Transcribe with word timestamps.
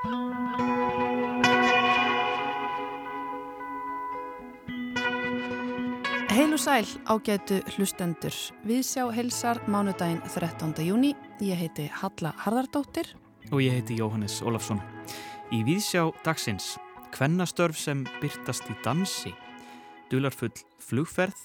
Heil 0.00 0.12
og 6.56 6.60
sæl 6.62 6.86
ágætu 7.04 7.58
hlustendur. 7.74 8.32
Við 8.64 8.80
sjá 8.80 9.04
helsar 9.12 9.60
mánudaginn 9.68 10.22
13. 10.24 10.72
júni. 10.88 11.12
Ég 11.44 11.52
heiti 11.60 11.90
Halla 11.92 12.32
Harðardóttir. 12.32 13.12
Og 13.52 13.60
ég 13.60 13.76
heiti 13.76 14.00
Jóhannes 14.00 14.40
Ólafsson. 14.40 14.80
Í 15.52 15.60
Víðsjá 15.68 16.08
dagsins, 16.24 16.78
kvennastörf 17.12 17.76
sem 17.76 18.06
byrtast 18.22 18.72
í 18.72 18.78
dansi, 18.80 19.34
dularfull 20.08 20.56
flugferð 20.80 21.36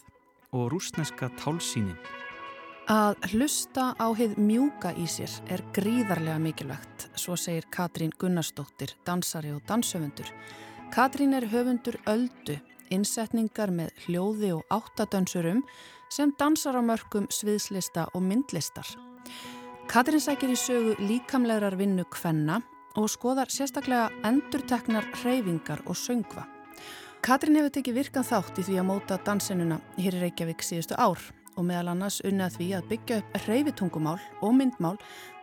og 0.56 0.72
rúsneska 0.72 1.28
tálsýnin. 1.44 2.00
Að 2.86 3.16
hlusta 3.32 3.96
á 3.98 4.14
heið 4.14 4.36
mjúka 4.38 4.92
í 4.94 5.08
sér 5.10 5.32
er 5.50 5.64
gríðarlega 5.74 6.38
mikilvægt, 6.38 7.08
svo 7.18 7.34
segir 7.34 7.66
Katrín 7.74 8.12
Gunnarsdóttir, 8.22 8.92
dansari 9.02 9.50
og 9.56 9.64
danshöfundur. 9.66 10.28
Katrín 10.94 11.34
er 11.34 11.48
höfundur 11.50 11.96
öldu 12.06 12.60
innsetningar 12.94 13.72
með 13.74 13.90
hljóði 14.04 14.52
og 14.54 14.70
áttadönsurum 14.70 15.64
sem 16.14 16.30
dansar 16.38 16.78
á 16.78 16.86
mörgum 16.86 17.26
sviðslista 17.34 18.04
og 18.14 18.22
myndlistar. 18.22 18.86
Katrin 19.90 20.22
sækir 20.22 20.54
í 20.54 20.58
sögu 20.60 20.94
líkamlegar 21.02 21.74
vinnu 21.80 22.06
kvenna 22.14 22.60
og 23.02 23.10
skoðar 23.10 23.50
sérstaklega 23.50 24.12
endurteknar 24.30 25.10
hreyfingar 25.24 25.82
og 25.90 25.98
söngva. 25.98 26.46
Katrin 27.26 27.58
hefur 27.58 27.74
tekið 27.80 27.98
virkan 27.98 28.30
þátt 28.30 28.62
í 28.62 28.68
því 28.70 28.78
að 28.78 28.88
móta 28.92 29.18
dansinuna 29.26 29.80
hér 29.98 30.20
í 30.20 30.24
Reykjavík 30.28 30.62
síðustu 30.62 30.94
ár 31.02 31.26
og 31.56 31.66
meðal 31.68 31.94
annars 31.94 32.22
unnað 32.28 32.58
því 32.60 32.68
að 32.78 32.88
byggja 32.92 33.18
upp 33.22 33.38
hreyfitungumál 33.46 34.18
og 34.46 34.56
myndmál 34.58 34.96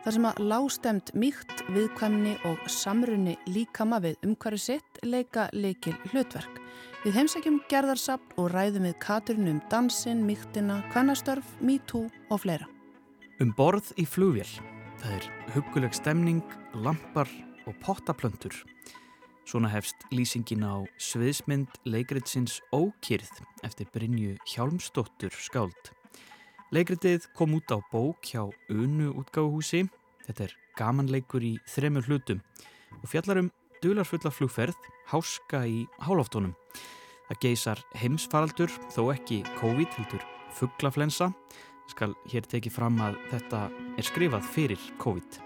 þar 0.03 0.15
sem 0.15 0.27
að 0.27 0.41
lástemt 0.51 1.11
mýkt, 1.15 1.63
viðkvæmni 1.71 2.33
og 2.49 2.65
samrunni 2.71 3.37
líkama 3.47 4.01
við 4.03 4.27
umhverju 4.27 4.61
sitt 4.61 4.99
leika 5.03 5.47
leikil 5.53 5.95
hlutverk. 6.11 6.59
Við 7.03 7.17
heimsækjum 7.17 7.61
gerðarsapn 7.71 8.37
og 8.39 8.51
ræðum 8.53 8.87
við 8.87 8.99
Katrin 9.03 9.49
um 9.51 9.63
dansin, 9.71 10.21
mýktina, 10.27 10.81
kvennastörf, 10.93 11.55
MeToo 11.59 12.05
og 12.29 12.43
fleira. 12.43 12.69
Um 13.41 13.51
borð 13.57 13.91
í 13.99 14.05
flugvél. 14.07 14.47
Það 15.01 15.17
er 15.17 15.31
huguleg 15.55 15.95
stemning, 15.97 16.43
lampar 16.79 17.27
og 17.67 17.75
pottaplöntur. 17.83 18.55
Svona 19.43 19.67
hefst 19.67 20.05
lýsingin 20.15 20.63
á 20.63 20.87
sviðsmynd 20.95 21.81
leikritsins 21.83 22.61
Ókýrð 22.71 23.43
eftir 23.67 23.89
Brynju 23.91 24.37
Hjálmstóttur 24.47 25.35
skáld. 25.35 25.91
Leikritið 26.73 27.27
kom 27.37 27.51
út 27.53 27.69
á 27.69 27.77
bók 27.91 28.25
hjá 28.25 28.47
Unu 28.73 29.11
útgáðuhúsi. 29.21 29.83
Þetta 30.25 30.47
er 30.47 30.53
gamanleikur 30.73 31.43
í 31.45 31.51
þremur 31.69 32.07
hlutum 32.07 32.39
og 32.95 33.03
fjallar 33.11 33.43
um 33.43 33.51
dularfulla 33.83 34.31
flugferð, 34.33 34.79
háska 35.11 35.61
í 35.69 35.83
hálóftónum. 36.01 36.55
Það 37.27 37.41
geysar 37.45 37.83
heimsfaraldur, 38.01 38.73
þó 38.89 39.11
ekki 39.13 39.43
COVID, 39.59 39.99
heldur 39.99 40.25
fugglaflensa. 40.57 41.29
Skal 41.93 42.15
hér 42.31 42.49
tekið 42.49 42.73
fram 42.79 42.97
að 43.05 43.21
þetta 43.29 43.61
er 43.69 44.09
skrifað 44.09 44.49
fyrir 44.55 44.91
COVID. 45.03 45.41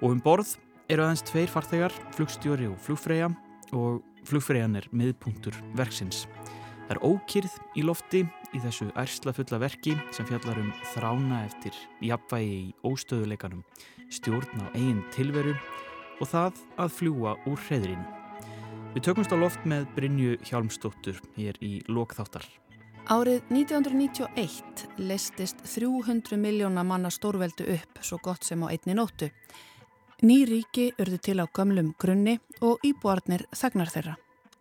Og 0.00 0.14
um 0.14 0.24
borð 0.24 0.56
eru 0.88 1.04
aðeins 1.04 1.26
tveir 1.28 1.52
farþegar, 1.52 1.92
flugstjóri 2.16 2.70
og 2.70 2.80
flugfreyja 2.80 3.28
og 3.76 4.00
flugfreyjan 4.24 4.80
er 4.80 4.88
miðpunktur 4.88 5.60
verksins. 5.76 6.24
Það 6.86 6.94
er 6.94 7.02
ókýrð 7.02 7.54
í 7.74 7.82
lofti 7.82 8.20
í 8.54 8.58
þessu 8.62 8.86
ærsla 8.94 9.32
fulla 9.34 9.58
verki 9.58 9.96
sem 10.14 10.26
fjallar 10.28 10.60
um 10.62 10.68
þrána 10.92 11.40
eftir 11.48 11.74
jafnvægi 12.06 12.52
í 12.60 12.74
óstöðuleikanum, 12.86 13.64
stjórn 14.06 14.62
á 14.62 14.66
eigin 14.70 15.00
tilveru 15.16 15.56
og 16.20 16.30
það 16.30 16.60
að 16.78 16.92
fljúa 16.94 17.32
úr 17.50 17.64
hreðrinu. 17.66 18.04
Við 18.94 19.02
tökumst 19.08 19.34
á 19.34 19.36
loft 19.36 19.66
með 19.66 19.88
Brynju 19.96 20.36
Hjálmstóttur 20.46 21.18
hér 21.34 21.58
í 21.58 21.80
Lókþáttar. 21.90 22.46
Árið 23.10 23.42
1991 23.50 24.86
leistist 24.98 25.60
300 25.66 26.38
miljóna 26.38 26.86
manna 26.86 27.10
stórveldu 27.10 27.66
upp 27.74 27.98
svo 28.00 28.20
gott 28.22 28.46
sem 28.46 28.62
á 28.62 28.70
einni 28.70 28.94
nóttu. 28.94 29.32
Ný 30.22 30.38
ríki 30.46 30.92
urðu 31.02 31.18
til 31.18 31.36
á 31.42 31.46
gömlum 31.50 31.92
grunni 31.98 32.38
og 32.62 32.78
íbúarnir 32.86 33.44
þegnar 33.50 33.90
þeirra. 33.90 34.16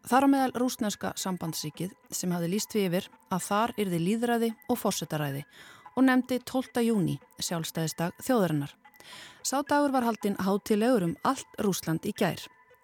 Þar 0.06 0.26
á 0.26 0.28
meðal 0.30 0.52
rúsneska 0.62 1.14
sambandsríkið 1.18 1.94
sem 2.14 2.34
hafði 2.36 2.50
líst 2.52 2.76
við 2.76 2.84
yfir 2.90 3.06
að 3.34 3.46
þar 3.48 3.72
yrði 3.82 4.00
líðræði 4.04 4.50
og 4.70 4.78
fórsetaræði 4.78 5.42
og 5.96 6.06
nefndi 6.06 6.38
12. 6.46 6.84
júni 6.86 7.16
sjálfstæðisdag 7.42 8.14
þjóðarinnar. 8.22 8.76
Sá 9.42 9.64
dagur 9.66 9.94
var 9.96 10.06
haldinn 10.06 10.38
hátilegur 10.38 11.08
um 11.08 11.16
allt 11.26 11.58
Rúsland 11.58 12.06
í 12.06 12.14
gær. 12.14 12.38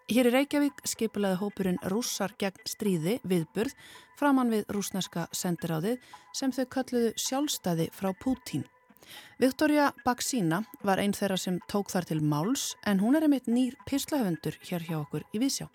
Hér 0.10 0.32
í 0.32 0.34
Reykjavík 0.34 0.82
skipilaði 0.90 1.38
hópurinn 1.44 1.78
rússar 1.94 2.34
gegn 2.42 2.66
stríði 2.68 3.20
viðburð 3.22 3.76
framann 4.18 4.50
við 4.54 4.66
rúsneska 4.74 5.28
sendiráðið 5.30 6.02
sem 6.34 6.54
þau 6.56 6.66
kalluðu 6.74 7.14
sjálfstæði 7.22 7.92
frá 7.94 8.10
Pútín. 8.18 8.66
Viktoria 9.38 9.92
Baksína 10.06 10.64
var 10.82 11.02
einn 11.04 11.14
þeirra 11.14 11.38
sem 11.38 11.62
tók 11.70 11.94
þar 11.94 12.10
til 12.10 12.20
máls 12.26 12.72
en 12.88 13.02
hún 13.04 13.18
er 13.18 13.28
einmitt 13.28 13.50
nýr 13.50 13.78
pislahöfundur 13.86 14.58
hér 14.66 14.90
hjá 14.90 14.98
okkur 15.04 15.26
í 15.36 15.42
Vísjá. 15.46 15.70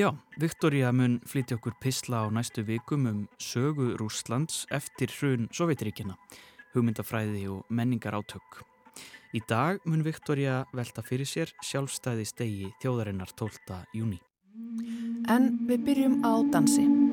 Já, 0.00 0.14
Viktoria 0.40 0.92
mun 0.96 1.18
flytja 1.28 1.58
okkur 1.58 1.74
pisla 1.76 2.22
á 2.24 2.32
næstu 2.32 2.62
vikum 2.64 3.04
um 3.10 3.18
sögu 3.36 3.98
Rúslands 4.00 4.62
eftir 4.72 5.12
hrun 5.12 5.50
Sovjetríkina, 5.52 6.14
hugmyndafræði 6.72 7.44
og 7.52 7.68
menningar 7.68 8.16
átök. 8.16 8.62
Í 9.36 9.44
dag 9.44 9.84
mun 9.84 10.00
Viktoria 10.06 10.64
velta 10.72 11.04
fyrir 11.04 11.28
sér 11.28 11.52
sjálfstæði 11.60 12.24
stegi 12.24 12.72
þjóðarinnar 12.80 13.36
12. 13.36 13.84
júni. 13.92 14.22
En 15.28 15.52
við 15.68 15.84
byrjum 15.90 16.20
á 16.24 16.32
dansi. 16.48 17.09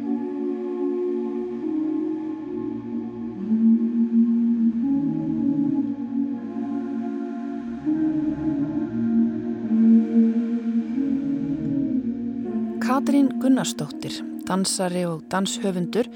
Katrín 13.07 13.29
Gunnarsdóttir, 13.40 14.18
dansari 14.44 15.06
og 15.07 15.22
danshöfundur, 15.31 16.09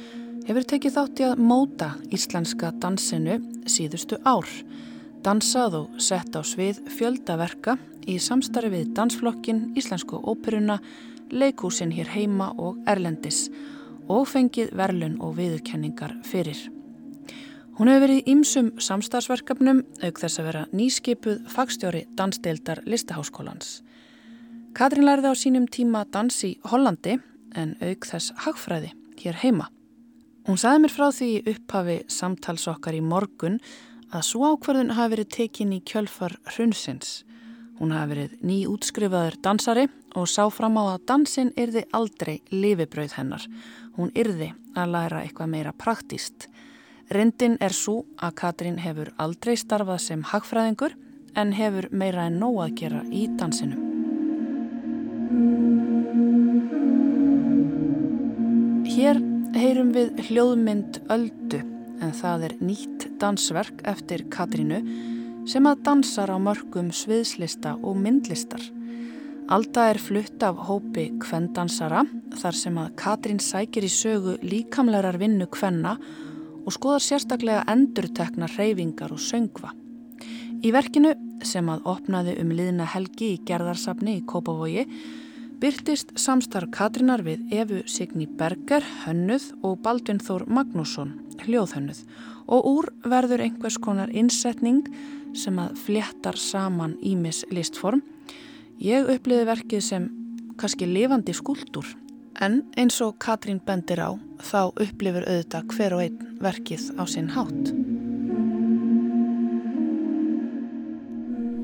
hefur 0.43 0.65
tekið 0.67 0.91
þátt 0.91 1.19
í 1.21 1.23
að 1.23 1.39
móta 1.39 1.85
íslenska 2.11 2.73
dansinu 2.83 3.37
síðustu 3.63 4.17
ár 4.27 4.49
dansað 5.23 5.77
og 5.77 6.01
sett 6.03 6.35
á 6.35 6.43
svið 6.43 6.81
fjöldaverka 6.91 7.77
í 8.11 8.17
samstarfi 8.19 8.73
við 8.73 8.89
dansflokkin, 8.97 9.61
Íslensku 9.79 10.19
óperuna, 10.19 10.81
leikúsin 11.31 11.93
hér 11.95 12.11
heima 12.11 12.49
og 12.59 12.81
Erlendis 12.83 13.45
og 14.11 14.27
fengið 14.27 14.73
verlun 14.75 15.15
og 15.23 15.37
viðurkenningar 15.39 16.17
fyrir. 16.27 16.59
Hún 17.79 17.87
hefur 17.87 18.03
verið 18.03 18.19
í 18.19 18.35
ymsum 18.35 18.73
samstagsverkefnum 18.83 19.79
auk 20.03 20.19
þess 20.19 20.43
að 20.43 20.51
vera 20.51 20.67
nýskipuð 20.75 21.39
fagstjóri 21.55 22.03
dansdeildar 22.19 22.83
listaháskólans. 22.83 23.77
Katrin 24.71 25.03
lærði 25.03 25.27
á 25.27 25.35
sínum 25.35 25.65
tíma 25.67 26.05
dans 26.07 26.37
í 26.47 26.53
Hollandi 26.71 27.17
en 27.59 27.73
auk 27.83 28.05
þess 28.07 28.31
hagfræði 28.45 28.93
hér 29.19 29.39
heima. 29.43 29.67
Hún 30.47 30.57
saði 30.57 30.85
mér 30.85 30.93
frá 30.95 31.09
því 31.11 31.31
upphafi 31.51 31.97
samtalsokkar 32.09 32.95
í 32.95 33.01
morgun 33.03 33.59
að 34.15 34.23
svo 34.29 34.53
ákverðun 34.53 34.95
hafi 34.95 35.13
verið 35.15 35.29
tekin 35.35 35.75
í 35.75 35.81
kjölfar 35.83 36.37
hrunsins. 36.53 37.21
Hún 37.81 37.91
hafi 37.91 38.13
verið 38.13 38.39
ný 38.47 38.57
útskrifaður 38.71 39.37
dansari 39.43 39.85
og 40.15 40.31
sá 40.31 40.47
fram 40.53 40.79
á 40.79 40.95
að 40.95 41.05
dansin 41.11 41.53
yrði 41.59 41.85
aldrei 41.91 42.39
lifibrauð 42.55 43.19
hennar. 43.19 43.45
Hún 43.99 44.15
yrði 44.15 44.53
að 44.71 44.95
læra 44.95 45.21
eitthvað 45.25 45.51
meira 45.51 45.75
praktíst. 45.75 46.47
Rindin 47.11 47.59
er 47.59 47.75
svo 47.75 48.05
að 48.15 48.37
Katrín 48.39 48.79
hefur 48.79 49.11
aldrei 49.19 49.57
starfað 49.59 50.03
sem 50.07 50.27
hagfræðingur 50.31 50.95
en 51.35 51.55
hefur 51.59 51.91
meira 51.91 52.31
en 52.31 52.39
nóg 52.39 52.63
að 52.63 52.77
gera 52.85 53.07
í 53.11 53.27
dansinu. 53.35 53.90
Hér 58.91 59.21
heyrum 59.55 59.93
við 59.95 60.19
hljóðmynd 60.27 60.99
Öldu 61.13 61.61
en 62.01 62.11
það 62.17 62.45
er 62.47 62.53
nýtt 62.61 63.07
dansverk 63.21 63.81
eftir 63.87 64.25
Katrínu 64.33 64.81
sem 65.49 65.65
að 65.69 65.81
dansar 65.85 66.31
á 66.33 66.37
mörgum 66.41 66.91
sviðslista 66.93 67.75
og 67.79 67.97
myndlistar. 68.01 68.61
Alda 69.51 69.89
er 69.91 69.99
flutt 69.99 70.43
af 70.45 70.59
hópi 70.67 71.09
kvendansara 71.19 72.03
þar 72.39 72.57
sem 72.57 72.77
að 72.79 72.93
Katrín 73.01 73.41
sækir 73.43 73.87
í 73.87 73.91
sögu 73.91 74.37
líkamlegar 74.45 75.17
vinnu 75.19 75.47
kvenna 75.51 75.97
og 76.61 76.71
skoðar 76.75 77.03
sérstaklega 77.03 77.65
endurtekna 77.71 78.47
reyfingar 78.53 79.11
og 79.11 79.19
söngva. 79.19 79.73
Í 80.61 80.69
verkinu 80.71 81.15
sem 81.47 81.67
að 81.73 81.87
opnaði 81.89 82.37
um 82.41 82.53
liðna 82.53 82.85
helgi 82.93 83.33
í 83.35 83.41
gerðarsafni 83.47 84.19
í 84.19 84.25
Kópavogi 84.29 84.85
byrtist 85.61 86.15
samstarf 86.17 86.71
Katrínar 86.73 87.21
við 87.21 87.43
Efu 87.53 87.83
Signi 87.85 88.25
Berger, 88.25 88.81
hönnuð 89.03 89.43
og 89.61 89.75
Baldvin 89.85 90.17
Þór 90.17 90.47
Magnússon 90.49 91.11
hljóðhönnuð 91.43 91.99
og 92.49 92.65
úr 92.71 92.87
verður 93.05 93.43
einhvers 93.45 93.77
konar 93.77 94.09
innsetning 94.09 94.87
sem 95.37 95.59
að 95.61 95.77
fléttar 95.83 96.39
saman 96.41 96.95
ímis 97.05 97.43
listform. 97.53 98.01
Ég 98.81 99.05
uppliði 99.13 99.45
verkið 99.51 99.85
sem 99.85 100.09
kannski 100.57 100.89
lifandi 100.89 101.37
skúldur 101.37 101.93
en 102.41 102.63
eins 102.73 102.97
og 103.05 103.19
Katrín 103.21 103.61
bendir 103.61 104.01
á 104.01 104.17
þá 104.41 104.73
upplifur 104.73 105.29
auðvitað 105.29 105.77
hver 105.77 105.97
og 105.99 106.05
einn 106.07 106.35
verkið 106.41 106.89
á 106.97 107.03
sinn 107.05 107.29
hátt. 107.37 107.73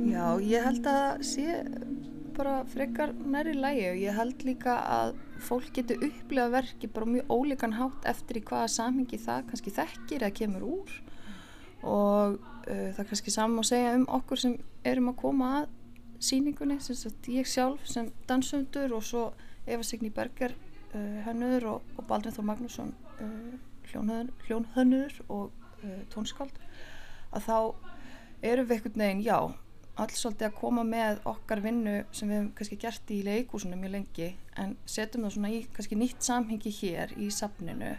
Já, 0.05 0.25
ég 0.37 0.69
held 0.69 0.93
að 0.93 1.21
sé 1.33 1.61
bara 2.37 2.53
frekar 2.69 3.13
næri 3.13 3.53
lægi 3.57 3.85
og 3.89 3.97
ég 4.01 4.17
held 4.17 4.43
líka 4.45 4.75
að 4.93 5.15
fólk 5.41 5.71
getur 5.73 6.03
upplifað 6.05 6.53
verkið 6.53 6.93
bara 6.93 7.09
mjög 7.13 7.33
ólíkan 7.33 7.75
hátt 7.77 8.05
eftir 8.11 8.39
í 8.39 8.43
hvaða 8.45 8.69
samhengi 8.73 9.19
það 9.21 9.47
kannski 9.49 9.73
þekkir 9.73 10.25
eða 10.25 10.37
kemur 10.39 10.67
úr. 10.67 10.93
Og 11.83 12.37
uh, 12.37 12.89
það 12.97 13.09
kannski 13.09 13.33
saman 13.33 13.63
að 13.63 13.69
segja 13.71 13.95
um 13.97 14.07
okkur 14.19 14.41
sem 14.43 14.55
erum 14.85 15.11
að 15.11 15.19
koma 15.23 15.51
að 15.59 15.67
síningunni, 16.29 16.79
ég 17.33 17.49
sjálf 17.49 17.85
sem 17.85 18.09
dansöndur 18.29 18.95
og 18.97 19.05
svo 19.05 19.27
Eva 19.67 19.85
Signý 19.85 20.09
Berger 20.13 20.55
uh, 20.93 21.19
hönnuður 21.27 21.69
og, 21.75 21.93
og 21.97 22.09
Baldvin 22.09 22.33
Þór 22.33 22.49
Magnússon 22.49 22.95
uh, 23.21 23.53
hljónhönnuður 23.91 25.21
og 25.29 25.53
tónskáld 26.11 26.57
að 27.31 27.45
þá 27.45 27.57
erum 28.41 28.67
við 28.67 28.77
einhvern 28.77 29.01
veginn, 29.01 29.21
já 29.23 29.37
alls 30.01 30.21
svolítið 30.21 30.47
að 30.49 30.57
koma 30.59 30.83
með 30.87 31.21
okkar 31.29 31.61
vinnu 31.63 31.95
sem 32.11 32.29
við 32.29 32.37
hefum 32.37 32.51
kannski 32.57 32.79
gert 32.81 33.13
í 33.13 33.21
leikúsunum 33.25 33.81
mjög 33.81 33.93
lengi 33.95 34.27
en 34.61 34.75
setjum 34.85 35.25
það 35.25 35.35
svona 35.37 35.53
í 35.53 35.61
kannski 35.73 35.97
nýtt 35.97 36.27
samhengi 36.27 36.73
hér 36.81 37.13
í 37.17 37.29
safninu 37.33 37.93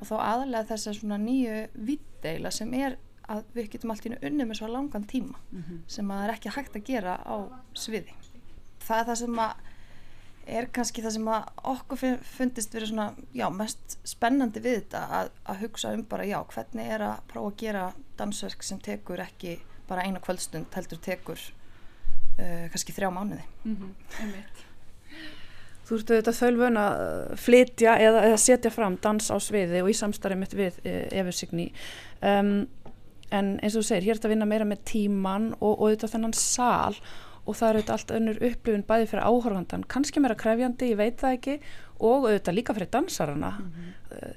og 0.00 0.08
þá 0.08 0.14
aðalega 0.18 0.70
þess 0.72 0.90
að 0.90 0.98
svona 1.00 1.18
nýju 1.20 1.58
viddeila 1.90 2.52
sem 2.54 2.72
er 2.78 2.96
að 3.30 3.44
við 3.56 3.70
getum 3.74 3.92
allt 3.92 4.08
í 4.08 4.14
unni 4.14 4.46
með 4.48 4.60
svo 4.60 4.68
langan 4.68 5.06
tíma 5.08 5.38
mm 5.50 5.62
-hmm. 5.62 5.84
sem 5.86 6.10
að 6.10 6.18
það 6.18 6.26
er 6.28 6.34
ekki 6.34 6.54
hægt 6.56 6.76
að 6.76 6.88
gera 6.88 7.14
á 7.24 7.36
sviði. 7.72 8.14
Það 8.84 8.98
er 8.98 9.06
það 9.06 9.20
sem 9.22 9.38
að 9.38 9.54
er 10.46 10.66
kannski 10.76 11.02
það 11.02 11.14
sem 11.16 11.28
að 11.28 11.44
okkur 11.72 12.18
fundist 12.22 12.74
verið 12.74 12.88
svona, 12.88 13.06
já, 13.32 13.46
mest 13.50 13.98
spennandi 14.04 14.60
við 14.60 14.74
þetta 14.80 15.04
að, 15.18 15.30
að 15.44 15.60
hugsa 15.64 15.92
um 15.96 16.04
bara, 16.04 16.26
já, 16.28 16.38
hvernig 16.44 16.90
er 16.96 17.04
að 17.06 17.22
prófa 17.30 17.52
að 17.52 17.56
gera 17.62 17.84
dansverk 18.18 18.62
sem 18.62 18.80
tekur 18.84 19.22
ekki 19.24 19.58
bara 19.88 20.04
eina 20.06 20.20
kvöldstund, 20.20 20.70
heldur 20.74 21.00
tekur 21.04 21.40
uh, 21.40 22.68
kannski 22.72 22.94
þrjá 22.96 23.10
mánuði. 23.14 23.44
Mm 23.64 23.76
-hmm. 23.76 24.62
Þú 25.84 25.98
ert 25.98 26.10
auðvitað 26.10 26.38
þölvun 26.38 26.80
að 26.80 26.94
flytja 27.36 27.98
eða, 28.00 28.22
eða 28.30 28.36
setja 28.40 28.70
fram 28.72 28.96
dans 29.04 29.26
á 29.28 29.36
sviði 29.36 29.82
og 29.82 29.90
í 29.92 29.96
samstarið 29.98 30.38
mitt 30.40 30.54
við 30.56 30.78
e, 30.80 30.94
Eversigni. 31.12 31.66
Um, 32.22 32.66
en 33.30 33.58
eins 33.60 33.76
og 33.76 33.82
þú 33.82 33.88
segir, 33.90 34.06
hér 34.06 34.14
er 34.14 34.16
þetta 34.16 34.30
að 34.30 34.34
vinna 34.34 34.48
meira 34.48 34.64
með 34.64 34.80
tíman 34.88 35.50
og, 35.60 35.74
og 35.74 35.84
auðvitað 35.84 36.14
þennan 36.14 36.32
sál 36.32 36.96
og 37.44 37.56
það 37.58 37.68
eru 37.68 37.78
auðvitað 37.78 37.94
allt 37.98 38.14
önnur 38.16 38.40
upplifun 38.48 38.86
bæði 38.88 39.10
fyrir 39.10 39.28
áhörfandan, 39.28 39.84
kannski 39.84 40.22
meira 40.24 40.38
krefjandi, 40.40 40.90
ég 40.94 41.00
veit 41.00 41.20
það 41.20 41.36
ekki 41.36 41.58
og 41.98 42.28
auðvitað 42.30 42.56
líka 42.56 42.76
fyrir 42.78 42.92
dansarana 42.96 43.50
mm 43.50 43.72
-hmm. 43.74 44.34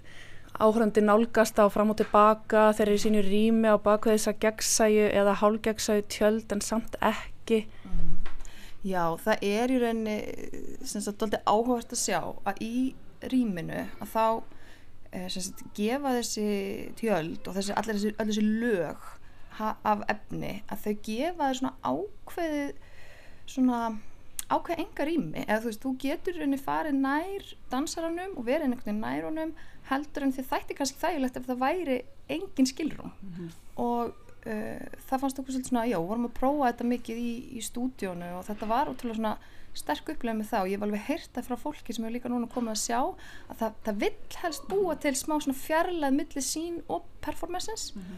Áhörfandi 0.60 1.04
nálgast 1.06 1.60
á 1.62 1.66
fram 1.74 1.94
og 1.94 2.00
tilbaka, 2.02 2.72
þeir 2.78 2.88
eru 2.88 2.98
í 2.98 3.04
sínu 3.06 3.24
rými 3.26 3.70
á 3.70 3.78
baku 3.78 4.12
þess 4.14 4.32
að 4.32 4.42
gegnsæju 4.46 5.08
eða 5.22 5.38
hálgegnsæju 5.42 6.06
tjöld 6.14 6.54
en 6.56 6.64
samt 6.66 7.00
ekki 7.02 7.64
mm. 7.86 8.14
Já, 8.88 9.18
það 9.20 9.42
er 9.44 9.72
í 9.74 9.80
rauninni 9.82 10.18
sem 10.88 11.02
sagt 11.04 11.20
doldið 11.22 11.44
áhört 11.50 11.92
að 11.92 12.04
sjá 12.04 12.20
að 12.48 12.62
í 12.64 12.76
rýminu 13.28 13.84
að 13.98 14.14
þá 14.14 14.28
Eh, 15.16 15.28
sagt, 15.32 15.62
gefa 15.78 16.12
þessi 16.18 16.48
tjöld 17.00 17.46
og 17.48 17.56
þessi, 17.56 17.74
allir 17.80 17.96
þessi, 17.96 18.10
þessi 18.20 18.44
lög 18.44 19.06
af 19.58 20.04
efni 20.12 20.52
að 20.70 20.82
þau 20.84 20.96
gefa 21.08 21.48
þau 21.48 21.58
svona 21.60 21.72
ákveðið 21.88 22.74
svona 23.48 23.80
ákveð 24.52 24.82
enga 24.84 25.08
rými 25.08 25.46
eða 25.46 25.62
þú 25.64 25.70
veist, 25.72 25.86
þú 25.86 25.94
getur 26.04 26.42
henni 26.44 26.60
farið 26.60 27.00
nær 27.00 27.48
dansaranum 27.72 28.36
og 28.36 28.46
verið 28.50 28.68
einhvern 28.68 28.84
veginn 28.84 29.02
nær 29.06 29.30
honum 29.30 29.56
heldur 29.90 30.26
en 30.26 30.34
þið 30.36 30.50
þætti 30.52 30.78
kannski 30.78 31.02
þægilegt 31.02 31.38
ef 31.40 31.46
það 31.48 31.62
væri 31.64 31.98
engin 32.30 32.70
skilrún 32.70 33.12
mm 33.12 33.36
-hmm. 33.36 33.52
og 33.84 34.16
uh, 34.48 34.88
það 35.10 35.22
fannst 35.22 35.40
okkur 35.40 35.54
svolítið 35.54 35.72
svona, 35.72 35.86
já, 35.88 36.00
vorum 36.00 36.30
að 36.30 36.40
prófa 36.40 36.72
þetta 36.72 36.90
mikið 36.94 37.18
í, 37.18 37.34
í 37.58 37.62
stúdíónu 37.62 38.32
og 38.38 38.46
þetta 38.48 38.70
var 38.74 38.92
ótrúlega 38.92 39.20
svona 39.20 39.38
sterk 39.78 40.10
upplegð 40.10 40.40
með 40.40 40.50
það 40.52 40.64
og 40.64 40.70
ég 40.70 40.78
hef 40.78 40.86
alveg 40.88 41.04
heyrta 41.08 41.44
frá 41.46 41.56
fólki 41.62 41.94
sem 41.94 42.06
hefur 42.06 42.16
líka 42.16 42.32
núna 42.32 42.50
komið 42.50 42.74
að 42.74 42.82
sjá 42.82 43.02
að 43.52 43.60
það, 43.60 43.76
það 43.86 44.00
vill 44.04 44.40
helst 44.42 44.64
búa 44.72 44.96
til 44.96 45.14
smá 45.16 45.36
svona 45.38 45.60
fjarlæð 45.60 46.18
millir 46.18 46.46
sín 46.46 46.80
og 46.88 47.06
performances 47.22 47.92
mm 47.96 48.02
-hmm. 48.02 48.18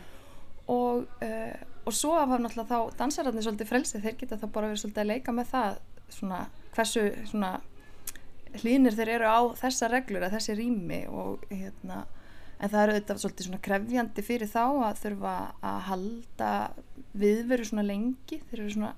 og, 0.67 1.07
uh, 1.21 1.55
og 1.85 1.93
svo 1.93 2.13
af 2.15 2.29
hann 2.29 2.45
alltaf 2.45 2.69
þá 2.69 2.97
dansararnir 2.97 3.43
svolítið 3.43 3.71
frelsið, 3.71 4.01
þeir 4.01 4.17
geta 4.17 4.37
þá 4.37 4.47
bara 4.47 4.67
verið 4.67 4.81
svolítið 4.81 5.01
að 5.01 5.11
leika 5.11 5.31
með 5.31 5.45
það 5.45 5.77
svona 6.09 6.45
hversu 6.75 7.11
svona 7.25 7.59
hlýnir 8.61 8.95
þeir 8.97 9.09
eru 9.19 9.29
á 9.29 9.39
þessa 9.59 9.89
reglur 9.91 10.25
að 10.25 10.37
þessi 10.37 10.55
rými 10.57 11.03
og 11.07 11.43
hérna 11.51 12.05
en 12.59 12.71
það 12.71 12.81
eru 12.83 12.95
þetta 12.97 13.17
svolítið 13.21 13.47
svona 13.47 13.61
krefjandi 13.65 14.25
fyrir 14.25 14.49
þá 14.51 14.63
að 14.89 15.03
þurfa 15.03 15.35
að 15.65 15.77
halda 15.87 16.49
viðveru 17.19 17.67
svona 17.67 17.85
lengi. 17.87 18.41
Þeir 18.49 18.63
eru 18.63 18.73
svona 18.73 18.91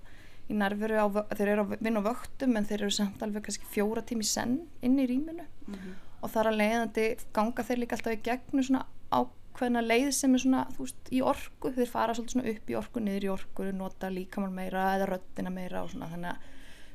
í 0.51 0.57
nærveru 0.57 0.97
á, 0.97 1.05
þeir 1.37 1.51
eru 1.53 1.65
að 1.65 1.75
vinna 1.85 2.01
á 2.01 2.07
vöktum 2.09 2.57
en 2.57 2.65
þeir 2.67 2.79
eru 2.79 2.95
samt 2.95 3.21
alveg 3.23 3.45
kannski 3.45 3.69
fjóra 3.71 4.03
tími 4.05 4.25
senn 4.27 4.57
inn 4.81 4.97
í 4.99 5.05
rýminu. 5.09 5.45
Mm 5.67 5.75
-hmm. 5.75 5.93
og 6.21 6.33
þar 6.33 6.51
að 6.51 6.59
leiðandi 6.61 7.05
ganga 7.33 7.63
þeir 7.63 7.79
líka 7.79 7.95
alltaf 7.95 8.13
í 8.13 8.23
gegnum 8.25 8.63
svona 8.63 8.85
ákveðna 9.11 9.81
leið 9.81 10.11
sem 10.15 10.33
er 10.35 10.41
svona, 10.41 10.65
þú 10.73 10.79
veist, 10.85 11.11
í 11.11 11.21
orku. 11.21 11.71
Þeir 11.77 11.89
fara 11.89 12.13
svolítið 12.13 12.33
svona 12.33 12.49
upp 12.49 12.69
í 12.69 12.75
orku, 12.75 12.99
niður 12.99 13.25
í 13.25 13.33
orku 13.37 13.71
nota 13.71 14.09
líkamann 14.09 14.53
meira 14.53 14.95
eða 14.95 15.09
röttina 15.13 15.49
meira 15.49 15.83
og 15.83 15.91
svona, 15.91 16.09
þannig 16.09 16.33
að 16.33 16.50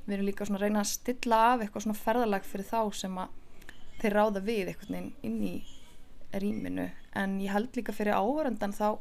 við 0.07 0.17
erum 0.17 0.29
líka 0.31 0.47
að 0.47 0.63
reyna 0.63 0.83
að 0.83 0.93
stilla 0.93 1.43
af 1.53 1.65
eitthvað 1.65 1.87
svona 1.87 2.01
ferðalag 2.01 2.47
fyrir 2.47 2.71
þá 2.71 2.81
sem 2.95 3.19
að 3.19 3.35
þeir 4.01 4.17
ráða 4.17 4.43
við 4.47 4.71
eitthvað 4.71 4.97
inn 5.27 5.43
í 5.43 5.55
rýminu. 6.37 6.89
En 7.17 7.39
ég 7.41 7.53
held 7.55 7.77
líka 7.79 7.95
fyrir 7.97 8.17
áhörandan 8.17 8.75
þá 8.77 8.99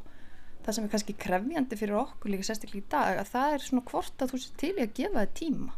það 0.66 0.74
sem 0.74 0.86
er 0.86 0.92
kannski 0.92 1.14
krefjandi 1.22 1.78
fyrir 1.78 1.98
okkur 2.00 2.32
líka 2.32 2.48
sérstaklega 2.48 2.82
í 2.82 2.88
dag 2.90 3.20
að 3.20 3.28
það 3.30 3.52
er 3.56 3.66
svona 3.66 3.86
hvort 3.90 4.22
að 4.22 4.32
þú 4.32 4.40
sé 4.42 4.54
til 4.58 4.72
að 4.74 4.94
gefa 4.98 5.22
þið 5.22 5.36
tíma 5.40 5.76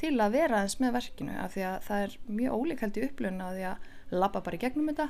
til 0.00 0.14
að 0.16 0.36
vera 0.36 0.60
aðeins 0.60 0.78
með 0.80 0.94
verkinu 0.96 1.34
af 1.36 1.54
því 1.54 1.64
að 1.66 1.82
það 1.88 2.04
er 2.04 2.14
mjög 2.38 2.60
ólíkældi 2.60 3.02
upplöfun 3.08 3.42
að 3.44 3.58
því 3.58 3.66
að 3.70 3.88
labba 4.22 4.42
bara 4.46 4.56
í 4.56 4.62
gegnum 4.62 4.88
þetta 4.90 5.08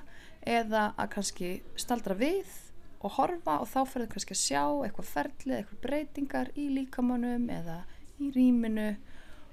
eða 0.56 0.86
að 0.96 1.12
kannski 1.14 1.50
staldra 1.78 2.16
við 2.18 2.56
og 3.00 3.14
horfa 3.16 3.58
og 3.62 3.68
þá 3.70 3.78
þau 3.92 4.08
kannski 4.14 4.34
að 4.34 4.40
sjá 4.40 4.64
eitthvað 4.86 5.12
ferlið, 5.12 5.54
eitthvað 5.58 5.84
breytingar 5.84 6.50
í 6.56 6.66
líkamannum 6.74 7.46
eða 7.54 7.78
í 8.20 8.32
rýminu 8.34 8.88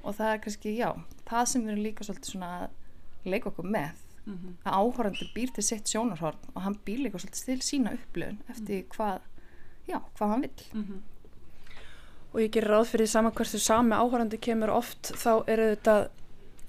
og 0.08 0.16
það 0.18 0.34
er 0.34 0.44
kannski, 0.44 0.74
já, 0.78 0.90
það 1.28 1.50
sem 1.52 1.66
við 1.66 1.74
erum 1.74 1.86
líka 1.86 2.08
svolítið 2.08 2.34
svona 2.34 2.52
að 2.58 3.32
leika 3.34 3.52
okkur 3.52 3.68
með 3.68 4.04
mm 4.26 4.38
-hmm. 4.38 4.54
að 4.64 4.78
áhórandur 4.80 5.34
býr 5.36 5.54
til 5.54 5.64
sitt 5.64 5.88
sjónarhorn 5.88 6.54
og 6.54 6.62
hann 6.62 6.80
býr 6.86 7.04
líka 7.04 7.20
svolítið 7.20 7.46
til 7.46 7.62
sína 7.62 7.98
upplöfun 7.98 8.40
eftir 8.50 8.84
mm. 8.84 8.90
hvað 8.96 9.20
já, 9.88 10.00
hvað 10.18 10.30
hann 10.30 10.42
vil 10.42 10.64
mm 10.74 10.84
-hmm. 10.84 11.00
og 12.34 12.40
ég 12.40 12.52
gerir 12.52 12.70
ráð 12.70 12.86
fyrir 12.86 13.08
saman 13.08 13.32
hversu 13.32 13.60
sami 13.60 13.96
áhörandi 13.96 14.38
kemur 14.38 14.70
oft 14.70 15.12
þá 15.12 15.44
eru 15.48 15.76
þetta 15.76 16.08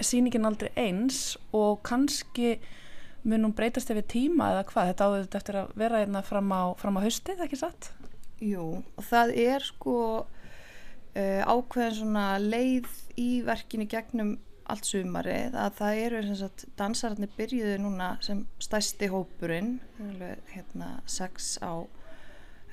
síningin 0.01 0.47
aldrei 0.47 0.71
eins 0.77 1.39
og 1.53 1.83
kannski 1.83 2.59
munum 3.23 3.53
breytast 3.53 3.91
yfir 3.91 4.07
tíma 4.07 4.53
eða 4.53 4.65
hvað, 4.65 4.89
þetta 4.93 5.05
áður 5.05 5.23
þetta 5.25 5.39
eftir 5.39 5.57
að 5.57 5.73
vera 5.75 5.99
einna 5.99 6.23
hérna 6.23 6.23
fram 6.23 6.53
á, 6.53 6.63
fram 6.79 6.97
á 6.97 7.01
haustið, 7.01 7.41
ekki 7.41 7.57
satt? 7.57 7.93
Jú, 8.41 8.83
og 8.97 9.05
það 9.05 9.35
er 9.35 9.65
sko 9.67 10.27
uh, 11.15 11.43
ákveðin 11.49 11.99
svona 12.01 12.27
leið 12.43 12.89
í 13.19 13.31
verkinu 13.47 13.89
gegnum 13.91 14.37
allt 14.69 14.85
sumarið 14.85 15.55
að 15.57 15.77
það 15.79 16.01
eru 16.05 16.35
sagt, 16.37 16.67
dansararnir 16.77 17.31
byrjuði 17.39 17.79
núna 17.81 18.11
sem 18.25 18.43
stæsti 18.61 19.09
hópurinn 19.09 19.79
hérna 20.53 20.99
sex 21.09 21.57
á 21.65 21.89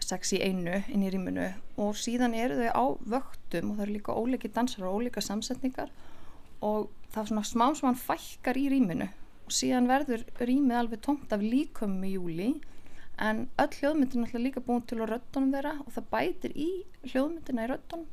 sex 0.03 0.33
í 0.35 0.41
einu 0.43 0.81
inn 0.91 1.05
í 1.05 1.11
rýmunu 1.13 1.47
og 1.81 1.95
síðan 1.97 2.35
eru 2.37 2.57
þau 2.59 2.71
á 2.75 2.85
vöktum 3.15 3.71
og 3.71 3.77
það 3.77 3.85
eru 3.85 3.95
líka 3.95 4.17
óliki 4.17 4.51
dansar 4.53 4.89
og 4.89 4.99
ólika 4.99 5.23
samsetningar 5.23 5.93
og 6.65 6.89
það 7.13 7.21
er 7.21 7.29
svona 7.31 7.47
smá 7.47 7.65
sem 7.71 7.87
hann 7.89 7.99
fækkar 7.99 8.59
í 8.59 8.67
rýminu. 8.73 9.07
Og 9.45 9.53
síðan 9.53 9.89
verður 9.89 10.23
rýmið 10.41 10.79
alveg 10.79 11.01
tómt 11.05 11.33
af 11.35 11.43
líkum 11.43 11.99
í 12.05 12.15
júli 12.15 12.49
en 13.21 13.45
öll 13.61 13.75
hljóðmyndin 13.77 14.25
er 14.27 14.43
líka 14.43 14.63
búin 14.63 14.83
til 14.89 14.99
á 14.99 15.05
röttunum 15.07 15.53
þeirra 15.53 15.75
og 15.85 15.91
það 15.95 16.07
bætir 16.11 16.55
í 16.57 16.69
hljóðmyndina 17.05 17.67
í 17.67 17.69
röttunum 17.71 18.07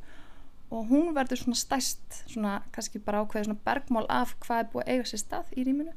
og 0.72 0.88
hún 0.88 1.12
verður 1.16 1.42
svona 1.42 1.58
stæst 1.60 2.22
svona 2.32 2.58
kannski 2.72 3.00
bara 3.04 3.20
ákveði 3.22 3.50
svona 3.50 3.64
bergmál 3.66 4.06
af 4.08 4.32
hvað 4.40 4.62
er 4.62 4.70
búið 4.72 4.84
að 4.86 4.92
eiga 4.94 5.08
sér 5.10 5.20
stað 5.20 5.50
í 5.52 5.64
rýminu. 5.68 5.92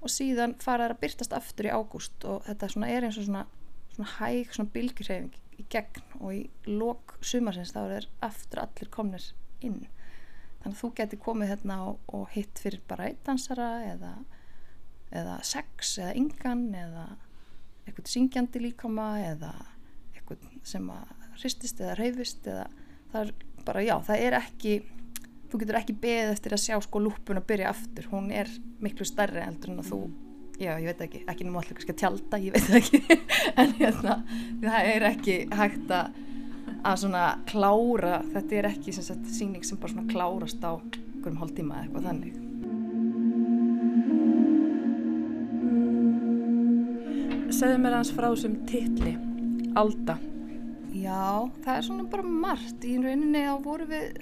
Og 0.00 0.12
síðan 0.12 0.54
fara 0.62 0.86
það 0.86 0.94
að 0.94 1.00
byrtast 1.02 1.34
aftur 1.36 1.68
í 1.68 1.72
ágúst. 1.74 2.24
Og 2.24 2.44
þetta 2.46 2.68
svona 2.72 2.90
er 2.94 3.06
eins 3.06 3.18
og 3.20 3.26
svona 3.26 3.46
svona 3.90 4.12
hæg 4.18 4.54
svona 4.54 4.72
bylgjurhefing 4.74 5.34
í 5.58 5.66
gegn. 5.72 6.04
Og 6.20 6.34
í 6.36 6.42
lok 6.70 7.16
sumarsins 7.26 7.74
þá 7.74 7.80
er 7.98 8.06
aftur 8.24 8.62
allir 8.62 8.92
komnir 8.94 9.26
inn. 9.66 9.82
Þannig 10.60 10.76
að 10.76 10.80
þú 10.82 10.92
getur 11.00 11.22
komið 11.24 11.52
hérna 11.54 11.80
og, 11.88 11.98
og 12.14 12.28
hitt 12.34 12.60
fyrir 12.62 12.84
bara 12.88 13.08
einn 13.08 13.20
dansara 13.26 13.70
eða, 13.88 14.12
eða 15.10 15.38
sex 15.46 15.96
eða 15.98 16.14
yngan 16.20 16.66
eða 16.76 17.06
eitthvað 17.86 18.12
syngjandi 18.12 18.62
líkama 18.62 19.10
eða 19.24 19.54
eitthvað 20.14 20.44
sem 20.68 20.86
að 20.92 21.14
hristist 21.40 21.80
eða 21.80 21.96
reyfist 21.98 22.46
eða 22.46 22.66
það 23.10 23.22
er 23.22 23.32
bara 23.70 23.84
já, 23.86 23.94
það 24.06 24.24
er 24.26 24.36
ekki 24.40 24.72
þú 25.50 25.60
getur 25.62 25.78
ekki 25.80 26.00
beðið 26.02 26.32
eftir 26.34 26.54
að 26.54 26.64
sjá 26.64 26.76
sko 26.84 27.02
lúpun 27.02 27.40
að 27.40 27.46
byrja 27.50 27.70
aftur, 27.70 28.08
hún 28.12 28.30
er 28.34 28.50
miklu 28.82 29.06
stærri 29.06 29.42
heldur 29.42 29.72
en 29.72 29.82
að 29.82 29.90
þú 29.90 30.00
já, 30.60 30.72
ég 30.76 30.88
veit 30.90 31.04
ekki, 31.06 31.22
ekki 31.30 31.46
allir 31.48 31.70
kannski 31.76 31.94
að 31.94 32.00
tjálta, 32.02 32.40
ég 32.42 32.52
veit 32.54 32.70
ekki. 32.80 33.00
En 33.60 33.72
hérna, 33.78 34.20
það 34.62 34.90
er 34.94 35.06
ekki 35.10 35.36
hægt 35.56 35.94
að 35.94 36.18
að 36.86 37.00
svona 37.02 37.24
klára 37.48 38.20
þetta 38.30 38.56
er 38.56 38.66
ekki 38.70 38.92
sem 38.94 39.04
sagt 39.04 39.26
síning 39.28 39.64
sem 39.66 39.76
bara 39.80 39.92
svona 39.92 40.08
klárast 40.08 40.62
á 40.64 40.72
einhverjum 40.80 41.40
hálf 41.42 41.52
tíma 41.56 41.76
eða 41.76 41.82
eitthvað 41.84 42.06
þannig. 42.08 42.34
Segðu 47.52 47.78
mér 47.82 47.98
hans 47.98 48.14
frá 48.16 48.30
þessum 48.30 48.56
titli. 48.70 49.12
Alda 49.76 50.16
Já, 50.90 51.46
það 51.62 51.76
er 51.76 51.86
svona 51.86 52.06
bara 52.10 52.26
margt. 52.26 52.84
Í 52.84 52.96
rauninni 52.98 53.44
þá 53.46 53.54
voru 53.62 53.86
við 53.90 54.18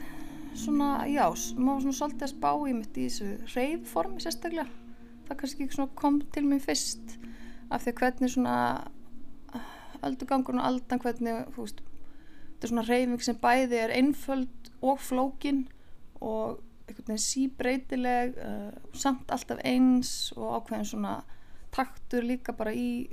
svona, 0.58 0.90
já, 1.08 1.25
maður 1.56 1.87
svona 1.87 1.98
svolítið 2.00 2.26
að 2.26 2.34
spá 2.34 2.50
í 2.52 2.76
mitt 2.76 2.98
í 2.98 3.06
þessu 3.08 3.54
reyðformi 3.54 4.25
sérstaklega. 4.25 4.68
Það 5.28 5.40
kannski 5.42 5.68
svona 5.72 5.96
kom 5.98 6.20
til 6.34 6.44
mér 6.48 6.62
fyrst 6.64 7.18
af 7.68 7.84
því 7.84 7.92
að 7.92 8.00
hvernig 8.02 8.32
svona 8.32 8.56
öldugangurinn 10.06 10.62
og 10.62 10.68
aldan 10.68 11.02
hvernig, 11.02 11.42
þú 11.54 11.64
veist 11.64 11.82
þetta 11.82 12.66
er 12.66 12.72
svona 12.72 12.87
reyfing 12.88 13.25
sem 13.25 13.40
bæði 13.42 13.80
er 13.82 13.94
einföld 13.94 14.70
og 14.82 15.00
flókin 15.02 15.64
og 16.20 16.58
einhvern 16.88 17.12
veginn 17.12 17.25
síbreytileg 17.25 18.38
uh, 18.42 18.70
samt 18.96 19.30
alltaf 19.34 19.60
eins 19.66 20.32
og 20.37 20.56
ákveðin 20.58 20.88
svona 20.92 21.14
taktur 21.75 22.25
líka 22.25 22.54
bara 22.56 22.72
í 22.72 23.08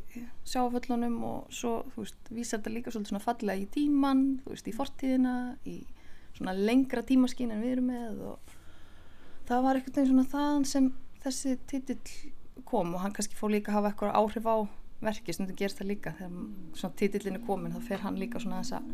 sjáföllunum 0.47 1.17
og 1.27 1.53
svo, 1.53 1.81
þú 1.93 2.05
veist, 2.05 2.29
vísar 2.31 2.61
þetta 2.61 2.73
líka 2.75 2.93
svolítið 2.93 3.13
svona 3.13 3.25
fallega 3.25 3.61
í 3.61 3.67
tíman, 3.73 4.23
þú 4.43 4.53
veist, 4.53 4.69
í 4.69 4.75
fortíðina 4.75 5.35
í 5.67 5.75
svona 6.35 6.55
lengra 6.55 7.03
tímaskín 7.05 7.53
en 7.53 7.63
við 7.63 7.77
erum 7.77 7.91
með 7.91 8.23
og 8.31 8.55
það 9.49 9.67
var 9.67 9.81
veginn 9.81 10.09
svona 10.11 10.31
þaðan 10.31 10.65
sem 10.71 10.89
þessi 11.25 11.57
titill 11.69 11.99
kom 12.65 12.95
og 12.95 13.03
hann 13.03 13.13
kannski 13.15 13.37
fór 13.37 13.53
líka 13.53 13.71
að 13.71 13.79
hafa 13.79 13.91
eitthvað 13.91 14.17
áhrif 14.21 14.49
á 14.49 14.57
verki, 15.05 15.33
sem 15.35 15.45
þetta 15.45 15.59
gerst 15.59 15.81
það 15.81 15.91
líka 15.91 16.15
þegar 16.17 16.35
svona 16.79 16.99
titillin 17.01 17.37
er 17.39 17.45
komin, 17.45 17.75
þá 17.75 17.87
fer 17.89 18.03
hann 18.05 18.19
líka 18.19 18.41
svona 18.41 18.63
þess 18.63 18.79
að 18.79 18.91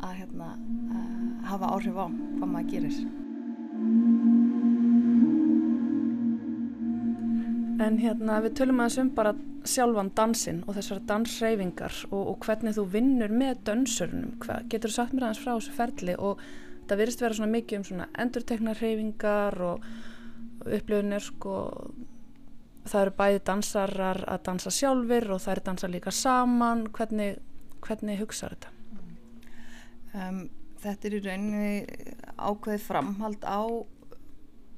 að 0.00 0.14
hérna 0.16 0.52
að 0.96 1.48
hafa 1.50 1.72
áhrif 1.76 1.98
á 2.00 2.06
hvað 2.08 2.48
maður 2.50 2.70
gerir 2.72 4.39
En 7.80 7.96
hérna 7.96 8.42
við 8.44 8.58
tölum 8.58 8.82
aðeins 8.82 8.98
um 9.00 9.10
bara 9.16 9.32
sjálfan 9.64 10.10
dansinn 10.16 10.58
og 10.68 10.76
þessara 10.76 11.04
dansreyfingar 11.08 11.94
og, 12.10 12.34
og 12.34 12.44
hvernig 12.44 12.76
þú 12.76 12.84
vinnur 12.92 13.32
með 13.32 13.62
dansörunum. 13.70 14.34
Hvað 14.42 14.66
getur 14.74 14.92
þú 14.92 14.96
sagt 14.98 15.14
mér 15.16 15.28
aðeins 15.28 15.40
frá 15.40 15.52
þessu 15.54 15.76
ferli 15.78 16.16
og 16.20 16.42
það 16.90 17.00
virðist 17.00 17.24
vera 17.24 17.38
svona 17.38 17.54
mikið 17.54 17.78
um 17.78 17.86
svona 17.88 18.08
endurtekna 18.20 18.76
reyfingar 18.76 19.56
og 19.64 19.88
upplöfunir 20.66 21.24
sko 21.24 21.54
það 22.90 23.06
eru 23.06 23.16
bæði 23.22 23.42
dansarar 23.48 24.22
að 24.28 24.44
dansa 24.50 24.74
sjálfur 24.74 25.30
og 25.34 25.42
það 25.44 25.54
eru 25.54 25.66
dansa 25.70 25.92
líka 25.94 26.14
saman. 26.14 26.86
Hvernig, 26.92 27.40
hvernig 27.86 28.20
hugsaður 28.20 28.58
þetta? 28.58 28.76
Um, 30.20 30.40
þetta 30.84 31.08
er 31.08 31.16
í 31.16 31.24
rauninni 31.24 31.74
ákveðið 32.36 32.86
framhald 32.90 33.44
á 33.48 33.62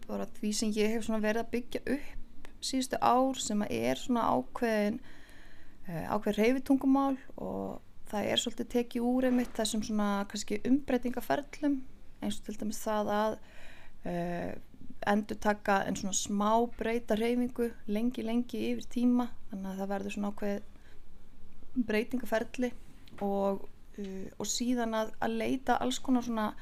bara 0.06 0.26
því 0.38 0.50
sem 0.54 0.74
ég 0.76 0.98
hef 0.98 1.08
verið 1.10 1.42
að 1.42 1.54
byggja 1.54 1.86
upp 1.98 2.21
síðustu 2.62 2.98
ár 3.02 3.38
sem 3.40 3.64
er 3.68 4.00
svona 4.00 4.26
ákveðin 4.32 5.00
uh, 5.02 6.04
ákveð 6.14 6.38
reyfitungumál 6.38 7.16
og 7.36 7.80
það 8.12 8.28
er 8.28 8.42
svolítið 8.42 8.70
tekið 8.76 9.08
úr 9.08 9.28
einmitt 9.28 9.54
þessum 9.56 9.84
svona 9.86 10.10
kannski 10.30 10.60
umbreytingaferlum 10.68 11.80
eins 12.22 12.38
og 12.38 12.46
til 12.46 12.58
dæmis 12.60 12.82
það 12.84 13.12
að 13.16 13.38
uh, 14.10 14.52
endur 15.12 15.38
taka 15.42 15.80
en 15.88 15.98
svona 15.98 16.14
smá 16.14 16.52
breyta 16.78 17.16
reyfingu 17.18 17.72
lengi 17.90 18.24
lengi 18.26 18.66
yfir 18.70 18.88
tíma 18.92 19.28
þannig 19.50 19.70
að 19.72 19.80
það 19.80 19.92
verður 19.94 20.16
svona 20.16 20.32
ákveð 20.34 20.68
breytingaferli 21.88 22.70
og, 23.24 23.64
uh, 23.98 24.28
og 24.38 24.50
síðan 24.50 24.94
að, 24.98 25.16
að 25.24 25.40
leita 25.40 25.80
alls 25.82 25.98
konar 26.04 26.26
svona 26.26 26.52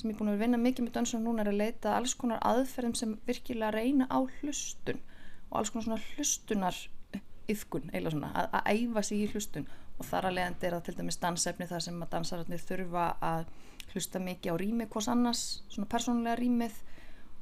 sem 0.00 0.08
ég 0.08 0.14
er 0.14 0.20
búin 0.20 0.32
að 0.32 0.42
vinna 0.44 0.60
mikið 0.60 0.86
með 0.86 0.96
dansum 0.96 1.24
núna 1.24 1.42
er 1.42 1.50
að 1.50 1.60
leita 1.60 1.94
alls 1.96 2.14
konar 2.16 2.40
aðferðum 2.46 2.94
sem 2.96 3.16
virkilega 3.26 3.74
reyna 3.74 4.06
á 4.08 4.18
hlustun 4.40 5.00
og 5.50 5.60
alls 5.60 5.72
konar 5.74 5.86
svona 5.86 6.02
hlustunar 6.14 6.78
yfkun, 7.50 7.90
eiginlega 7.90 8.14
svona, 8.14 8.30
að, 8.34 8.52
að 8.58 8.68
æfa 8.76 9.02
sig 9.06 9.24
í 9.24 9.30
hlustun. 9.32 9.66
Og 10.00 10.06
þar 10.08 10.30
að 10.30 10.36
leiðandi 10.38 10.66
er 10.66 10.76
það 10.76 10.84
til 10.86 10.96
dæmis 11.00 11.20
dansefni 11.20 11.68
þar 11.68 11.84
sem 11.84 11.98
að 12.04 12.12
dansararnir 12.14 12.62
þurfa 12.64 13.06
að 13.30 13.50
hlusta 13.90 14.22
mikið 14.22 14.54
á 14.54 14.60
rýmið 14.62 14.90
hvors 14.94 15.10
annars, 15.10 15.44
svona 15.68 15.90
persónulega 15.90 16.38
rýmið 16.40 16.78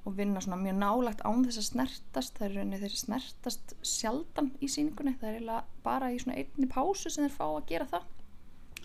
og 0.09 0.15
vinna 0.17 0.41
svona 0.41 0.59
mjög 0.63 0.79
nálagt 0.81 1.25
án 1.27 1.43
þess 1.45 1.61
að 1.61 1.67
snertast, 1.69 2.39
er 2.41 2.55
rauninni 2.55 2.81
þeir 2.81 2.95
snertast 2.97 3.75
sjaldan 3.85 4.53
í 4.65 4.71
síningunni, 4.73 5.17
það 5.21 5.29
er 5.29 5.37
eiginlega 5.37 5.83
bara 5.85 6.09
í 6.15 6.21
svona 6.23 6.39
einni 6.41 6.69
pásu 6.73 7.13
sem 7.13 7.27
þeir 7.27 7.35
fá 7.35 7.45
að 7.49 7.67
gera 7.69 7.89
það. 7.91 8.07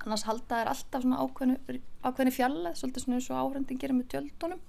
Annars 0.04 0.26
halda 0.28 0.60
þeir 0.60 0.72
alltaf 0.74 1.06
svona 1.06 1.22
ákveðinu, 1.24 1.80
ákveðinu 2.04 2.36
fjallað, 2.36 2.76
svolítið 2.80 3.06
svona 3.06 3.20
eins 3.20 3.30
og 3.32 3.40
áhrendin 3.40 3.80
gerir 3.80 3.96
með 3.96 4.10
tjöldunum. 4.12 4.64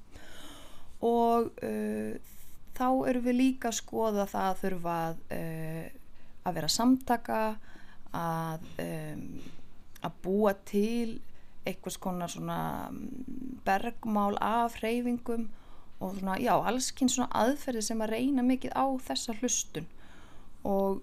Og 1.04 1.50
uh, 1.66 2.33
þá 2.74 2.86
erum 3.10 3.26
við 3.28 3.38
líka 3.38 3.70
að 3.70 3.78
skoða 3.80 4.26
það 4.30 4.48
að 4.48 4.60
þurfa 4.62 4.96
að, 5.08 5.20
uh, 5.36 5.84
að 6.44 6.58
vera 6.58 6.72
samtaka 6.72 7.42
að, 8.14 8.66
um, 8.84 9.28
að 10.04 10.18
búa 10.24 10.54
til 10.68 11.20
eitthvað 11.64 11.96
svona, 11.96 12.28
svona 12.28 12.58
mm, 12.90 13.60
bergmál 13.64 14.36
af 14.42 14.76
hreyfingum 14.80 15.48
og 16.00 16.18
svona, 16.18 16.36
já, 16.42 16.52
allskinn 16.58 17.08
svona 17.08 17.30
aðferði 17.44 17.84
sem 17.86 18.02
að 18.04 18.14
reyna 18.16 18.44
mikið 18.44 18.74
á 18.76 18.86
þessa 19.06 19.36
hlustun. 19.38 19.86
Og 20.68 21.00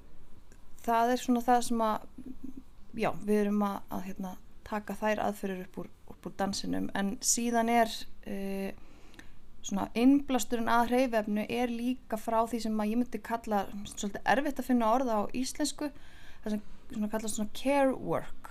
það 0.86 1.16
er 1.16 1.24
svona 1.24 1.44
það 1.46 1.66
sem 1.70 1.84
að 1.86 2.06
já, 3.00 3.10
við 3.24 3.44
erum 3.46 3.66
að, 3.66 3.82
að 3.90 4.06
hérna, 4.10 4.36
taka 4.68 4.96
þær 5.00 5.24
aðferðir 5.26 5.66
upp 5.66 5.82
úr, 5.84 5.92
úr 6.12 6.38
dansinum. 6.38 6.90
En 6.98 7.16
síðan 7.26 7.72
er 7.74 7.92
uh, 8.28 8.70
svona 9.62 9.88
innblasturinn 9.98 10.70
að 10.72 10.92
hreyfefnu 10.92 11.46
er 11.50 11.72
líka 11.72 12.18
frá 12.18 12.40
því 12.50 12.62
sem 12.64 12.80
að 12.82 12.92
ég 12.92 13.02
myndi 13.02 13.22
kalla 13.22 13.66
svolítið 13.94 14.32
erfitt 14.34 14.62
að 14.62 14.70
finna 14.72 14.90
orða 14.96 15.20
á 15.22 15.24
íslensku 15.38 15.92
það 16.44 16.56
sem 16.56 16.64
svona 16.92 17.12
kallast 17.12 17.38
svona 17.38 17.54
care 17.58 17.94
work. 17.94 18.50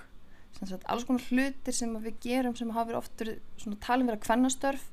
Sagt, 0.60 0.84
alls 0.92 1.06
konar 1.08 1.24
hlutir 1.30 1.74
sem 1.74 1.92
við 2.04 2.18
gerum 2.24 2.56
sem 2.58 2.70
hafa 2.74 2.90
verið 2.90 3.00
oftur 3.00 3.30
svona 3.60 3.80
talin 3.82 4.10
vera 4.10 4.20
kvennastörf 4.20 4.88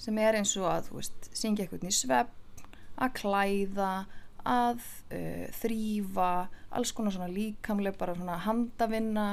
sem 0.00 0.18
er 0.20 0.36
eins 0.36 0.52
og 0.58 0.66
að 0.68 0.90
þú 0.90 0.98
veist, 0.98 1.28
syngja 1.36 1.64
eitthvað 1.64 1.86
í 1.88 1.94
svepp 1.94 2.62
að 2.96 3.12
klæða 3.20 3.90
að 4.46 4.82
uh, 5.14 5.46
þrýfa 5.60 6.30
alls 6.76 6.92
konar 6.96 7.14
svona 7.14 7.32
líkamlega 7.32 7.98
bara 7.98 8.16
svona 8.18 8.38
handavinna 8.44 9.26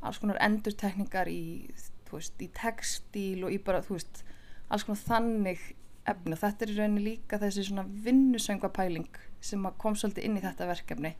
alls 0.00 0.20
konar 0.22 0.38
endurtekningar 0.44 1.30
í, 1.30 1.68
veist, 2.10 2.36
í 2.42 2.48
textíl 2.54 3.44
og 3.46 3.54
í 3.54 3.60
bara 3.62 3.82
þú 3.84 3.98
veist 3.98 4.22
alls 4.68 4.84
konar 4.86 5.02
þannig 5.02 5.64
efni 6.08 6.34
og 6.34 6.40
þetta 6.40 6.64
er 6.64 6.72
í 6.72 6.76
rauninni 6.78 7.04
líka 7.04 7.40
þessi 7.40 7.66
svona 7.68 7.84
vinnusöngvapæling 8.04 9.20
sem 9.44 9.66
kom 9.80 9.96
svolítið 9.96 10.28
inn 10.28 10.38
í 10.40 10.44
þetta 10.44 10.68
verkefni 10.70 11.12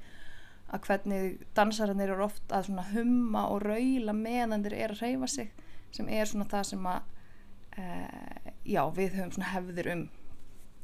að 0.68 0.84
hvernig 0.84 1.44
dansararnir 1.56 2.12
eru 2.12 2.26
oft 2.26 2.52
að 2.52 2.68
svona 2.68 2.84
humma 2.90 3.46
og 3.52 3.62
raula 3.64 4.14
meðan 4.16 4.64
þeir 4.66 4.76
eru 4.84 4.98
að 4.98 5.04
reyfa 5.04 5.30
sig 5.32 5.52
sem 5.96 6.10
er 6.12 6.28
svona 6.28 6.48
það 6.50 6.66
sem 6.72 6.88
að 6.90 7.06
e, 7.80 7.86
já 8.68 8.82
við 8.96 9.16
höfum 9.16 9.32
svona 9.36 9.52
hefðir 9.54 9.90
um 9.94 10.04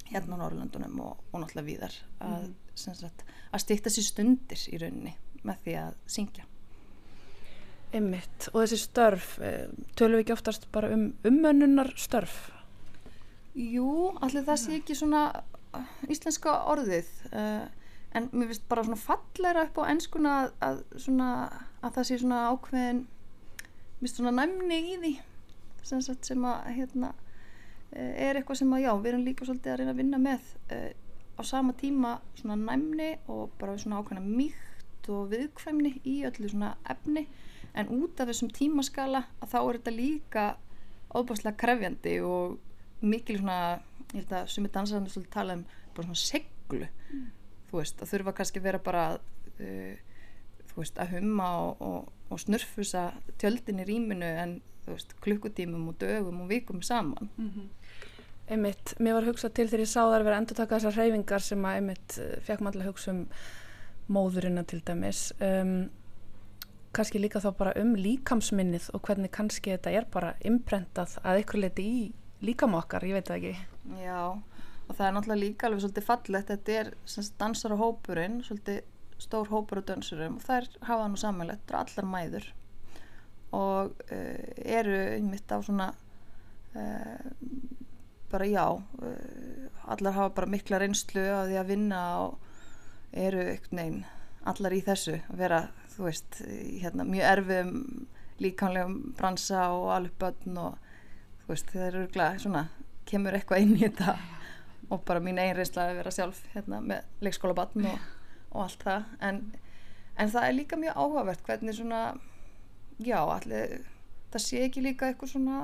hérna 0.09 0.37
á 0.37 0.41
Norrlandunum 0.41 1.05
og, 1.05 1.21
og 1.33 1.43
náttúrulega 1.43 1.69
víðar 1.69 1.99
að, 2.25 2.49
mm. 2.49 3.29
að 3.51 3.65
stýtta 3.65 3.93
sér 3.93 4.09
stundir 4.09 4.67
í 4.73 4.81
rauninni 4.81 5.15
með 5.45 5.63
því 5.67 5.79
að 5.83 6.01
syngja 6.17 6.49
Ymmitt 7.95 8.49
og 8.53 8.65
þessi 8.65 8.81
störf, 8.83 9.39
eh, 9.45 9.71
tölum 9.95 10.19
við 10.19 10.25
ekki 10.25 10.35
oftast 10.35 10.67
bara 10.75 10.91
um 10.95 11.13
umönnunar 11.27 11.93
störf? 12.01 12.51
Jú, 13.55 14.11
allir 14.19 14.43
það 14.43 14.61
sé 14.65 14.79
ekki 14.81 14.97
svona 14.99 15.29
uh, 15.77 15.91
íslenska 16.11 16.57
orðið 16.73 17.11
uh, 17.31 17.69
en 18.19 18.27
mér 18.33 18.51
finnst 18.51 18.67
bara 18.71 18.83
svona 18.87 18.99
falleira 18.99 19.67
upp 19.69 19.79
á 19.79 19.91
ennskuna 19.93 20.33
að, 20.41 20.49
að, 20.69 20.81
svona, 21.05 21.29
að 21.83 21.95
það 21.99 22.09
sé 22.09 22.19
svona 22.23 22.41
ákveðin 22.51 23.05
mér 23.05 24.03
finnst 24.03 24.19
svona 24.19 24.35
næmni 24.41 24.81
í 24.81 24.99
því 25.05 25.15
sem, 25.87 26.03
sem 26.03 26.49
að 26.49 26.69
hérna, 26.81 27.13
er 27.95 28.41
eitthvað 28.41 28.59
sem 28.63 28.75
að 28.75 28.85
já, 28.87 28.91
við 28.99 29.11
erum 29.13 29.27
líka 29.29 29.47
svolítið 29.47 29.73
að 29.73 29.81
reyna 29.81 29.95
að 29.95 30.01
vinna 30.03 30.23
með 30.25 30.53
uh, 30.75 30.91
á 31.39 31.43
sama 31.47 31.75
tíma 31.79 32.17
svona 32.39 32.59
næmni 32.59 33.11
og 33.31 33.55
bara 33.61 33.79
svona 33.79 34.03
ákveðina 34.03 34.27
mýkt 34.27 35.11
og 35.15 35.29
viðkvæmni 35.31 35.99
í 36.09 36.21
öllu 36.27 36.51
svona 36.51 36.75
efni 36.91 37.27
en 37.75 37.91
út 37.91 38.21
af 38.21 38.31
þessum 38.31 38.51
tímaskala 38.55 39.25
að 39.43 39.51
þá 39.55 39.59
er 39.61 39.79
þetta 39.79 39.95
líka 39.95 40.45
óbáslega 41.15 41.59
krefjandi 41.59 42.19
og 42.27 42.59
mikil 43.05 43.39
svona, 43.41 43.79
ég 44.13 44.23
held 44.23 44.35
að 44.39 44.51
sumi 44.55 44.71
dansarinn 44.73 45.11
svolítið 45.11 45.35
tala 45.35 45.59
um 45.59 45.65
bara 45.95 46.09
svona 46.09 46.21
seglu 46.23 46.89
mm. 46.89 47.25
þú 47.71 47.81
veist, 47.81 48.03
að 48.03 48.13
þurfa 48.13 48.37
kannski 48.39 48.63
að 48.63 48.69
vera 48.69 48.83
bara 48.83 49.07
uh, 49.15 49.95
þú 50.71 50.83
veist, 50.83 51.01
að 51.03 51.17
humma 51.19 51.49
og, 51.63 51.83
og, 51.89 52.13
og 52.33 52.43
snurfusa 52.43 53.09
tjöldin 53.43 53.83
í 53.83 53.89
rýminu 53.89 54.31
en 54.45 54.59
þú 54.85 54.97
veist, 54.97 55.17
klukkutímum 55.25 55.91
og 55.93 55.99
dögum 56.03 56.45
og 56.45 56.51
vikum 56.51 56.83
saman 56.83 57.31
mm 57.37 57.51
-hmm. 57.51 57.69
einmitt, 58.49 58.95
mér 59.01 59.15
var 59.15 59.25
hugsað 59.25 59.55
til 59.55 59.69
þegar 59.69 59.81
ég 59.81 59.93
sá 59.93 60.01
það 60.01 60.21
að 60.21 60.25
vera 60.25 60.39
endur 60.39 60.57
taka 60.57 60.79
þessar 60.79 60.95
hreyfingar 60.95 61.41
sem 61.41 61.65
að 61.65 61.75
einmitt 61.77 62.19
eh, 62.19 62.41
fekk 62.41 62.61
maður 62.61 62.81
að 62.81 62.87
hugsa 62.87 63.11
um 63.11 63.29
móðurina 64.09 64.65
til 64.65 64.81
dæmis 64.81 65.33
um, 65.41 65.91
kannski 66.97 67.21
líka 67.21 67.43
þá 67.43 67.51
bara 67.59 67.75
um 67.81 67.95
líkamsminnið 67.99 68.91
og 68.95 69.05
hvernig 69.07 69.33
kannski 69.35 69.75
þetta 69.75 69.93
er 69.99 70.09
bara 70.13 70.35
imprentað 70.47 71.19
að 71.23 71.43
ykkur 71.43 71.63
leiti 71.65 71.85
í 71.85 72.01
líkam 72.45 72.77
okkar, 72.79 73.07
ég 73.09 73.19
veit 73.19 73.31
það 73.31 73.39
ekki. 73.41 73.55
Já, 74.01 74.21
og 74.89 74.97
það 74.97 75.07
er 75.07 75.15
náttúrulega 75.17 75.43
líka 75.43 75.69
alveg 75.69 75.85
svolítið 75.85 76.09
fallegt, 76.09 76.51
þetta 76.53 76.77
er 76.81 76.93
dansara 77.41 77.79
hópurinn, 77.81 78.41
svolítið 78.47 78.83
stór 79.25 79.51
hópur 79.53 79.81
og 79.81 79.89
dansurum 79.89 80.39
og 80.39 80.45
þær 80.45 80.69
hafa 80.89 81.09
nú 81.09 81.21
samanlegt, 81.21 81.71
er 81.71 81.81
allar 81.81 82.09
mæður. 82.11 82.49
Og 83.55 83.95
uh, 84.11 84.49
eru 84.65 84.99
einmitt 85.15 85.53
á 85.55 85.59
svona 85.63 85.93
uh, 86.75 87.29
bara 88.33 88.49
já 88.51 88.67
uh, 88.75 89.69
allar 89.87 90.17
hafa 90.17 90.35
bara 90.35 90.51
mikla 90.51 90.81
reynslu 90.83 91.23
að 91.23 91.53
því 91.53 91.61
að 91.61 91.71
vinna 91.71 92.03
og 92.25 92.39
eru 93.15 93.47
neyn 93.71 94.03
allar 94.45 94.75
í 94.75 94.83
þessu 94.85 95.21
að 95.31 95.41
vera 95.41 95.61
þú 95.95 96.07
veist, 96.09 96.41
hérna, 96.83 97.07
mjög 97.09 97.31
erfum 97.31 97.75
líkanlegum 98.43 98.97
bransa 99.19 99.69
og 99.75 100.09
börn 100.19 100.59
og 100.59 100.79
þú 101.45 101.53
veist, 101.53 101.71
það 101.71 101.87
eru 101.89 102.07
glæð, 102.15 102.39
svona, 102.45 102.65
kemur 103.09 103.37
eitthvað 103.37 103.65
inn 103.65 103.77
í 103.77 103.83
þetta 103.85 104.17
og 104.93 105.03
bara 105.09 105.23
mín 105.23 105.41
einn 105.41 105.57
reynsla 105.57 105.89
að 105.89 105.99
vera 106.01 106.13
sjálf 106.15 106.43
hérna, 106.55 106.81
með 106.85 107.25
leikskóla 107.25 107.57
barn 107.57 107.89
og, 107.89 108.07
og 108.53 108.67
allt 108.67 108.85
það. 108.85 109.11
En, 109.29 109.43
en 110.21 110.33
það 110.35 110.49
er 110.49 110.57
líka 110.59 110.79
mjög 110.81 110.99
áhugavert 111.01 111.45
hvernig 111.47 111.77
svona 111.79 112.01
já, 112.99 113.19
allir 113.23 113.85
það 114.35 114.45
sé 114.45 114.65
ekki 114.67 114.83
líka 114.85 115.09
eitthvað 115.09 115.35
svona 115.35 115.61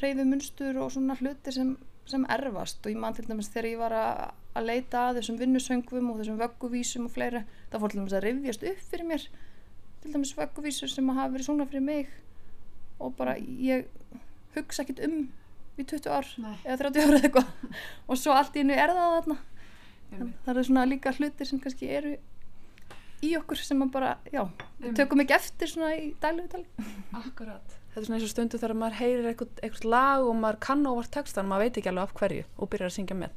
reyfimunstur 0.00 0.78
og 0.82 0.92
svona 0.94 1.16
hluti 1.20 1.54
sem, 1.54 1.74
sem 2.08 2.24
erfast. 2.32 2.80
Og 2.84 2.94
ég 2.94 3.00
man 3.00 3.16
til 3.16 3.26
dæmis 3.28 3.50
þegar 3.52 3.70
ég 3.70 3.82
var 3.82 3.96
að, 3.98 4.22
að 4.54 4.68
leita 4.70 5.08
að 5.08 5.20
þessum 5.20 5.38
vinnusöngvum 5.40 6.10
og 6.12 6.20
þessum 6.20 6.40
vögguvísum 6.40 7.08
og 7.08 7.14
fleira 7.14 7.44
það 7.72 7.84
fór 7.84 7.94
til 7.94 8.00
dæmis 8.00 8.16
að 8.16 8.26
reyfjast 8.28 8.66
upp 8.70 8.84
fyrir 8.90 9.08
mér 9.08 9.28
til 10.02 10.12
dæmis 10.14 10.34
vögguvísur 10.38 10.92
sem 10.92 11.08
hafa 11.10 11.32
verið 11.34 11.48
svona 11.48 11.66
fyrir 11.70 11.86
mig 11.86 12.12
og 13.02 13.16
bara 13.18 13.34
ég 13.38 13.88
hugsa 14.54 14.84
ekkit 14.84 15.02
um 15.08 15.24
í 15.74 15.84
20 15.90 16.10
ár 16.12 16.28
Nei. 16.38 16.54
eða 16.62 16.76
30 16.84 17.02
ára 17.02 17.16
eða 17.18 17.28
eitthvað. 17.28 17.74
Og 18.10 18.20
svo 18.20 18.36
allt 18.36 18.54
í 18.54 18.62
hennu 18.62 18.76
er 18.78 18.92
það 18.94 19.16
þarna. 19.16 19.38
Það 20.44 20.60
er 20.60 20.66
svona 20.68 20.86
líka 20.86 21.12
hlutir 21.16 21.48
sem 21.48 21.60
kannski 21.62 21.88
eru 21.90 22.12
í 23.24 23.32
okkur 23.38 23.58
sem 23.58 23.78
maður 23.80 23.94
bara, 23.96 24.10
já, 24.30 24.44
tökum 24.94 25.24
ekki 25.24 25.34
eftir 25.34 25.70
svona 25.70 25.94
í 25.96 26.12
dælu 26.22 26.44
Akkurat. 27.16 27.80
Þetta 27.94 28.02
er 28.02 28.06
svona 28.06 28.18
eins 28.18 28.26
og 28.26 28.32
stundu 28.34 28.60
þegar 28.60 28.76
maður 28.78 28.98
heyrir 29.00 29.28
eitthvað, 29.30 29.56
eitthvað 29.62 29.90
lag 29.90 30.28
og 30.28 30.36
maður 30.38 30.60
kann 30.66 30.86
óvart 30.86 31.12
textan 31.14 31.48
maður 31.50 31.66
veit 31.66 31.80
ekki 31.80 31.90
alveg 31.90 32.08
af 32.08 32.14
hverju 32.20 32.46
og 32.58 32.70
byrjar 32.70 32.90
að 32.90 32.96
syngja 32.98 33.18
með 33.18 33.36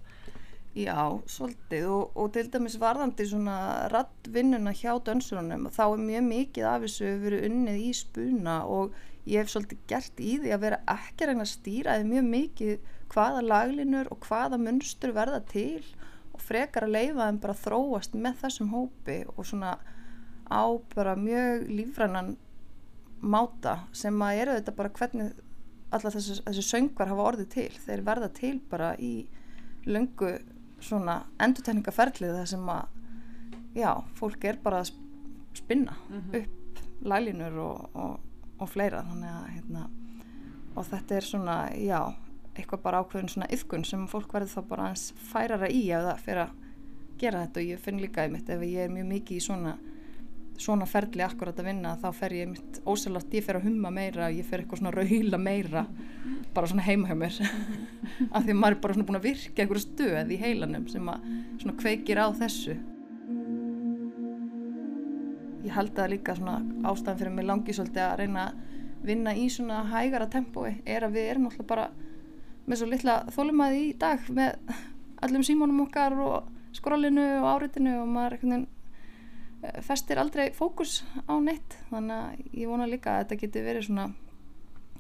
Já, 0.77 1.09
svolítið. 1.25 1.87
Og, 1.89 2.11
og 2.13 2.33
til 2.35 2.49
dæmis 2.53 2.75
varðandi 2.77 3.25
svona 3.25 3.57
rattvinnuna 3.89 4.75
hjá 4.77 4.91
dönsurunum 5.01 5.69
þá 5.73 5.83
er 5.87 6.03
mjög 6.03 6.25
mikið 6.27 6.67
af 6.69 6.83
þessu 6.85 7.13
verið 7.23 7.45
unnið 7.47 7.79
í 7.81 7.93
spuna 7.97 8.57
og 8.69 8.97
ég 9.25 9.41
hef 9.41 9.49
svolítið 9.49 9.79
gert 9.89 10.21
í 10.21 10.35
því 10.43 10.51
að 10.53 10.65
vera 10.67 10.79
ekki 10.93 11.29
reyna 11.29 11.47
að 11.47 11.53
stýra 11.55 11.95
eða 11.97 12.11
mjög 12.11 12.27
mikið 12.35 12.91
hvaða 13.13 13.41
laglinur 13.47 14.11
og 14.13 14.27
hvaða 14.27 14.59
munstur 14.61 15.15
verða 15.15 15.39
til 15.49 15.81
og 16.35 16.43
frekar 16.45 16.85
að 16.85 16.93
leifa 16.93 17.25
þeim 17.25 17.39
bara 17.47 17.55
þróast 17.63 18.17
með 18.27 18.37
þessum 18.43 18.69
hópi 18.75 19.17
og 19.33 19.47
svona 19.49 19.71
á 20.45 20.63
bara 20.93 21.15
mjög 21.17 21.65
lífrannan 21.73 22.35
máta 23.21 23.79
sem 23.97 24.21
að 24.21 24.43
eru 24.43 24.59
þetta 24.59 24.75
bara 24.77 24.93
hvernig 24.99 25.33
alla 25.89 26.13
þessu, 26.13 26.37
þessu 26.45 26.67
söngvar 26.67 27.09
hafa 27.09 27.25
orðið 27.31 27.49
til. 27.55 27.71
Þeir 27.87 28.05
verða 28.05 28.29
til 28.35 28.53
bara 28.69 28.91
í 29.01 29.25
löngu 29.87 30.35
svona 30.83 31.21
endurtegningaferlið 31.43 32.35
það 32.35 32.45
sem 32.53 32.69
að 32.69 32.85
já, 33.77 33.91
fólk 34.17 34.45
er 34.45 34.59
bara 34.63 34.83
að 34.83 34.93
spinna 35.57 35.95
mm 36.09 36.21
-hmm. 36.21 36.37
upp 36.41 36.81
lælinur 37.01 37.57
og, 37.59 37.89
og, 37.93 38.19
og 38.59 38.69
fleira 38.69 39.03
þannig 39.03 39.29
að 39.29 39.49
hérna, 39.55 39.89
og 40.75 40.85
þetta 40.85 41.15
er 41.15 41.21
svona, 41.21 41.57
já 41.73 42.13
eitthvað 42.57 42.81
bara 42.81 43.01
ákveðin 43.03 43.29
svona 43.29 43.49
yfkun 43.53 43.85
sem 43.85 44.07
fólk 44.07 44.33
verður 44.33 44.53
þá 44.55 44.67
bara 44.69 44.87
eins 44.89 45.13
færara 45.31 45.69
í 45.69 45.83
ef 45.93 46.03
það 46.07 46.23
fyrir 46.25 46.41
að 46.41 46.55
gera 47.17 47.43
þetta 47.45 47.59
og 47.59 47.65
ég 47.65 47.79
finn 47.79 48.01
líka 48.01 48.25
í 48.25 48.31
mitt 48.33 48.49
ef 48.49 48.61
ég 48.61 48.85
er 48.85 48.89
mjög 48.93 49.07
mikið 49.11 49.37
í 49.37 49.45
svona 49.45 49.77
svona 50.57 50.87
ferli 50.89 51.23
akkurat 51.25 51.57
að 51.59 51.69
vinna 51.69 51.93
þá 52.01 52.07
fer 52.17 52.33
ég 52.33 52.49
mitt 52.51 52.79
ósælátt, 52.89 53.33
ég 53.37 53.45
fer 53.45 53.59
að 53.59 53.67
humma 53.67 53.91
meira 53.93 54.29
ég 54.33 54.45
fer 54.47 54.63
eitthvað 54.63 54.81
svona 54.81 54.93
raula 54.95 55.39
meira 55.41 55.83
bara 56.55 56.69
svona 56.69 56.85
heima 56.87 57.09
hjá 57.09 57.17
mér. 57.17 57.37
Af 58.35 58.45
því 58.45 58.53
að 58.53 58.59
maður 58.59 58.75
er 58.75 58.81
bara 58.83 58.97
svona 58.97 59.07
búin 59.09 59.19
að 59.19 59.27
virka 59.27 59.63
einhverju 59.63 59.83
stöð 59.83 60.33
í 60.33 60.39
heilanum 60.41 60.87
sem 60.89 61.11
að 61.13 61.27
svona 61.61 61.77
kveikir 61.81 62.21
á 62.21 62.27
þessu. 62.39 62.77
Ég 65.67 65.75
held 65.75 65.99
að 65.99 66.11
líka 66.15 66.35
svona 66.37 66.57
ástæðan 66.89 67.21
fyrir 67.21 67.37
mig 67.37 67.47
langi 67.47 67.75
svolítið 67.75 68.05
að 68.07 68.17
reyna 68.23 68.47
að 68.47 68.65
vinna 69.07 69.33
í 69.37 69.47
svona 69.53 69.83
hægara 69.91 70.29
tempói 70.31 70.79
er 70.85 71.05
að 71.05 71.19
við 71.19 71.31
erum 71.31 71.49
alltaf 71.51 71.67
bara 71.69 71.89
með 72.67 72.81
svo 72.81 72.87
litla 72.89 73.17
þólumæði 73.35 73.83
í 73.85 73.91
dag 73.99 74.25
með 74.33 74.57
allum 75.23 75.45
símónum 75.45 75.85
okkar 75.85 76.17
og 76.23 76.49
skrólinu 76.75 77.27
og 77.41 77.47
áritinu 77.53 77.93
og 78.01 78.09
maður 78.09 78.33
er 78.33 78.37
eitthvað 78.37 78.65
festir 79.85 80.19
aldrei 80.21 80.51
fókus 80.53 81.01
á 81.25 81.33
neitt 81.41 81.77
þannig 81.89 82.17
að 82.17 82.57
ég 82.61 82.69
vona 82.69 82.87
líka 82.89 83.15
að 83.15 83.23
þetta 83.23 83.39
geti 83.41 83.63
verið 83.65 83.87
svona 83.87 84.09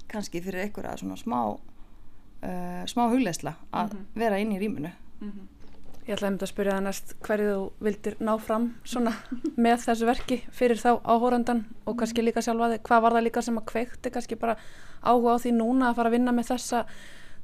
kannski 0.09 0.41
fyrir 0.41 0.65
einhverja 0.65 0.97
svona 1.01 1.17
smá 1.19 1.39
uh, 1.51 2.83
smá 2.89 3.03
hugleisla 3.11 3.53
að 3.71 3.93
mm 3.93 3.99
-hmm. 3.99 4.07
vera 4.15 4.39
inn 4.39 4.55
í 4.55 4.59
rýmunu 4.59 4.91
mm 5.19 5.29
-hmm. 5.31 5.53
Ég 6.07 6.13
ætlaði 6.15 6.31
um 6.31 6.37
þetta 6.37 6.45
að 6.45 6.49
spyrja 6.49 6.73
það 6.73 6.83
næst 6.83 7.13
hverju 7.19 7.47
þú 7.53 7.71
vildir 7.83 8.15
ná 8.19 8.37
fram 8.39 8.75
svona 8.83 9.13
með 9.65 9.77
þessu 9.85 10.05
verki 10.05 10.37
fyrir 10.51 10.77
þá 10.77 11.01
áhórandan 11.03 11.65
og 11.85 11.97
kannski 11.97 12.21
líka 12.21 12.41
sjálfa 12.41 12.69
þig, 12.71 12.81
hvað 12.83 13.01
var 13.01 13.11
það 13.11 13.23
líka 13.23 13.41
sem 13.41 13.57
að 13.57 13.65
kveikti 13.65 14.09
kannski 14.09 14.35
bara 14.35 14.55
áhuga 15.03 15.35
á 15.35 15.37
því 15.43 15.51
núna 15.51 15.89
að 15.89 15.95
fara 15.95 16.09
að 16.09 16.11
vinna 16.11 16.31
með 16.31 16.47
þessa 16.47 16.85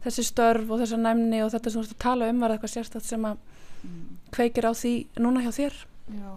þessi 0.03 0.23
störf 0.23 0.69
og 0.69 0.79
þessa 0.79 0.97
næmni 0.97 1.43
og 1.43 1.51
þetta 1.51 1.69
sem 1.69 1.81
þú 1.81 1.85
ætti 1.85 1.95
að 1.95 1.99
tala 1.99 2.29
um 2.29 2.39
var 2.39 2.51
eitthvað 2.51 2.69
sérstaklega 2.69 3.07
sem 3.07 3.25
að 3.25 3.37
mm. 3.83 4.17
kveikir 4.31 4.65
á 4.65 4.71
því 4.73 5.07
núna 5.19 5.41
hjá 5.41 5.51
þér 5.51 5.73
Já 6.07 6.33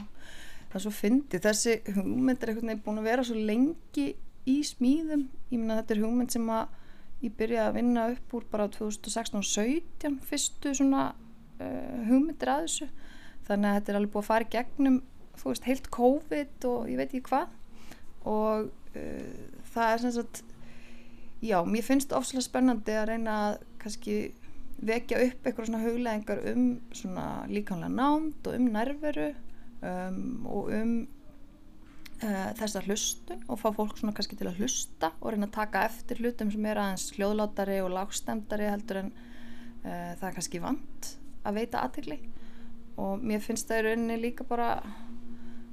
það 0.77 0.83
er 0.83 0.85
svo 0.85 0.93
fyndið, 0.93 1.45
þessi 1.47 1.75
hugmynd 1.97 2.43
er 2.43 2.53
veginn 2.53 2.81
búin 2.85 3.01
að 3.01 3.07
vera 3.09 3.25
svo 3.25 3.37
lengi 3.49 4.07
í 4.47 4.57
smíðum, 4.67 5.23
ég 5.49 5.61
minna 5.61 5.79
þetta 5.81 5.95
er 5.95 6.03
hugmynd 6.05 6.35
sem 6.35 6.51
að 6.53 6.75
ég 7.25 7.37
byrjaði 7.39 7.71
að 7.71 7.77
vinna 7.79 8.09
upp 8.13 8.35
úr 8.37 8.49
bara 8.51 8.67
2016-17 8.75 10.19
fyrstu 10.29 10.75
svona 10.77 11.07
uh, 11.15 12.03
hugmyndir 12.11 12.53
að 12.53 12.67
þessu, 12.67 12.89
þannig 13.49 13.71
að 13.71 13.79
þetta 13.79 13.93
er 13.93 14.01
alveg 14.01 14.13
búin 14.13 14.27
að 14.27 14.29
fara 14.29 14.47
í 14.47 14.53
gegnum, 14.53 14.99
þú 15.41 15.49
veist, 15.49 15.71
heilt 15.71 15.89
COVID 15.97 16.69
og 16.69 16.91
ég 16.93 17.01
veit 17.01 17.09
ekki 17.09 17.25
hvað. 17.31 17.57
Og 18.29 18.69
uh, 18.69 19.63
það 19.73 19.95
er 19.95 20.05
sem 20.05 20.15
sagt 20.19 20.43
já, 21.41 21.57
mér 21.65 21.89
finnst 21.89 22.13
ofslega 22.17 22.45
spennandi 22.45 22.99
að 23.01 23.09
reyna 23.15 23.39
að 23.47 23.59
kannski 23.81 24.19
vekja 24.77 25.23
upp 25.25 25.47
eitthvað 25.47 25.71
svona 25.71 25.85
hugleðingar 25.87 26.45
um 26.53 26.65
svona 26.93 27.27
líkanlega 27.49 27.97
námt 27.97 28.45
og 28.45 28.59
um 28.59 28.71
nærveru 28.75 29.31
um, 29.83 30.47
og 30.49 30.73
um 30.77 30.95
uh, 32.23 32.51
þessa 32.59 32.83
hlustun 32.87 33.43
og 33.49 33.61
fá 33.61 33.69
fólk 33.77 33.99
svona 34.01 34.15
kannski 34.17 34.39
til 34.39 34.49
að 34.51 34.63
hlusta 34.63 35.13
og 35.21 35.33
reyna 35.33 35.49
að 35.51 35.57
taka 35.59 35.85
eftir 35.89 36.23
hlutum 36.23 36.53
sem 36.53 36.69
er 36.71 36.81
aðeins 36.83 37.11
hljóðlátari 37.17 37.81
og 37.85 37.93
lágstemdari 37.97 38.71
heldur 38.71 39.03
en 39.05 39.13
uh, 39.15 40.13
það 40.17 40.29
er 40.31 40.39
kannski 40.39 40.63
vant 40.65 41.13
að 41.47 41.61
veita 41.61 41.83
aðtegli 41.85 42.21
og 42.97 43.21
mér 43.23 43.43
finnst 43.45 43.69
það 43.69 43.83
í 43.83 43.87
rauninni 43.91 44.23
líka 44.23 44.47
bara 44.49 44.71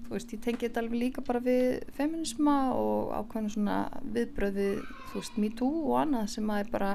þú 0.04 0.18
veist, 0.18 0.34
ég 0.36 0.44
tengi 0.44 0.68
þetta 0.68 0.84
alveg 0.84 1.00
líka 1.00 1.24
bara 1.26 1.42
við 1.44 1.88
feminisma 1.96 2.58
og 2.76 3.14
ákveðinu 3.16 3.54
svona 3.56 3.78
viðbröð 4.04 4.60
við, 4.60 4.84
þú 5.10 5.22
veist, 5.22 5.40
me 5.40 5.50
too 5.58 5.84
og 5.88 5.98
annað 6.04 6.30
sem 6.36 6.52
að 6.54 6.72
bara 6.74 6.92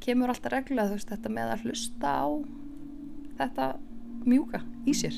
kemur 0.00 0.32
alltaf 0.32 0.54
regla, 0.54 0.86
þú 0.88 0.96
veist, 0.96 1.10
þetta 1.10 1.32
með 1.36 1.54
að 1.54 1.64
hlusta 1.66 2.14
á 2.16 2.28
þetta 3.40 3.66
mjúka 4.28 4.62
í 4.88 4.94
sér 4.96 5.16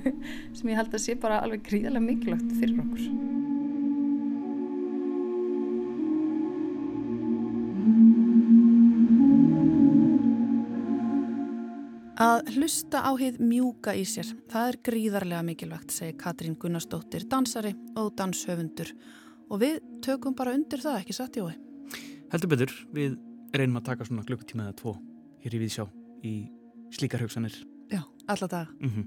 sem 0.56 0.70
ég 0.70 0.78
held 0.78 0.92
að 0.92 1.02
sé 1.02 1.16
bara 1.20 1.40
alveg 1.44 1.64
gríðarlega 1.66 2.06
mikilvægt 2.06 2.52
fyrir 2.60 2.82
okkur 2.84 3.06
Að 12.16 12.46
hlusta 12.54 13.02
á 13.04 13.12
heið 13.20 13.42
mjúka 13.44 13.92
í 13.92 14.06
sér, 14.08 14.30
það 14.48 14.70
er 14.70 14.78
gríðarlega 14.88 15.42
mikilvægt, 15.44 15.92
segir 15.92 16.16
Katrín 16.16 16.54
Gunnarsdóttir, 16.56 17.26
dansari 17.28 17.74
og 18.00 18.14
danshöfundur. 18.16 18.94
Og 19.52 19.60
við 19.60 19.76
tökum 20.00 20.32
bara 20.32 20.56
undir 20.56 20.80
það, 20.80 21.02
ekki 21.02 21.18
satt 21.18 21.36
jói? 21.36 21.52
Heldur 22.32 22.54
betur, 22.54 22.72
við 22.96 23.20
reynum 23.52 23.82
að 23.82 23.88
taka 23.92 24.08
svona 24.08 24.24
glukkutíma 24.24 24.64
eða 24.64 24.78
tvo 24.80 24.96
hér 25.44 25.60
í 25.60 25.64
Víðsjá 25.66 25.88
í 26.24 26.36
slíkar 26.96 27.26
hugsanir 27.26 27.60
Já, 27.60 27.75
alla 28.28 28.46
daga. 28.46 28.68
Mm 28.80 28.90
-hmm. 28.90 29.04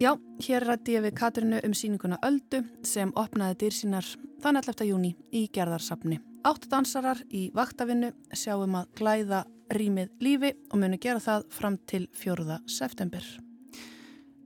Já, 0.00 0.18
hér 0.46 0.66
rætti 0.66 0.92
ég 0.92 1.02
við 1.02 1.14
Katrinu 1.14 1.60
um 1.64 1.74
síninguna 1.74 2.18
Öldu 2.22 2.64
sem 2.82 3.12
opnaði 3.14 3.54
dýr 3.54 3.72
sínar 3.72 4.06
þann 4.42 4.56
11. 4.56 4.84
júni 4.84 5.16
í 5.32 5.48
gerðarsafni 5.52 6.20
Átt 6.42 6.64
dansarar 6.66 7.20
í 7.30 7.52
vaktavinnu 7.54 8.08
sjáum 8.34 8.74
að 8.74 8.88
glæða 8.98 9.44
rýmið 9.70 10.08
lífi 10.18 10.48
og 10.72 10.80
munu 10.82 10.98
gera 10.98 11.22
það 11.22 11.44
fram 11.54 11.76
til 11.86 12.08
4. 12.18 12.56
september. 12.66 13.22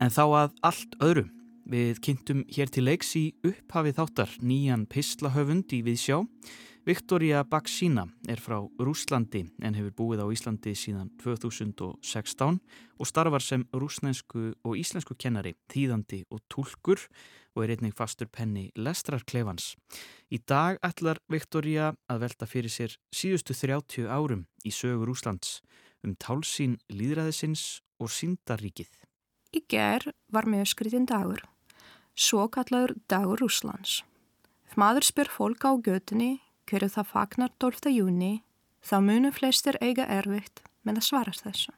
En 0.04 0.12
þá 0.12 0.24
að 0.26 0.58
allt 0.68 0.98
öðru. 1.00 1.24
Við 1.66 2.02
kynntum 2.04 2.42
hér 2.52 2.68
til 2.70 2.84
leiks 2.84 3.14
í 3.16 3.24
upphafið 3.48 3.96
þáttar 3.96 4.34
nýjan 4.44 4.84
pislahöfund 4.92 5.72
í 5.72 5.80
Viðsjá. 5.86 6.20
Viktoria 6.86 7.40
Baksína 7.42 8.04
er 8.30 8.38
frá 8.38 8.60
Rúslandi 8.78 9.40
en 9.58 9.74
hefur 9.74 9.94
búið 9.98 10.20
á 10.22 10.26
Íslandi 10.30 10.70
síðan 10.78 11.08
2016 11.18 12.60
og 13.02 13.08
starfar 13.10 13.42
sem 13.42 13.64
rúsnensku 13.74 14.52
og 14.62 14.78
íslensku 14.78 15.16
kennari, 15.18 15.56
þýðandi 15.66 16.20
og 16.30 16.44
tólkur 16.46 17.02
og 17.56 17.64
er 17.64 17.72
einnig 17.74 17.96
fastur 17.98 18.30
penni 18.30 18.68
Lestrarklefans. 18.78 19.72
Í 20.30 20.38
dag 20.46 20.78
ætlar 20.86 21.18
Viktoria 21.26 21.90
að 22.06 22.22
velta 22.22 22.46
fyrir 22.46 22.70
sér 22.70 22.94
síðustu 23.10 23.58
30 23.58 24.06
árum 24.06 24.46
í 24.62 24.70
sögur 24.70 25.10
Rúslands 25.10 25.58
um 26.06 26.14
tálsín 26.14 26.78
líðræðisins 26.86 27.80
og 27.98 28.14
síndaríkið. 28.14 28.94
Í 29.58 29.66
ger 29.66 30.12
var 30.30 30.46
mjög 30.46 30.70
skritin 30.76 31.10
dagur, 31.10 31.42
svo 32.14 32.46
kallaður 32.46 32.94
dagur 33.10 33.42
Rúslands. 33.42 34.04
Maður 34.78 35.10
spyr 35.10 35.34
fólk 35.34 35.66
á 35.66 35.74
götunni 35.82 36.36
hverju 36.66 36.92
það 36.96 37.10
fagnar 37.12 37.52
12. 37.62 37.90
júni, 37.94 38.32
þá 38.82 38.96
munum 39.02 39.34
flestir 39.34 39.78
eiga 39.80 40.06
erfitt 40.10 40.62
með 40.86 41.00
að 41.00 41.08
svara 41.08 41.34
þessu. 41.34 41.74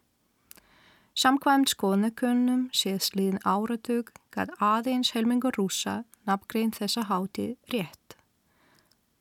Samkvæmt 1.18 1.72
skoðnakunnum 1.72 2.68
séðs 2.70 3.10
líðin 3.16 3.40
áratug 3.42 4.12
gæt 4.34 4.52
aðeins 4.62 5.10
helmingur 5.16 5.56
rúsa 5.58 6.04
nafngrein 6.28 6.70
þessa 6.76 7.08
háti 7.08 7.56
rétt. 7.72 8.14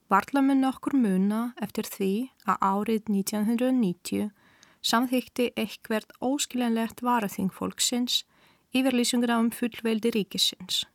Varla 0.07 0.43
mun 0.45 0.67
okkur 0.69 0.93
muna 0.95 1.39
eftir 1.63 1.89
því 1.89 2.11
að 2.45 2.61
árið 2.63 3.09
1990 3.11 4.29
samþykti 4.87 5.49
eitthvert 5.57 6.13
óskiljanlegt 6.23 7.01
varaþing 7.03 7.49
fólksins 7.51 8.21
yfirlýsinguna 8.77 9.39
um 9.41 9.49
fullveldi 9.51 10.13
ríkisins 10.15 10.85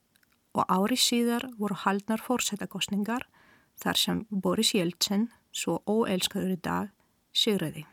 og 0.54 0.64
ári 0.70 0.96
síðar 1.00 1.48
voru 1.58 1.76
haldnar 1.82 2.22
fórsetakostningar 2.22 3.26
þar 3.82 3.98
sem 3.98 4.20
Boris 4.30 4.72
Jeltsin, 4.76 5.28
svo 5.52 5.80
óelskaður 5.86 6.54
í 6.54 6.60
dag, 6.62 6.92
sigraði. 7.34 7.84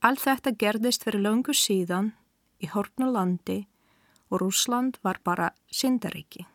Allt 0.00 0.24
þetta 0.24 0.54
gerðist 0.56 1.04
fyrir 1.04 1.26
löngu 1.26 1.52
síðan 1.52 2.14
í 2.60 2.70
hortna 2.72 3.10
landi 3.12 3.66
og 4.30 4.40
Rúsland 4.40 4.96
var 5.04 5.20
bara 5.24 5.50
syndaríki 5.68 6.46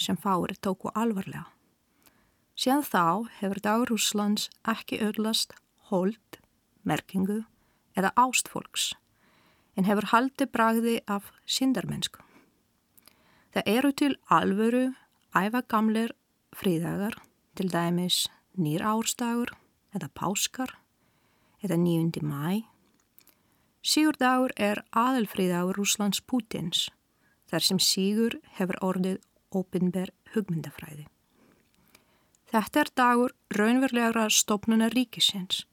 sem 0.00 0.16
fári 0.16 0.56
tóku 0.60 0.92
alvarlega. 0.94 1.46
Síðan 2.56 2.84
þá 2.88 3.04
hefur 3.40 3.60
dagur 3.60 3.92
Rúslands 3.92 4.48
ekki 4.64 5.00
öllast 5.04 5.52
hold, 5.90 6.40
merkingu 6.88 7.42
eða 7.96 8.14
ástfolks 8.16 8.94
en 9.76 9.84
hefur 9.84 10.08
haldi 10.12 10.46
bragði 10.48 10.96
af 11.04 11.28
syndarmennsku. 11.44 12.22
Það 13.52 13.68
eru 13.72 13.92
til 13.92 14.14
alvöru 14.32 14.86
æfagamlir 15.36 16.14
fríðagar, 16.56 17.16
til 17.56 17.70
dæmis 17.72 18.26
nýr 18.60 18.82
árstagur 18.84 19.54
eða 19.96 20.10
páskar 20.12 20.74
eða 21.64 21.76
9. 21.80 22.20
mæ. 22.20 22.64
Sigurdagur 23.80 24.52
er 24.56 24.82
aðelfríðagur 24.92 25.78
Rúslands 25.78 26.20
Pútins 26.20 26.90
þar 27.48 27.64
sem 27.64 27.78
Sigur 27.80 28.36
hefur 28.58 28.76
orðið 28.84 29.22
opinber 29.56 30.12
hugmyndafræði. 30.34 31.06
Þetta 32.52 32.82
er 32.82 32.90
dagur 33.00 33.36
raunverulegra 33.56 34.26
stopnuna 34.30 34.90
ríkisins 34.92 35.64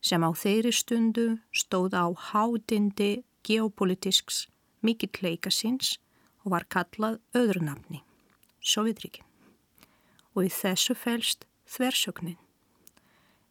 sem 0.00 0.24
á 0.24 0.30
þeirri 0.32 0.72
stundu 0.72 1.26
stóð 1.52 1.92
á 1.92 2.08
hádindi 2.30 3.22
geopolitisks 3.44 4.46
mikill 4.80 5.20
leikasins 5.22 5.98
og 6.42 6.56
var 6.56 6.66
kallað 6.72 7.20
öðru 7.38 7.62
nafni, 7.68 8.00
Sovjetríkin 8.58 9.31
og 10.34 10.46
í 10.46 10.52
þessu 10.52 10.96
fælst 10.96 11.46
þversögnin. 11.68 12.38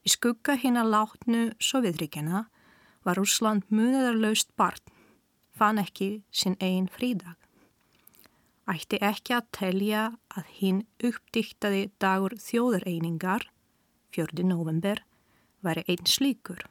Í 0.02 0.10
skugga 0.10 0.56
hinn 0.58 0.80
að 0.82 0.94
látnu 0.96 1.42
Sovjetríkjana 1.62 2.48
var 3.06 3.22
Úsland 3.22 3.68
munadarlaust 3.70 4.50
barn, 4.58 4.82
fann 5.54 5.82
ekki 5.82 6.24
sinn 6.34 6.58
einn 6.60 6.90
frídag. 6.90 7.38
Ætti 8.70 9.02
ekki 9.04 9.36
að 9.36 9.48
telja 9.58 10.04
að 10.38 10.50
hinn 10.58 10.84
uppdíktaði 11.04 11.90
dagur 12.02 12.38
þjóðareiningar, 12.40 13.48
4. 14.16 14.46
november, 14.46 15.02
væri 15.62 15.84
einn 15.90 16.08
slíkur. 16.10 16.62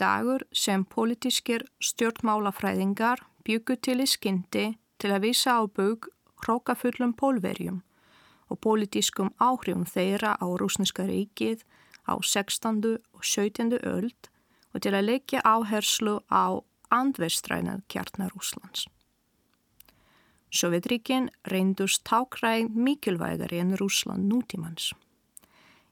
Dagur 0.00 0.46
sem 0.52 0.84
politískir 0.84 1.66
stjórnmálafræðingar 1.84 3.20
byggu 3.44 3.76
til 3.84 4.00
í 4.00 4.08
skyndi 4.08 4.66
til 5.00 5.12
að 5.12 5.28
vísa 5.28 5.60
á 5.60 5.62
bug 5.68 6.08
hrókafullum 6.44 7.12
pólverjum 7.16 7.82
og 8.50 8.58
pólitískum 8.64 9.30
áhrifum 9.38 9.86
þeirra 9.86 10.34
á 10.36 10.46
rúsneska 10.46 11.06
ríkið 11.06 11.62
á 12.10 12.18
16. 12.18 12.98
og 13.14 13.22
17. 13.24 13.78
öld 13.80 14.30
og 14.74 14.82
til 14.82 14.94
að 14.94 15.06
leggja 15.06 15.42
áherslu 15.46 16.20
á 16.30 16.58
andvestræna 16.90 17.80
kjarnar 17.88 18.34
Rúslands. 18.34 18.86
Sovjetríkin 20.50 21.30
reyndust 21.46 22.02
tákræð 22.04 22.74
mikilvægari 22.74 23.60
en 23.62 23.76
Rúsland 23.78 24.26
nútímans. 24.26 24.92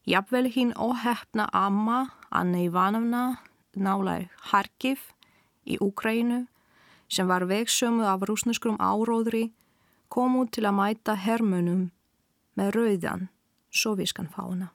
Jafnvel 0.06 0.50
hinn 0.50 0.72
óhefna 0.74 1.46
amma 1.52 2.10
Anna 2.30 2.64
Ivanovna 2.64 3.38
nálaði 3.76 4.28
Harkiv 4.50 4.98
í 5.66 5.78
Úkrænu 5.78 6.46
sem 7.08 7.28
var 7.28 7.46
vegsömuð 7.46 8.08
af 8.08 8.24
rúsneskum 8.28 8.80
áróðri 8.80 9.52
kom 10.08 10.36
út 10.40 10.52
til 10.56 10.66
að 10.66 10.78
mæta 10.80 11.14
hermunum 11.14 11.90
með 12.58 12.74
rauðan 12.74 13.28
sovískan 13.70 14.28
fána. 14.32 14.72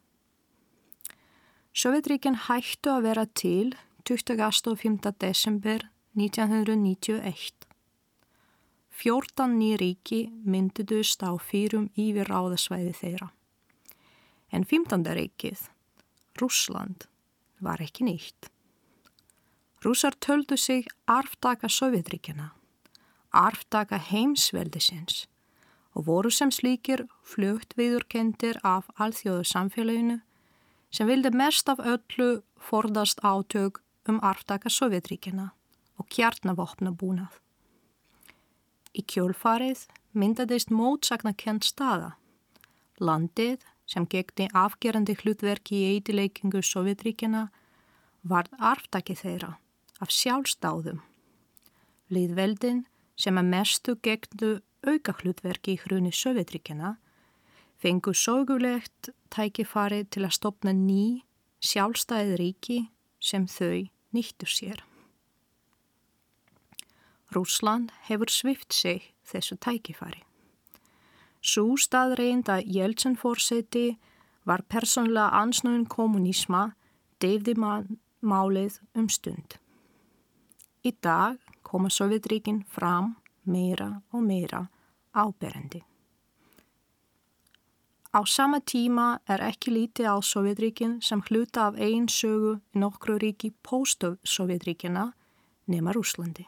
Sovjetríkinn 1.74 2.38
hættu 2.48 2.91
að 2.93 3.06
vera 3.08 3.26
til 3.34 3.74
25. 4.06 5.12
desember 5.19 5.88
1991. 6.13 7.67
14 8.93 9.56
ný 9.58 9.72
ríki 9.82 10.19
mynduðust 10.46 11.26
á 11.26 11.34
fýrum 11.41 11.89
yfir 11.98 12.30
ráðasvæði 12.30 12.93
þeirra. 13.00 13.30
En 14.54 14.67
15. 14.69 15.02
ríkið, 15.17 15.65
Rúsland, 16.38 17.08
var 17.58 17.82
ekki 17.82 18.06
nýtt. 18.06 18.52
Rúsar 19.84 20.13
töldu 20.22 20.56
sig 20.58 20.86
arftaka 21.10 21.67
Sovjetríkina, 21.67 22.54
arftaka 23.34 23.98
heimsveldisins 23.98 25.26
og 25.93 26.06
voru 26.08 26.32
sem 26.34 26.51
slíkir 26.51 27.06
flugt 27.23 27.75
viðurkendir 27.77 28.60
af 28.63 28.89
alþjóðu 28.97 29.45
samfélaginu 29.45 30.19
sem 30.93 31.10
vildi 31.10 31.32
mest 31.34 31.69
af 31.69 31.82
öllu 31.82 32.43
forðast 32.58 33.21
átök 33.23 33.82
um 34.10 34.19
aftaka 34.21 34.69
Sovjetríkina 34.69 35.51
og 35.97 36.10
kjarnavopna 36.10 36.91
búnað. 36.91 37.39
Í 38.93 39.01
kjólfarið 39.10 39.88
myndadist 40.13 40.69
mótsakna 40.69 41.34
kent 41.34 41.65
staða. 41.65 42.13
Landið 43.01 43.63
sem 43.89 44.06
gegni 44.10 44.49
afgerandi 44.53 45.15
hlutverki 45.21 45.79
í 45.79 45.88
eitileikingu 45.95 46.62
Sovjetríkina 46.62 47.47
varð 48.21 48.53
aftaki 48.60 49.15
þeirra 49.17 49.56
af 50.01 50.13
sjálfstáðum. 50.13 51.01
Líðveldin 52.13 52.84
sem 53.17 53.38
að 53.38 53.49
mestu 53.49 53.95
gegnu 54.06 54.60
auka 54.88 55.15
hlutverki 55.19 55.76
í 55.76 55.82
hruni 55.84 56.12
Sovjetríkjana 56.13 56.96
fengu 57.84 58.13
sógulegt 58.15 59.12
tækifari 59.34 60.04
til 60.08 60.24
að 60.28 60.36
stopna 60.38 60.74
ný 60.76 61.24
sjálfstæðið 61.63 62.38
ríki 62.39 62.78
sem 63.24 63.48
þau 63.48 63.88
nýttu 64.15 64.48
sér. 64.48 64.84
Rúsland 67.34 67.91
hefur 68.08 68.30
svift 68.30 68.74
sig 68.74 69.10
þessu 69.28 69.58
tækifari. 69.58 70.22
Svo 71.43 71.76
staðreind 71.76 72.48
að 72.52 72.69
Jeltsin-fórseti 72.72 73.98
var 74.48 74.63
persónlega 74.72 75.34
ansnöðun 75.41 75.88
kommunisma 75.91 76.69
deyfði 77.24 77.58
málið 77.60 78.80
um 78.96 79.10
stund. 79.12 79.58
Í 80.84 80.91
dag 81.04 81.39
koma 81.63 81.91
Sovjetríkin 81.91 82.63
fram 82.67 83.15
meira 83.45 84.01
og 84.12 84.23
meira 84.23 84.67
áberendi. 85.13 85.84
Á 88.13 88.21
sama 88.29 88.60
tíma 88.62 89.19
er 89.25 89.41
ekki 89.41 89.71
lítið 89.73 90.06
á 90.06 90.15
Sovjetríkin 90.21 90.99
sem 91.01 91.21
hluta 91.29 91.67
af 91.67 91.79
einn 91.82 92.06
sögu 92.06 92.60
í 92.60 92.79
nokkru 92.79 93.17
ríki 93.17 93.49
póstöf 93.65 94.19
Sovjetríkina 94.23 95.13
nema 95.65 95.91
Rúslandi. 95.93 96.45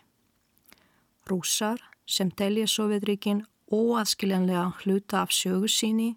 Rúsar 1.25 1.81
sem 2.05 2.29
telja 2.29 2.67
Sovjetríkin 2.67 3.45
óaskiljanlega 3.71 4.71
hluta 4.83 5.21
af 5.21 5.33
sögu 5.33 5.67
síni 5.67 6.13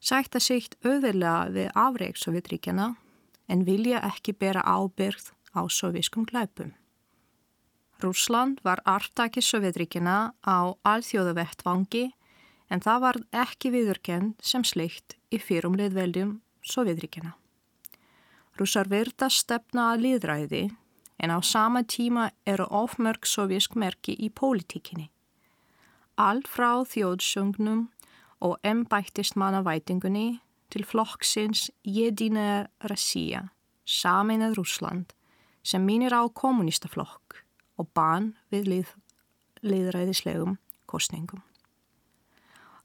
sætta 0.00 0.38
sitt 0.38 0.78
auðvitað 0.84 1.52
við 1.56 1.70
afreik 1.74 2.16
Sovjetríkjana 2.22 2.94
en 3.48 3.66
vilja 3.66 4.02
ekki 4.06 4.36
bera 4.38 4.62
ábyrgð 4.62 5.32
á 5.58 5.66
sovískum 5.66 6.26
glæpum. 6.30 6.74
Rúsland 8.02 8.60
var 8.62 8.82
arftaki 8.84 9.40
Sovjetríkjana 9.40 10.34
á 10.44 10.76
alþjóðavettvangi 10.84 12.10
en 12.68 12.82
það 12.84 12.98
var 13.00 13.18
ekki 13.32 13.70
viðurkend 13.72 14.34
sem 14.44 14.64
slikt 14.68 15.16
í 15.32 15.40
fyrrumliðveldjum 15.40 16.34
Sovjetríkjana. 16.60 17.32
Rússar 18.60 18.90
verða 18.92 19.30
stefna 19.32 19.92
að 19.94 20.02
liðræði 20.04 20.62
en 21.24 21.32
á 21.32 21.40
sama 21.40 21.86
tíma 21.88 22.28
eru 22.44 22.66
ofmörg 22.68 23.24
sovísk 23.24 23.78
merki 23.80 24.12
í 24.12 24.28
pólitíkinni. 24.28 25.08
Allt 26.20 26.48
frá 26.52 26.84
þjóðsöngnum 26.84 27.86
og 28.44 28.58
embættist 28.60 29.40
mannavætingunni 29.40 30.42
til 30.68 30.84
flokksins 30.84 31.70
Jedina 31.80 32.66
Rassia, 32.84 33.46
saminað 33.88 34.60
Rúsland, 34.60 35.16
sem 35.64 35.80
mínir 35.80 36.12
á 36.12 36.28
kommunistaflokk 36.28 37.45
og 37.76 37.88
ban 37.94 38.32
við 38.52 38.70
lið, 38.72 38.94
liðræðislegum 39.62 40.56
kostningum. 40.86 41.42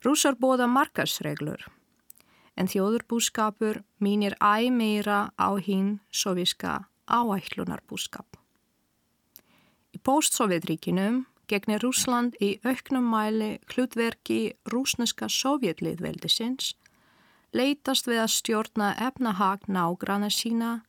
Rússar 0.01 0.37
bóða 0.41 0.65
markarsreglur, 0.65 1.67
en 2.57 2.69
þjóðurbúskapur 2.71 3.83
mínir 4.01 4.35
æg 4.41 4.71
meira 4.73 5.29
á 5.37 5.49
hinn 5.61 5.99
soviska 6.09 6.87
áætlunarbúskap. 7.05 8.37
Í 9.91 9.99
postsovjetríkinum 10.01 11.25
gegnir 11.51 11.83
Rúsland 11.83 12.37
í 12.39 12.55
auknum 12.63 13.09
mæli 13.11 13.57
hlutverki 13.73 14.55
rúsneska 14.71 15.27
sovjetliðveldisins, 15.29 16.75
leitast 17.51 18.07
við 18.07 18.23
að 18.23 18.33
stjórna 18.37 18.93
efnahag 19.07 19.67
nágrana 19.67 20.31
sína 20.31 20.79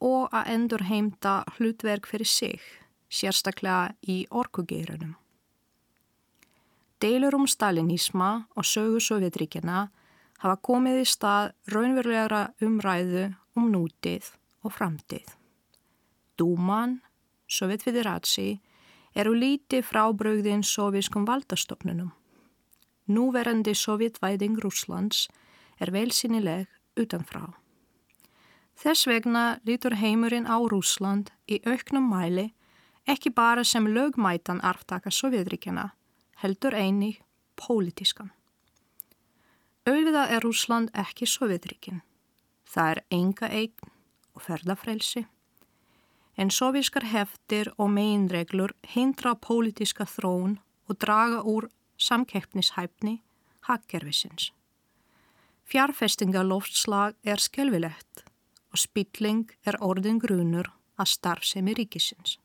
og 0.00 0.30
að 0.30 0.50
endur 0.54 0.86
heimta 0.86 1.42
hlutverk 1.56 2.06
fyrir 2.06 2.30
sig, 2.30 2.60
sérstaklega 3.14 3.94
í 4.10 4.24
orkugeirunum. 4.30 5.14
Deilur 7.02 7.36
um 7.36 7.46
stalinisma 7.50 8.46
og 8.56 8.66
sögu 8.66 9.00
sovjetríkjana 9.02 9.86
hafa 10.42 10.56
komið 10.68 11.02
í 11.02 11.08
stað 11.08 11.52
raunverulegra 11.72 12.42
umræðu 12.64 13.26
um 13.58 13.70
nútið 13.72 14.30
og 14.64 14.72
framtið. 14.74 15.26
Dúman, 16.38 16.98
Sovjetfederatsi, 17.46 18.58
eru 19.14 19.34
lítið 19.36 19.84
frábrögðin 19.86 20.64
sovískum 20.66 21.26
valdastofnunum. 21.28 22.10
Núverandi 23.06 23.74
sovjetvæðing 23.76 24.56
Rúslands 24.64 25.28
er 25.78 25.92
velsýnileg 25.94 26.66
utanfrá. 26.98 27.52
Þess 28.80 29.06
vegna 29.06 29.60
lítur 29.68 29.94
heimurinn 30.00 30.48
á 30.50 30.56
Rúsland 30.58 31.30
í 31.46 31.60
auknum 31.68 32.08
mæli 32.10 32.48
ekki 33.08 33.30
bara 33.30 33.64
sem 33.64 33.86
lögmætan 33.86 34.60
arftaka 34.64 35.10
Sovjetríkjana, 35.10 35.88
heldur 36.42 36.74
eini 36.74 37.18
pólitískan. 37.60 38.32
Auðvitað 39.86 40.30
er 40.32 40.42
Rúsland 40.42 40.90
ekki 40.94 41.26
Sovjetríkin. 41.26 42.02
Það 42.64 42.90
er 42.90 43.00
enga 43.10 43.48
eign 43.48 43.92
og 44.34 44.42
ferðafrelsi 44.42 45.26
en 46.36 46.50
sovískar 46.50 47.06
heftir 47.06 47.70
og 47.78 47.90
meginreglur 47.94 48.74
hindra 48.94 49.34
pólitíska 49.38 50.06
þróun 50.08 50.58
og 50.88 50.98
draga 50.98 51.42
úr 51.42 51.68
samkeppnishæfni 51.98 53.20
haggerfisins. 53.68 54.50
Fjárfestingalofslag 55.64 57.14
er 57.24 57.40
skelvilegt 57.40 58.24
og 58.72 58.80
spilling 58.82 59.46
er 59.64 59.78
orðin 59.80 60.18
grunur 60.20 60.72
að 60.98 61.12
starfsemi 61.14 61.74
ríkisins. 61.78 62.38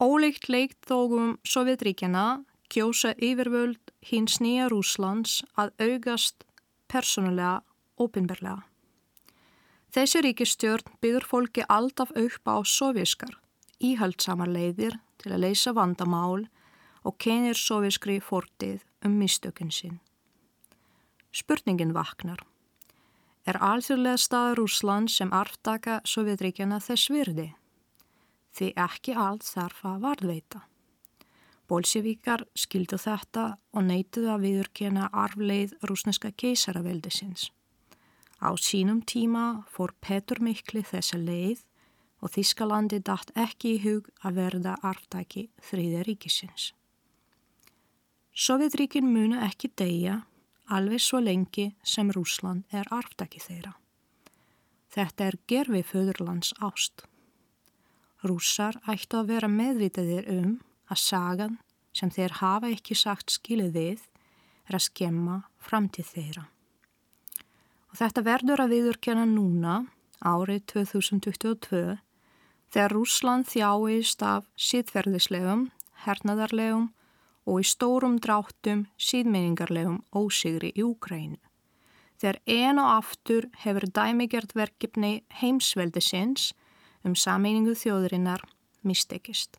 Ólíkt 0.00 0.48
leiktógum 0.48 1.34
Sovjetríkjana 1.44 2.40
kjósa 2.72 3.10
yfirvöld 3.20 3.92
hins 4.00 4.38
nýja 4.40 4.70
Rúslands 4.72 5.42
að 5.60 5.74
augast 5.76 6.46
persónulega 6.88 7.60
ópinberlega. 8.00 8.62
Þessi 9.92 10.22
ríkistjórn 10.24 10.96
byður 11.04 11.28
fólki 11.28 11.66
alltaf 11.68 12.14
upp 12.16 12.48
á 12.48 12.64
sovískar, 12.64 13.36
íhaldsamar 13.76 14.48
leiðir 14.48 14.96
til 15.20 15.34
að 15.34 15.44
leysa 15.44 15.76
vandamál 15.76 16.48
og 17.04 17.20
kenir 17.20 17.60
sovískri 17.60 18.22
fortið 18.24 18.80
um 19.04 19.20
mistökun 19.20 19.68
sinn. 19.68 20.00
Spurningin 21.28 21.92
vaknar. 21.92 22.40
Er 23.44 23.60
alþjóðlega 23.60 24.16
staður 24.16 24.64
Úsland 24.64 25.12
sem 25.12 25.28
arftaka 25.28 26.00
Sovjetríkjana 26.08 26.80
þess 26.80 27.12
virði? 27.12 27.50
Því 28.50 28.72
ekki 28.76 29.14
allt 29.14 29.46
þarf 29.46 29.84
að 29.86 30.02
varðveita. 30.04 30.60
Bolsjevíkar 31.70 32.44
skildu 32.58 32.98
þetta 32.98 33.44
og 33.70 33.84
neituðu 33.86 34.30
að 34.34 34.44
viðurkena 34.46 35.10
arfleið 35.14 35.76
rúsneska 35.86 36.32
keisaraveldisins. 36.34 37.50
Á 38.42 38.50
sínum 38.58 39.04
tíma 39.06 39.62
fór 39.70 39.94
Petur 40.00 40.40
Mikli 40.42 40.82
þessa 40.82 41.20
leið 41.20 41.62
og 42.20 42.34
Þískalandi 42.34 42.98
dætt 43.06 43.30
ekki 43.38 43.76
í 43.76 43.82
hug 43.84 44.10
að 44.24 44.40
verða 44.40 44.74
arftæki 44.82 45.46
þriðja 45.62 46.02
ríkisins. 46.08 46.72
Sovjetríkin 48.34 49.06
muna 49.06 49.44
ekki 49.46 49.70
deyja 49.76 50.22
alveg 50.70 51.02
svo 51.02 51.20
lengi 51.20 51.70
sem 51.82 52.10
Rúsland 52.14 52.64
er 52.72 52.88
arftæki 52.94 53.42
þeirra. 53.42 53.74
Þetta 54.90 55.26
er 55.30 55.38
gerfi 55.46 55.82
föðurlands 55.86 56.54
ást. 56.58 57.06
Rússar 58.20 58.76
ættu 58.90 59.16
að 59.20 59.30
vera 59.32 59.48
meðvitaðir 59.48 60.26
um 60.34 60.58
að 60.92 61.00
sagan 61.00 61.58
sem 61.96 62.10
þeir 62.12 62.36
hafa 62.40 62.70
ekki 62.74 62.96
sagt 62.98 63.32
skilið 63.32 63.72
við 63.76 64.02
er 64.68 64.76
að 64.76 64.86
skemma 64.86 65.36
framtíð 65.62 66.10
þeirra. 66.14 66.44
Og 67.90 67.98
þetta 67.98 68.22
verður 68.22 68.62
að 68.64 68.74
viðurkenna 68.76 69.26
núna, 69.26 69.74
árið 70.20 70.62
2022, 70.74 71.98
þegar 72.70 72.94
Rúsland 72.94 73.48
þjáist 73.50 74.22
af 74.22 74.46
síðferðislegum, 74.68 75.70
hernaðarlegum 76.04 76.90
og 77.48 77.64
í 77.64 77.66
stórum 77.66 78.20
dráttum 78.22 78.84
síðmeiningarlegum 79.00 80.02
ósigri 80.14 80.70
í 80.76 80.84
Úkrænu. 80.86 81.40
Þegar 82.20 82.38
og 82.84 82.90
aftur 83.00 83.48
hefur 83.64 83.88
dæmigjart 83.96 84.52
verkefni 84.54 85.22
heimsveldi 85.40 86.02
sinns 86.04 86.50
um 87.04 87.14
sameiningu 87.16 87.74
þjóðurinnar 87.74 88.44
mistekist. 88.82 89.58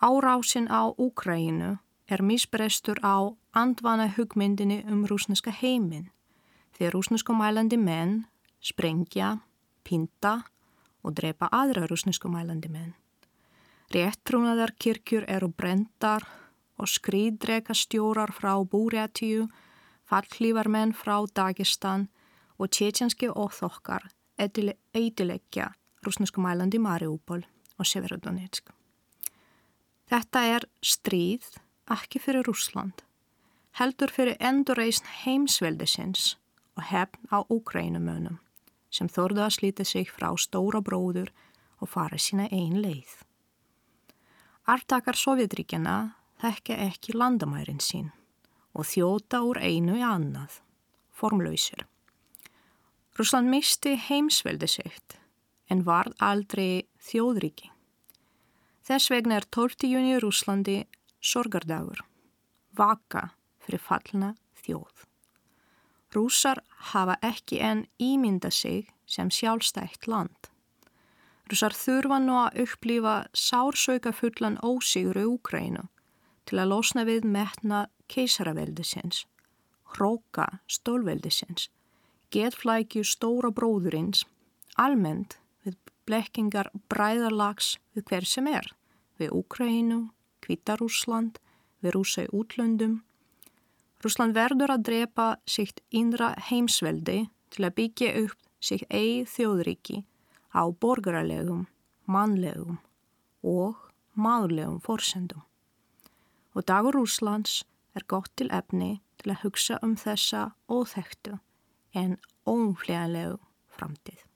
Árásin 0.00 0.68
á 0.72 0.88
Úkrænu 0.96 1.78
er 2.08 2.22
misbrestur 2.22 2.98
á 3.04 3.36
andvana 3.52 4.08
hugmyndinni 4.16 4.84
um 4.88 5.04
rúsneska 5.06 5.52
heiminn 5.52 6.10
þegar 6.76 6.94
rúsneskumælandi 6.96 7.76
menn 7.76 8.24
sprengja, 8.60 9.38
pinta 9.84 10.40
og 11.04 11.14
drepa 11.16 11.48
aðra 11.52 11.86
rúsneskumælandi 11.88 12.68
menn. 12.72 12.94
Réttrúnaðar 13.92 14.72
kirkjur 14.78 15.26
eru 15.28 15.48
brendar 15.48 16.24
og 16.78 16.88
skrýdrega 16.88 17.74
stjórar 17.74 18.32
frá 18.32 18.54
Búrætíu, 18.64 19.48
fallklífarmenn 20.08 20.94
frá 20.96 21.18
Dagestan 21.34 22.08
og 22.58 22.70
tjetjanski 22.70 23.28
óþokkar 23.28 24.08
eitilegja 24.38 25.72
rúsneskumælandi 26.06 26.78
Mariupol 26.78 27.44
og 27.78 27.86
Severodonetsk. 27.86 28.70
Þetta 30.10 30.42
er 30.56 30.66
stríð 30.82 31.46
ekki 31.90 32.20
fyrir 32.22 32.46
Rúsland, 32.48 33.04
heldur 33.78 34.10
fyrir 34.10 34.38
endurreysn 34.40 35.06
heimsveldisins 35.24 36.34
og 36.76 36.86
hefn 36.90 37.28
á 37.30 37.44
Úkrænumönum 37.46 38.40
sem 38.90 39.06
þorðu 39.06 39.44
að 39.44 39.54
slíta 39.58 39.86
sig 39.86 40.10
frá 40.10 40.32
stóra 40.34 40.80
bróður 40.82 41.30
og 41.78 41.92
fara 41.92 42.18
sína 42.18 42.48
einn 42.50 42.80
leið. 42.82 43.12
Artakar 44.66 45.18
Sovjetríkjana 45.18 46.16
þekka 46.42 46.80
ekki 46.88 47.14
landamærin 47.14 47.80
sín 47.82 48.10
og 48.74 48.86
þjóta 48.86 49.42
úr 49.46 49.60
einu 49.62 49.96
í 49.98 50.04
annað, 50.06 50.60
formlausir. 51.10 51.86
Rúsland 53.18 53.50
misti 53.50 53.96
heimsveldi 54.08 54.68
sitt 54.70 55.19
en 55.70 55.84
varð 55.86 56.16
aldrei 56.18 56.86
þjóðríki. 57.06 57.70
Þess 58.86 59.10
vegna 59.12 59.38
er 59.38 59.46
12. 59.54 59.86
júni 59.86 60.16
í 60.16 60.20
Rúslandi 60.22 60.78
sorgardagur, 61.20 62.02
vaka 62.76 63.30
fyrir 63.62 63.82
fallna 63.84 64.34
þjóð. 64.64 65.06
Rúsar 66.10 66.62
hafa 66.90 67.16
ekki 67.22 67.60
enn 67.62 67.84
ímynda 68.02 68.50
sig 68.50 68.90
sem 69.06 69.30
sjálfstækt 69.30 70.08
land. 70.10 70.50
Rúsar 71.50 71.74
þurfa 71.74 72.18
nú 72.22 72.38
að 72.40 72.64
upplýfa 72.64 73.16
sársauka 73.34 74.12
fullan 74.14 74.58
ósigur 74.62 75.18
í 75.22 75.26
Úkrænu 75.30 75.86
til 76.50 76.58
að 76.58 76.72
losna 76.72 77.06
við 77.06 77.26
metna 77.26 77.86
keisaraveldisins 78.10 79.24
hróka 79.96 80.46
stólveldisins, 80.66 81.68
getflækju 82.30 83.04
stóra 83.04 83.50
bróðurins, 83.54 84.24
almennt 84.78 85.38
við 85.64 85.76
blekkingar 86.08 86.70
bræðarlags 86.92 87.76
við 87.94 88.06
hver 88.10 88.26
sem 88.26 88.48
er, 88.50 88.66
við 89.20 89.34
Úkrænu, 89.36 90.00
Kvítarúsland, 90.44 91.38
við 91.80 91.96
Rúsa 91.96 92.24
í 92.26 92.30
útlöndum. 92.36 93.00
Rúsland 94.00 94.36
verður 94.36 94.74
að 94.76 94.86
drepa 94.88 95.26
sitt 95.48 95.82
innra 95.90 96.32
heimsveldi 96.48 97.26
til 97.52 97.66
að 97.66 97.76
byggja 97.80 98.14
upp 98.24 98.48
sitt 98.60 98.86
eigi 98.88 99.26
þjóðriki 99.34 100.00
á 100.52 100.62
borgaralegum, 100.72 101.66
mannlegum 102.08 102.80
og 103.46 103.76
maðurlegum 104.16 104.80
fórsendum. 104.84 105.44
Og 106.56 106.66
dagur 106.66 106.98
Rúslands 106.98 107.62
er 107.94 108.06
gott 108.08 108.32
til 108.36 108.50
efni 108.50 108.98
til 109.20 109.34
að 109.34 109.44
hugsa 109.44 109.78
um 109.84 109.94
þessa 109.98 110.50
óþektu 110.70 111.38
en 111.94 112.16
óumflíðanlegu 112.48 113.38
framtíð. 113.76 114.29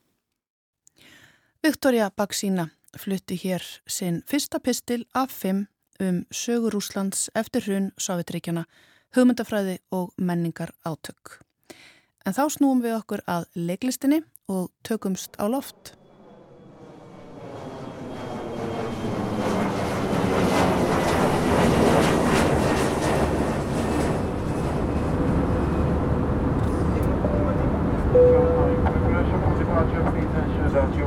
Viktoria 1.64 2.10
Baksína 2.10 2.66
flutti 2.98 3.38
hér 3.40 3.62
sinn 3.88 4.18
fyrsta 4.28 4.58
pistil 4.60 5.06
af 5.14 5.30
fimm 5.32 5.62
um 6.00 6.18
sögur 6.28 6.76
Úslands 6.76 7.30
eftir 7.34 7.64
hrun 7.64 7.86
Sávitrikjana, 7.96 8.66
hugmyndafræði 9.16 9.78
og 9.90 10.12
menningar 10.18 10.74
átök. 10.84 11.38
En 12.26 12.36
þá 12.36 12.42
snúum 12.52 12.84
við 12.84 12.98
okkur 12.98 13.24
að 13.24 13.48
leiklistinni 13.56 14.20
og 14.48 14.68
tökumst 14.84 15.40
á 15.40 15.48
loft. 15.48 15.94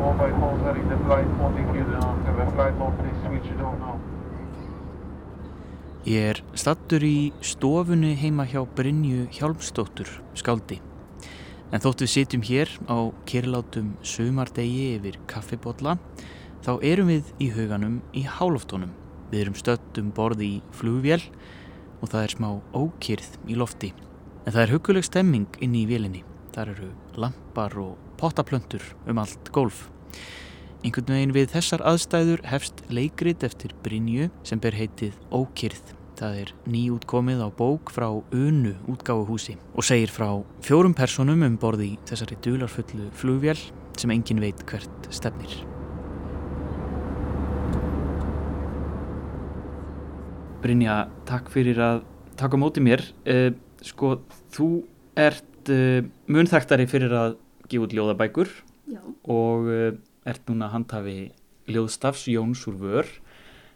Mobile 0.08 0.36
phones 0.39 0.63
are 0.70 0.78
in 0.82 0.88
the 0.89 1.00
flight 1.06 1.32
mode 1.39 1.58
if 1.63 1.76
you 1.76 1.86
don't 1.96 2.22
have 2.28 2.39
a 2.46 2.52
flight 2.56 2.76
mode 2.82 2.96
please 3.00 3.20
switch 3.26 3.50
it 3.56 3.62
on 3.70 3.76
now 3.86 3.98
Ég 6.08 6.24
er 6.24 6.38
stattur 6.56 7.04
í 7.04 7.34
stofunni 7.43 8.13
heima 8.15 8.46
hjá 8.48 8.62
Brynju 8.78 9.26
Hjálmstóttur, 9.36 10.08
skáldi. 10.39 10.78
En 11.67 11.84
þótt 11.84 12.06
við 12.06 12.12
sitjum 12.13 12.46
hér 12.48 12.72
á 12.88 13.12
kyrlátum 13.28 13.89
sumardegi 14.08 14.86
yfir 14.93 15.17
kaffibotla, 15.28 15.98
þá 16.63 16.72
erum 16.80 17.12
við 17.12 17.34
í 17.43 17.50
huganum 17.58 18.00
í 18.15 18.24
hálóftónum. 18.24 18.93
Við 19.34 19.41
erum 19.41 19.60
stöttum 19.60 20.13
borði 20.15 20.48
í 20.48 20.63
flugvél 20.80 21.20
og 22.00 22.13
það 22.13 22.24
er 22.24 22.38
smá 22.38 22.50
ókýrð 22.72 23.36
í 23.52 23.60
lofti. 23.60 23.91
En 24.46 24.56
það 24.56 24.63
er 24.63 24.76
huguleg 24.78 25.10
stemming 25.10 25.60
inn 25.60 25.76
í 25.76 25.84
vélinni. 25.91 26.24
Það 26.56 26.72
eru 26.78 26.93
lampar 27.20 27.76
og 27.84 28.00
pottaplöntur 28.15 28.93
um 29.12 29.20
allt 29.20 29.52
golf. 29.52 29.89
Einhvern 30.86 31.10
veginn 31.10 31.34
við 31.36 31.48
þessar 31.56 31.82
aðstæður 31.89 32.43
hefst 32.48 32.84
leikrit 32.93 33.41
eftir 33.43 33.72
Brynju 33.84 34.28
sem 34.46 34.60
ber 34.62 34.76
heitið 34.78 35.15
Ókýrð. 35.34 35.93
Það 36.17 36.38
er 36.41 36.52
nýútkomið 36.70 37.41
á 37.46 37.50
bók 37.54 37.91
frá 37.93 38.08
Unu 38.34 38.74
útgáfuhúsi 38.89 39.58
og 39.78 39.86
segir 39.86 40.10
frá 40.13 40.30
fjórum 40.65 40.96
personum 40.98 41.43
um 41.46 41.58
borði 41.62 41.91
í 41.91 41.98
þessari 42.10 42.38
dularfullu 42.46 43.10
flugvél 43.17 43.60
sem 43.98 44.13
engin 44.13 44.41
veit 44.41 44.63
hvert 44.70 45.10
stefnir. 45.13 45.58
Brynja, 50.62 51.04
takk 51.30 51.52
fyrir 51.54 51.78
að 51.82 52.02
taka 52.38 52.58
móti 52.58 52.82
mér. 52.86 53.04
Uh, 53.26 53.52
sko, 53.86 54.15
þú 54.54 54.72
ert 55.17 55.74
uh, 55.74 56.02
munþæktari 56.30 56.89
fyrir 56.89 57.13
að 57.13 57.38
gefa 57.67 57.89
út 57.89 57.98
ljóðabækur 57.98 58.56
Já. 58.88 59.02
og 59.28 59.67
uh, 59.67 59.93
ert 60.28 60.50
núna 60.50 60.69
handhafi 60.71 61.32
ljóðstafs 61.67 62.28
Jóns 62.32 62.63
úr 62.69 62.78
vör. 62.80 63.10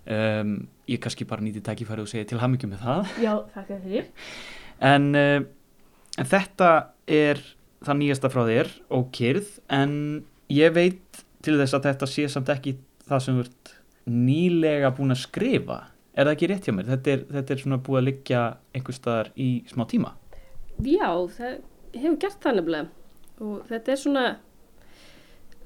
Um, 0.07 0.69
ég 0.89 1.01
kannski 1.03 1.27
bara 1.29 1.43
nýti 1.43 1.61
tækifæri 1.61 2.01
og 2.01 2.09
segja 2.09 2.29
til 2.31 2.39
hamingjum 2.41 2.71
með 2.73 2.85
það. 2.85 3.11
Já, 3.21 3.33
þakka 3.53 3.79
fyrir. 3.83 4.07
En, 4.81 5.11
uh, 5.13 5.41
en 6.17 6.31
þetta 6.31 6.71
er 7.11 7.43
það 7.85 7.99
nýjasta 7.99 8.31
frá 8.31 8.45
þér 8.47 8.71
og 8.97 9.11
kyrð 9.15 9.51
en 9.73 9.93
ég 10.51 10.73
veit 10.75 11.21
til 11.41 11.57
þess 11.59 11.77
að 11.77 11.87
þetta 11.89 12.09
sé 12.09 12.27
samt 12.31 12.51
ekki 12.53 12.75
það 13.09 13.23
sem 13.25 13.41
ert 13.43 13.73
nýlega 14.09 14.93
búin 14.95 15.13
að 15.13 15.23
skrifa. 15.25 15.79
Er 16.11 16.27
það 16.27 16.33
ekki 16.35 16.49
rétt 16.51 16.67
hjá 16.67 16.75
mér? 16.75 16.89
Þetta 16.91 17.13
er, 17.13 17.21
þetta 17.35 17.53
er 17.53 17.61
svona 17.61 17.81
búið 17.81 17.99
að 18.01 18.07
liggja 18.09 18.41
einhver 18.75 18.97
staðar 18.97 19.31
í 19.39 19.49
smá 19.69 19.85
tíma. 19.89 20.15
Já, 20.81 21.09
það 21.37 21.53
hefur 21.95 22.17
gert 22.21 22.41
það 22.43 22.57
nefnilega 22.59 22.89
og 23.41 23.61
þetta 23.69 23.93
er 23.93 23.99
svona, 24.01 24.25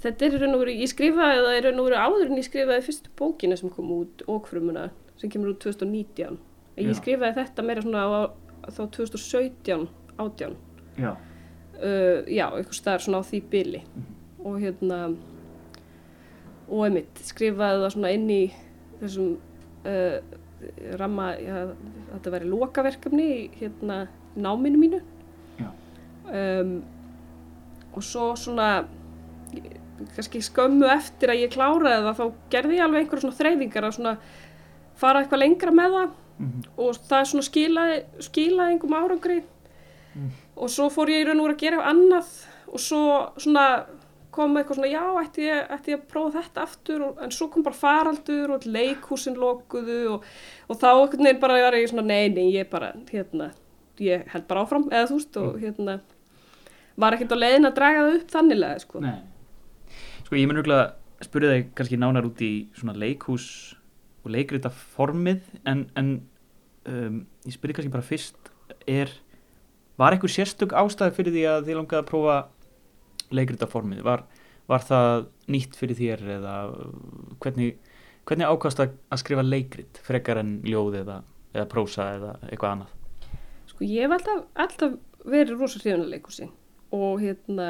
þetta 0.05 0.27
er 0.27 0.37
raun 0.41 0.55
og 0.55 0.63
veru, 0.63 0.75
ég 0.75 0.91
skrifaði 0.91 1.43
það 1.45 1.57
í 1.57 1.61
raun 1.65 1.81
og 1.81 1.87
veru 1.89 2.01
áður 2.01 2.31
en 2.31 2.39
ég 2.39 2.47
skrifaði 2.47 2.85
fyrstu 2.85 3.13
bókina 3.19 3.57
sem 3.59 3.71
kom 3.73 3.91
út, 3.95 4.25
Ókfrumuna, 4.29 4.89
sem 5.21 5.31
kemur 5.33 5.53
út 5.53 5.61
2019. 5.63 6.37
En 6.75 6.83
Já. 6.83 6.89
ég 6.89 6.99
skrifaði 6.99 7.39
þetta 7.39 7.65
meira 7.65 7.85
svona 7.85 8.03
á, 8.05 8.09
þá 8.69 8.81
2017, 8.97 9.87
18. 10.17 10.57
Já. 10.99 11.11
Uh, 11.75 12.21
já, 12.31 12.45
einhver 12.47 12.75
staðar 12.77 13.03
svona 13.03 13.19
á 13.19 13.27
því 13.27 13.41
bili 13.51 13.81
og 14.45 14.61
hérna 14.61 14.99
og 16.69 16.85
einmitt 16.85 17.19
skrifaði 17.27 17.81
það 17.81 17.91
svona 17.97 18.11
inn 18.15 18.29
í 18.31 18.43
þessum 19.01 19.33
uh, 19.83 20.21
ramma, 21.01 21.33
já, 21.35 21.57
þetta 22.13 22.33
væri 22.37 22.47
lokaverkefni 22.53 23.25
í 23.27 23.41
hérna 23.59 24.05
náminu 24.39 24.79
mínu 24.79 25.01
um, 26.31 26.83
og 27.95 28.03
svo 28.03 28.31
svona 28.39 28.69
kannski 30.15 30.41
skömmu 30.43 30.87
eftir 30.91 31.31
að 31.33 31.41
ég 31.45 31.53
kláraði 31.55 32.03
það 32.05 32.19
þá 32.19 32.25
gerði 32.55 32.77
ég 32.79 32.83
alveg 32.85 33.01
einhverja 33.05 33.23
svona 33.25 33.39
þreyfingar 33.39 33.87
að 33.89 33.95
svona 33.99 34.15
fara 34.95 35.21
eitthvað 35.23 35.43
lengra 35.45 35.71
með 35.81 35.97
það 35.99 36.13
Mhm. 36.35 36.63
og 36.83 36.97
það 37.07 37.19
er 37.21 37.27
svona 37.29 37.43
skilaði, 37.47 37.99
skilaði 38.19 38.73
einhverjum 38.73 38.95
árangri 38.99 39.37
og 40.57 40.69
svo 40.71 40.89
fór 40.91 41.07
ég 41.11 41.21
í 41.23 41.27
raun 41.29 41.39
og 41.39 41.45
veru 41.47 41.55
að 41.55 41.61
gera 41.61 41.85
annað 41.91 42.31
og 42.73 42.79
svo 42.83 43.03
svona 43.39 43.85
kom 44.35 44.57
eitthvað 44.59 44.75
svona, 44.75 44.89
já, 44.91 45.03
ætti 45.23 45.45
ég, 45.47 45.61
ætti 45.71 45.91
ég 45.93 46.01
að 46.01 46.07
prófa 46.11 46.41
þetta 46.41 46.63
aftur, 46.65 47.01
og, 47.05 47.21
en 47.23 47.31
svo 47.31 47.47
kom 47.47 47.63
bara 47.63 47.75
faraldur 47.79 48.51
og 48.51 48.65
leikhúsin 48.67 49.37
lokuðu 49.39 49.99
og, 50.17 50.25
og 50.67 50.75
þá 50.81 50.87
einhvern 50.91 51.23
veginn 51.23 51.39
bara 51.39 51.61
var 51.63 51.77
ég 51.79 51.87
svona, 51.87 52.03
nei, 52.03 52.27
nei, 52.35 52.49
ég 52.51 52.67
bara, 52.69 52.89
hérna, 53.13 53.47
ég 54.03 54.25
held 54.33 54.47
bara 54.49 54.65
áfram, 54.65 54.89
eða 54.91 55.07
þú 55.07 55.19
veist, 55.21 55.37
og 55.39 55.55
hérna, 55.63 55.95
var 56.99 57.15
ekkert 57.15 57.31
á 57.31 57.37
leiðin 57.39 57.69
að 57.71 57.77
draga 57.79 58.03
það 58.09 58.17
upp 58.19 58.35
þannilega, 58.35 58.79
sko. 58.83 58.99
Nei. 59.07 59.15
Sko 60.25 60.37
ég 60.39 60.47
mun 60.49 60.57
örgulega 60.57 60.95
spyrja 61.21 61.51
þig 61.53 61.67
kannski 61.77 61.99
nánar 62.01 62.25
út 62.25 62.39
í 62.41 62.67
svona 62.73 62.95
leikhús 62.97 63.75
og 64.25 64.31
leikrita 64.33 64.71
formið 64.73 65.43
en, 65.69 65.85
en 65.99 66.09
um, 66.89 67.19
ég 67.45 67.53
spyrja 67.53 67.77
kannski 67.77 67.93
bara 67.93 68.05
fyrst 68.05 68.49
er, 68.89 69.11
var 70.01 70.15
einhver 70.15 70.33
sérstök 70.33 70.73
ástæði 70.73 71.15
fyrir 71.17 71.35
því 71.35 71.45
að 71.51 71.67
þið 71.67 71.77
langaði 71.79 72.01
að 72.01 72.09
prófa 72.09 72.37
leikrita 73.37 73.69
formið? 73.69 74.01
Var, 74.05 74.23
var 74.71 74.85
það 74.85 75.27
nýtt 75.53 75.77
fyrir 75.77 75.99
þér 75.99 76.25
eða 76.39 76.55
hvernig, 77.45 77.77
hvernig 78.25 78.49
ákast 78.49 78.81
að, 78.81 78.97
að 79.13 79.21
skrifa 79.21 79.45
leikrit 79.45 80.01
frekar 80.05 80.41
en 80.41 80.57
ljóð 80.65 81.03
eða, 81.03 81.19
eða 81.53 81.67
prósa 81.69 82.09
eða 82.17 82.33
eitthvað 82.49 82.71
annað? 82.71 82.97
Sko 83.69 83.85
ég 83.85 84.07
hef 84.07 84.17
alltaf, 84.17 84.41
alltaf 84.65 84.97
verið 85.25 85.61
rosa 85.61 85.83
hrifun 85.83 86.07
að 86.07 86.11
leikhúsi 86.15 86.49
og 86.95 87.21
hérna 87.21 87.69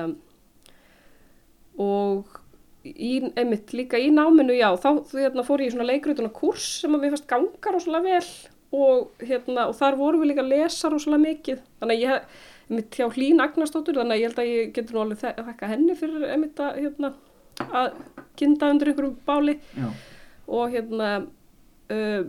og 1.81 2.41
í, 2.85 3.13
einmitt 3.35 3.73
líka 3.73 3.97
í 4.01 4.09
náminu 4.13 4.55
já 4.57 4.69
þá 4.81 4.89
hérna, 5.15 5.43
fór 5.47 5.63
ég 5.63 5.71
í 5.71 5.75
svona 5.75 5.87
leikrutuna 5.89 6.29
kurs 6.35 6.67
sem 6.81 6.93
að 6.95 7.01
mér 7.05 7.15
fannst 7.15 7.27
ganga 7.31 7.73
rosalega 7.75 8.03
vel 8.19 8.27
og 8.75 9.23
hérna 9.25 9.67
og 9.69 9.75
þar 9.77 9.97
vorum 9.99 10.21
við 10.23 10.31
líka 10.33 10.43
að 10.45 10.51
lesa 10.53 10.89
rosalega 10.91 11.23
mikið 11.29 11.63
þannig 11.81 11.95
að 11.95 12.05
ég 12.05 12.35
einmitt 12.65 12.95
hjá 12.97 13.05
Hlín 13.13 13.43
Agnarsdóttur 13.43 13.99
þannig 14.01 14.15
að 14.17 14.21
ég 14.23 14.29
held 14.31 14.39
að 14.41 14.51
ég 14.51 14.71
getur 14.75 14.95
nú 14.97 15.03
alveg 15.03 15.19
þe- 15.21 15.35
þekka 15.49 15.67
henni 15.69 15.95
fyrir 15.99 16.23
einmitt 16.33 16.61
að 16.65 16.79
hérna 16.81 17.11
að 17.65 17.99
kynda 18.41 18.71
undir 18.73 18.89
einhverjum 18.91 19.19
báli 19.29 19.53
Já. 19.77 19.85
og 20.49 20.73
hérna 20.73 21.09
uh, 21.93 22.23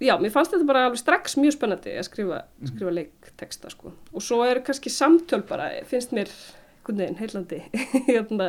já, 0.00 0.14
mér 0.22 0.32
fannst 0.34 0.54
þetta 0.56 0.66
bara 0.70 0.86
alveg 0.88 1.02
strax 1.02 1.36
mjög 1.38 1.54
spennandi 1.58 1.92
að 2.00 2.06
skrifa, 2.08 2.40
skrifa 2.72 2.94
leikteksta 2.96 3.70
sko. 3.76 3.92
og 4.14 4.24
svo 4.24 4.40
er 4.48 4.62
kannski 4.66 4.90
samtöl 4.90 5.44
bara 5.46 5.68
finnst 5.90 6.16
mér 6.16 6.32
einhvern 6.32 6.98
veginn 7.04 7.20
heillandi 7.20 7.60
hérna. 8.08 8.48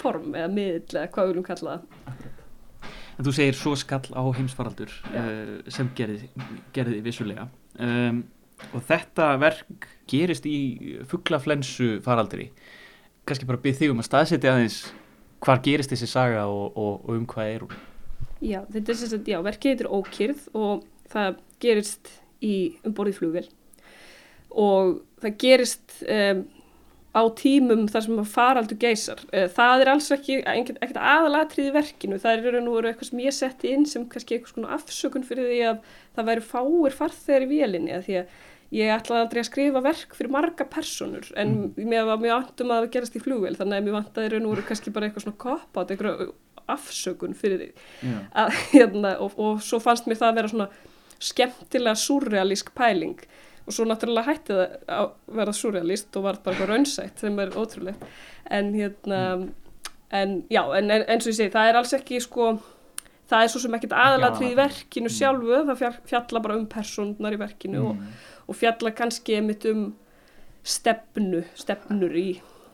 Form 0.00 0.34
eða 0.34 0.50
miðl 0.52 0.96
eða 0.96 1.08
hvað 1.14 1.26
við 1.26 1.32
viljum 1.32 1.48
kalla 1.48 1.76
það. 1.76 2.28
En 3.20 3.26
þú 3.26 3.32
segir 3.36 3.56
svo 3.58 3.74
skall 3.76 4.06
á 4.16 4.22
heimsfaraldur 4.36 4.92
uh, 5.12 5.56
sem 5.68 5.90
gerði, 5.96 6.30
gerði 6.76 7.02
vissulega. 7.04 7.48
Um, 7.80 8.22
og 8.72 8.84
þetta 8.88 9.34
verk 9.40 9.88
gerist 10.10 10.46
í 10.48 10.58
fugglaflensu 11.08 11.98
faraldri. 12.04 12.50
Kannski 13.28 13.48
bara 13.48 13.60
byrð 13.60 13.82
þig 13.82 13.92
um 13.92 14.02
að 14.02 14.08
staðsetja 14.08 14.54
aðeins 14.54 14.80
hvar 15.44 15.60
gerist 15.64 15.92
þessi 15.92 16.08
saga 16.10 16.46
og, 16.48 16.76
og, 16.76 17.04
og 17.04 17.14
um 17.16 17.28
hvað 17.28 17.54
er 17.54 17.64
hún? 17.64 17.78
Já, 18.40 18.60
þetta 18.72 18.92
er 18.92 18.98
sagt, 19.00 19.28
já, 19.28 19.38
verkið 19.44 19.74
heitir 19.74 19.90
Ókýrð 19.92 20.44
og 20.56 20.84
það 21.12 21.40
gerist 21.60 22.12
í 22.40 22.54
umborðið 22.88 23.18
flugvel 23.18 23.48
og 24.50 25.02
það 25.20 25.36
gerist 25.44 25.98
um, 26.06 26.42
á 27.10 27.22
tímum 27.38 27.86
þar 27.90 28.06
sem 28.06 28.20
faraldur 28.34 28.78
geysar. 28.80 29.22
Uh, 29.32 29.48
það 29.50 29.84
er 29.84 29.92
alls 29.94 30.10
ekki 30.14 30.38
ekkert 30.44 31.00
aðalatrið 31.00 31.70
í 31.70 31.74
verkinu, 31.74 32.20
það 32.22 32.46
er 32.50 32.60
og 32.60 32.76
veru 32.76 32.92
eitthvað 32.92 33.10
sem 33.10 33.24
ég 33.24 33.36
setti 33.36 33.74
inn 33.74 33.88
sem 33.88 34.06
kannski 34.10 34.36
eitthvað 34.36 34.54
svona 34.54 34.76
afsökun 34.78 35.26
fyrir 35.26 35.50
því 35.50 35.64
að 35.72 35.82
það 36.18 36.30
væri 36.30 36.46
fáir 36.52 36.96
farþegar 37.00 37.46
í 37.46 37.50
vélinni 37.50 37.96
að 37.96 38.06
því 38.06 38.22
að 38.22 38.38
ég 38.70 38.92
ætlaði 38.94 39.24
aldrei 39.24 39.40
að 39.42 39.48
skrifa 39.48 39.82
verk 39.82 40.14
fyrir 40.14 40.30
marga 40.30 40.66
personur 40.70 41.26
en 41.40 41.56
mm. 41.56 41.88
mér 41.90 42.06
var 42.06 42.20
mjög 42.22 42.36
andum 42.36 42.74
að 42.76 42.86
gerast 42.94 43.16
í 43.18 43.22
flugvel 43.22 43.56
þannig 43.58 43.80
að 43.80 43.88
mér 43.88 43.96
vant 43.96 44.10
að 44.12 44.20
það 44.20 44.28
eru 44.28 44.40
nú 44.44 44.52
kannski 44.68 44.92
bara 44.94 45.08
eitthvað 45.08 45.26
svona 45.26 45.40
kopp 45.42 45.80
átt, 45.80 45.90
eitthvað 45.90 46.22
afsökun 46.70 47.34
fyrir 47.34 47.64
því 47.64 47.68
yeah. 48.06 48.22
að, 48.44 48.54
hérna, 48.70 49.16
og, 49.24 49.34
og 49.42 49.62
svo 49.66 49.80
fannst 49.82 50.06
mér 50.06 50.20
það 50.20 50.30
að 50.30 50.38
vera 50.38 50.52
svona 50.52 50.68
skemmtilega 51.20 51.98
surrealísk 51.98 52.70
pæling 52.78 53.18
og 53.70 53.76
svo 53.76 53.86
náttúrulega 53.86 54.26
hætti 54.26 54.56
það 54.58 54.94
að 54.98 55.08
vera 55.38 55.54
surrealist 55.54 56.16
og 56.18 56.26
var 56.26 56.42
bara 56.42 56.56
eitthvað 56.56 56.72
raunsætt 56.74 57.22
sem 57.22 57.38
er 57.38 57.54
ótrúlegt. 57.54 58.06
En 58.50 58.74
hérna 58.74 59.20
en 60.10 60.42
já, 60.50 60.62
en 60.74 60.90
eins 60.90 61.24
og 61.26 61.30
ég 61.30 61.38
segi, 61.38 61.54
það 61.54 61.70
er 61.70 61.78
alls 61.78 61.94
ekki 61.94 62.20
sko, 62.24 62.50
það 63.30 63.44
er 63.44 63.52
svo 63.52 63.62
sem 63.62 63.78
ekkert 63.78 63.96
aðalatrið 63.96 64.52
í 64.52 64.58
verkinu 64.58 65.06
mm. 65.06 65.16
sjálfu, 65.16 65.62
það 65.70 65.98
fjalla 66.10 66.44
bara 66.44 66.58
um 66.58 66.68
personar 66.70 67.36
í 67.36 67.40
verkinu 67.40 67.80
mm. 67.80 67.90
og, 67.90 68.30
og 68.50 68.58
fjalla 68.58 68.94
kannski 68.96 69.38
einmitt 69.38 69.66
um 69.70 69.90
stefnu, 70.66 71.44
stefnur 71.56 72.16
í, 72.18 72.28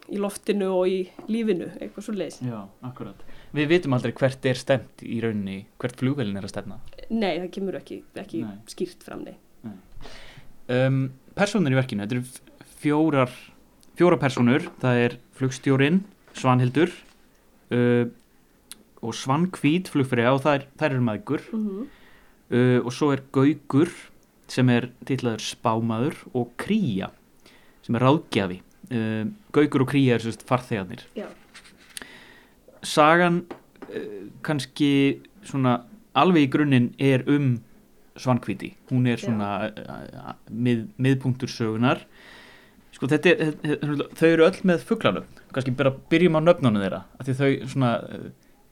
í 0.09 0.21
loftinu 0.23 0.73
og 0.79 0.89
í 0.91 1.01
lífinu, 1.29 1.75
eitthvað 1.77 2.09
svo 2.09 2.17
leiðis 2.17 2.41
Já, 2.47 2.61
akkurat. 2.89 3.27
Við 3.57 3.71
vitum 3.71 3.95
aldrei 3.97 4.17
hvert 4.17 4.49
er 4.49 4.59
stemt 4.59 5.05
í 5.05 5.21
rauninni, 5.23 5.67
hvert 5.81 6.01
flugvelin 6.01 6.41
er 6.41 6.49
að 6.49 6.57
stefna. 6.57 6.81
Nei, 7.13 7.37
það 7.45 7.51
kemur 7.59 7.83
ekki, 7.83 8.01
ekki 8.25 8.47
skýrt 8.73 9.05
fram, 9.07 9.29
nei 9.29 9.37
um, 10.69 11.11
Personur 11.37 11.75
í 11.75 11.77
verkinu, 11.77 12.07
þetta 12.07 12.17
eru 12.17 12.67
fjórar 12.81 13.33
fjóra 13.97 14.19
personur, 14.21 14.69
það 14.83 15.03
er 15.07 15.17
flugstjórin, 15.37 16.03
Svanhildur 16.37 16.93
uh, 17.73 18.05
og 19.01 19.17
Svankvít 19.17 19.91
flugfyrir 19.93 20.29
og 20.35 20.43
það 20.45 20.59
er, 20.59 20.67
er 20.89 21.01
maður 21.01 21.45
mm 21.53 21.65
-hmm. 21.65 21.87
uh, 22.53 22.81
og 22.85 22.93
svo 22.93 23.13
er 23.13 23.23
Gaugur 23.33 23.91
sem 24.49 24.69
er 24.69 24.91
tillaður 25.05 25.41
Spámaður 25.41 26.17
og 26.35 26.53
Kríja 26.59 27.11
sem 27.83 27.95
er 27.95 28.03
ráðgjafi 28.03 28.61
uh, 28.93 29.25
Gaugur 29.53 29.83
og 29.83 29.91
Kríja 29.91 30.15
er 30.15 30.21
sérst 30.21 30.45
farþegarnir 30.47 31.07
Já. 31.17 31.27
Sagan 32.83 33.47
uh, 33.89 34.29
kannski 34.43 35.21
svona 35.43 35.85
alveg 36.15 36.43
í 36.43 36.53
grunninn 36.53 36.95
er 36.99 37.25
um 37.29 37.63
Svankvíti, 38.21 38.73
hún 38.91 39.07
er 39.11 39.21
svona 39.21 39.51
uh, 39.69 40.33
mið, 40.51 40.87
miðpunktur 41.03 41.53
sögunar 41.53 42.03
sko 42.97 43.09
þetta 43.11 43.33
er, 43.35 43.77
þau 44.17 44.29
eru 44.31 44.47
öll 44.47 44.61
með 44.65 44.85
fugglanum, 44.89 45.27
kannski 45.53 45.75
bara 45.77 45.93
byrjum 46.11 46.39
á 46.39 46.41
nöfnunum 46.41 46.81
þeirra, 46.81 47.03
af 47.19 47.29
því 47.29 47.35
þau 47.41 47.73
svona, 47.75 47.91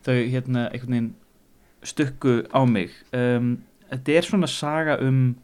þau 0.07 0.17
hérna 0.17 0.69
einhvern 0.71 0.95
veginn 0.97 1.11
stukku 1.85 2.39
á 2.49 2.61
mig. 2.65 2.95
Um, 3.13 3.59
þetta 3.91 4.17
er 4.17 4.29
svona 4.29 4.49
saga 4.49 4.97
um 5.05 5.35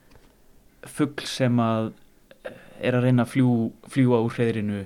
fuggl 0.88 1.28
sem 1.28 1.60
að 1.60 1.92
er 2.80 2.96
að 2.96 3.04
reyna 3.04 3.26
að 3.26 3.34
fljú, 3.34 3.52
fljúa 3.92 4.22
úr 4.24 4.32
hreðrinu 4.38 4.80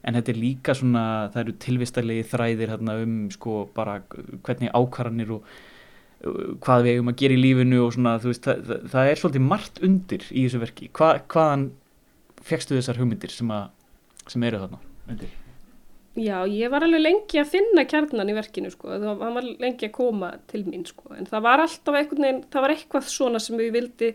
en 0.00 0.16
þetta 0.16 0.32
er 0.32 0.40
líka 0.40 0.74
svona, 0.76 1.04
það 1.32 1.42
eru 1.42 1.56
tilvistarlegi 1.64 2.26
þræðir 2.28 2.72
hérna 2.74 2.96
um 3.00 3.16
sko 3.32 3.62
bara 3.76 4.00
hvernig 4.10 4.72
ákvarðanir 4.76 5.34
og 5.36 5.54
hvað 6.20 6.86
við 6.86 6.96
hefum 6.96 7.12
að 7.12 7.20
gera 7.22 7.36
í 7.36 7.40
lífinu 7.40 7.82
og 7.84 7.92
svona, 7.96 8.16
veist, 8.22 8.44
það, 8.44 8.64
það, 8.68 8.88
það 8.92 9.10
er 9.10 9.20
svolítið 9.20 9.46
margt 9.46 9.84
undir 9.86 10.26
í 10.30 10.46
þessu 10.46 10.62
verki. 10.62 10.88
Hva, 10.96 11.12
hvaðan 11.32 11.68
fegstu 12.44 12.76
þessar 12.76 13.00
hugmyndir 13.00 13.32
sem, 13.32 13.52
að, 13.54 13.70
sem 14.28 14.44
eru 14.48 14.60
þarna 14.64 14.82
undir? 15.10 15.36
Já, 16.20 16.42
ég 16.50 16.72
var 16.72 16.84
alveg 16.84 17.04
lengi 17.04 17.38
að 17.40 17.52
finna 17.52 17.86
kjarnan 17.88 18.32
í 18.32 18.34
verkinu 18.34 18.72
sko, 18.72 18.90
það 18.90 19.20
var 19.22 19.46
lengi 19.46 19.86
að 19.86 19.94
koma 19.94 20.32
til 20.50 20.64
mín 20.66 20.82
sko, 20.88 21.06
en 21.14 21.28
það 21.30 21.44
var 21.46 21.62
alltaf 21.62 21.96
einhvern 21.96 22.26
veginn, 22.26 22.40
það 22.50 22.64
var 22.64 22.74
eitthvað 22.74 23.06
svona 23.12 23.40
sem 23.40 23.60
við 23.60 23.70
vildi 23.76 24.10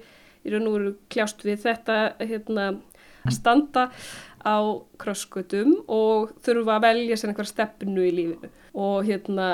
í 0.45 0.53
raun 0.53 0.67
og 0.67 0.75
veru 0.75 0.91
kljást 1.13 1.45
við 1.47 1.63
þetta 1.63 1.97
hérna, 2.19 2.67
að 3.23 3.37
standa 3.39 3.87
á 4.45 4.57
krosskutum 5.01 5.71
og 5.89 6.35
þurfa 6.45 6.77
að 6.77 6.85
velja 6.85 7.17
sér 7.17 7.31
einhver 7.31 7.49
stefnu 7.49 8.05
í 8.05 8.13
lífinu. 8.13 8.51
Og 8.75 9.07
hérna 9.07 9.47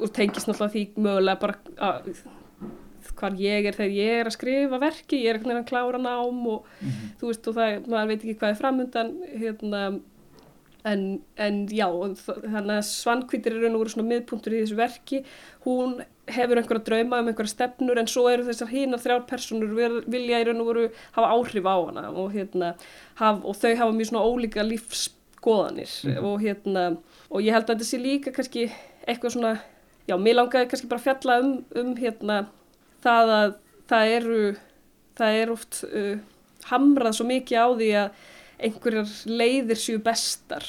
og 0.00 0.12
tengist 0.12 0.48
náttúrulega 0.48 0.74
því 0.74 0.84
mögulega 0.96 1.40
bara 1.40 1.54
að, 1.88 2.10
hvað 3.16 3.40
ég 3.40 3.68
er 3.68 3.76
þegar 3.76 3.94
ég 3.96 4.18
er 4.20 4.30
að 4.30 4.36
skrifa 4.36 4.82
verki, 4.82 5.22
ég 5.22 5.30
er 5.30 5.38
eitthvað 5.38 5.62
að 5.62 5.70
klára 5.70 6.02
nám 6.02 6.42
og 6.52 6.66
mm 6.66 6.88
-hmm. 6.88 7.14
þú 7.20 7.30
veist 7.30 7.48
og 7.48 7.54
það, 7.54 7.88
maður 7.88 8.08
veit 8.08 8.20
ekki 8.24 8.38
hvað 8.40 8.50
er 8.50 8.60
framöndan 8.60 9.10
hérna, 9.42 10.00
en, 10.84 11.20
en 11.36 11.66
já 11.68 11.88
þannig 12.26 12.76
að 12.76 12.84
Svankvítir 12.90 13.52
er 13.52 13.62
raun 13.62 13.74
og 13.74 13.82
voru 13.82 13.90
svona 13.94 14.08
miðpuntur 14.08 14.54
í 14.54 14.62
þessu 14.62 14.76
verki, 14.78 15.24
hún 15.64 16.02
hefur 16.26 16.58
einhverja 16.58 16.84
drauma 16.84 17.20
um 17.20 17.28
einhverja 17.30 17.54
stefnur 17.54 17.98
en 17.98 18.10
svo 18.10 18.28
eru 18.28 18.46
þessar 18.46 18.70
hína 18.70 18.98
þrjár 18.98 19.26
personur 19.30 20.02
vilja 20.06 20.40
í 20.40 20.46
raun 20.48 20.60
og 20.60 20.70
voru 20.70 20.88
hafa 21.12 21.32
áhrif 21.34 21.66
á 21.66 21.76
hana 21.86 22.10
og, 22.10 22.32
hérna, 22.34 22.74
haf, 23.14 23.44
og 23.44 23.56
þau 23.56 23.76
hafa 23.76 23.92
mjög 23.92 24.10
svona 24.10 24.26
ólíka 24.26 24.66
lífsskoðanir 24.66 25.90
mm 26.04 26.12
-hmm. 26.12 26.24
og 26.24 26.40
hérna 26.40 26.96
og 27.30 27.40
ég 27.42 27.52
held 27.52 27.70
að 27.70 27.74
þetta 27.74 27.90
sé 27.90 27.98
líka 27.98 28.32
kannski 28.32 28.70
eitthvað 29.06 29.32
svona 29.32 29.58
já, 30.06 30.16
mér 30.16 30.40
langaði 30.40 30.70
kannski 30.70 30.88
bara 30.90 31.02
að 31.02 31.08
fjalla 31.08 31.36
um, 31.42 31.52
um 31.82 31.92
hérna 31.98 32.38
það 33.04 33.34
að 33.36 33.52
það 33.90 34.14
eru, 34.16 34.40
það 35.18 35.42
er 35.42 35.52
oft 35.54 35.82
uh, 35.86 36.16
hamrað 36.70 37.18
svo 37.18 37.28
mikið 37.28 37.62
á 37.62 37.66
því 37.68 37.92
að 38.00 38.24
einhverjar 38.66 39.14
leiðir 39.28 39.80
séu 39.80 40.00
bestar. 40.02 40.66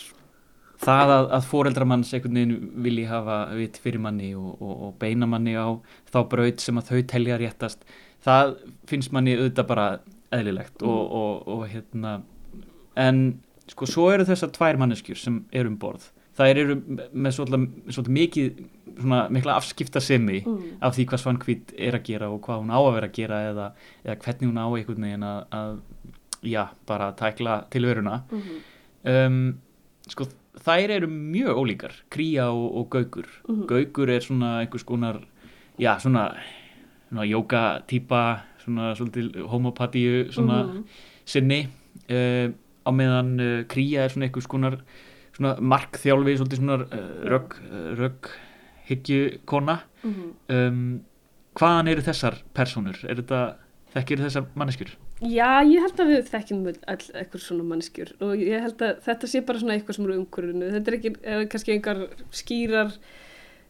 Það 0.77 1.13
að, 1.15 1.27
að 1.33 1.47
fóreldramanns 1.49 2.11
einhvern 2.13 2.37
veginn 2.37 2.67
vilji 2.85 3.07
hafa 3.09 3.37
vit 3.57 3.79
fyrir 3.81 4.01
manni 4.03 4.33
og, 4.37 4.51
og, 4.61 4.73
og 4.87 4.91
beina 5.01 5.29
manni 5.29 5.55
á 5.57 5.73
þá 6.11 6.19
braut 6.29 6.61
sem 6.61 6.77
að 6.77 6.91
þau 6.91 6.99
telja 7.13 7.39
réttast, 7.41 7.87
það 8.25 8.53
finnst 8.89 9.13
manni 9.15 9.33
auðvitað 9.39 9.69
bara 9.71 9.87
eðlilegt 10.35 10.83
mm. 10.83 10.91
og, 10.91 11.47
og 11.49 11.63
hérna, 11.71 12.19
en 12.99 13.23
sko 13.71 13.87
svo 13.89 14.11
eru 14.13 14.27
þessar 14.27 14.53
tvær 14.53 14.77
manneskjur 14.83 15.19
sem 15.19 15.41
er 15.55 15.69
um 15.69 15.79
borð 15.81 16.11
það 16.37 16.51
eru 16.53 16.75
með 17.13 17.35
svolítið 17.37 18.13
mikið 18.17 18.63
svona 18.97 19.21
mikla 19.33 19.57
afskipta 19.57 20.01
semi 20.03 20.39
mm. 20.41 20.79
af 20.85 20.95
því 20.95 21.05
hvað 21.09 21.21
Svankvít 21.23 21.73
er 21.77 21.97
að 21.97 22.07
gera 22.07 22.29
og 22.33 22.41
hvað 22.45 22.63
hún 22.63 22.73
á 22.73 22.79
að 22.79 22.93
vera 22.97 23.09
að 23.09 23.15
gera 23.17 23.39
eða, 23.51 23.67
eða 24.05 24.17
hvernig 24.25 24.49
hún 24.49 24.59
á 24.61 24.67
einhvern 24.67 25.07
veginn 25.07 25.27
að, 25.27 25.39
að 25.59 25.71
já, 26.47 26.63
bara 26.89 27.11
tækla 27.17 27.61
tilveruna 27.73 28.21
mm 28.31 28.41
-hmm. 28.41 28.59
um, 29.13 29.57
sko 30.07 30.27
þær 30.65 30.93
eru 30.97 31.07
mjög 31.07 31.57
ólíkar 31.57 31.93
Kría 32.09 32.49
og, 32.49 32.77
og 32.77 32.89
Gaugur 32.89 33.27
mm 33.47 33.55
-hmm. 33.55 33.65
Gaugur 33.67 34.09
er 34.09 34.19
svona 34.19 34.59
einhvers 34.59 34.83
konar 34.83 35.19
já, 35.79 35.99
svona, 35.99 36.35
svona 37.09 37.25
jóka 37.25 37.81
týpa, 37.87 38.41
svona 38.63 38.95
svolítið 38.95 39.47
homopatíu 39.47 40.31
svona 40.31 40.63
-hmm. 40.63 40.83
sinni 41.25 41.67
uh, 42.09 42.51
á 42.85 42.91
meðan 42.91 43.39
uh, 43.39 43.63
Kría 43.67 44.03
er 44.03 44.09
svona 44.09 44.25
einhvers 44.25 44.47
konar 44.47 44.77
svona 45.37 45.53
markþjálfi, 45.73 46.37
svolítið 46.39 46.61
svona 46.61 46.79
uh, 46.83 47.07
rögg 47.31 47.57
rögg 47.97 48.31
higgjukona 48.87 49.79
mm 50.03 50.13
-hmm. 50.13 50.55
um, 50.55 51.01
hvaðan 51.57 51.91
eru 51.91 52.05
þessar 52.05 52.41
personur? 52.53 52.97
Er 53.07 53.19
þetta, 53.21 53.41
þekkir 53.95 54.23
þessar 54.25 54.49
manneskjur? 54.55 54.95
Já, 55.17 55.65
ég 55.65 55.81
held 55.81 55.99
að 55.99 56.11
við 56.11 56.27
þekkjum 56.29 56.65
all 56.67 57.05
eitthvað 57.17 57.41
svona 57.41 57.63
manneskjur 57.65 58.11
og 58.21 58.35
ég 58.37 58.61
held 58.61 58.81
að 58.85 58.99
þetta 59.07 59.27
sé 59.27 59.39
bara 59.41 59.59
svona 59.59 59.73
eitthvað 59.73 59.95
sem 59.95 60.05
eru 60.05 60.17
umhverfinu 60.19 60.67
þetta 60.75 60.91
er 60.91 60.97
ekki, 60.97 61.11
er 61.23 61.47
kannski 61.49 61.73
einhver 61.73 62.03
skýrar 62.29 62.91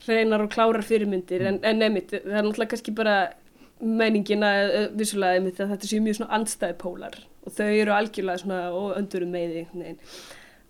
hreinar 0.04 0.44
og 0.44 0.52
klárar 0.52 0.84
fyrirmyndir 0.84 1.42
mm. 1.42 1.48
en, 1.48 1.60
en 1.64 1.80
nefnitt, 1.80 2.12
það 2.12 2.36
er 2.36 2.44
náttúrulega 2.44 2.74
kannski 2.74 2.96
bara 2.98 3.16
meiningina 3.80 4.52
vissulega 4.98 5.40
að 5.40 5.72
þetta 5.72 5.88
séu 5.88 6.04
mjög 6.04 6.20
svona 6.20 6.36
andstæði 6.36 6.78
pólar 6.82 7.16
og 7.48 7.56
þau 7.56 7.70
eru 7.70 7.96
algjörlega 7.96 8.44
svona 8.44 8.60
og 8.76 8.98
öndurum 9.00 9.32
með 9.32 9.56
því 9.56 9.88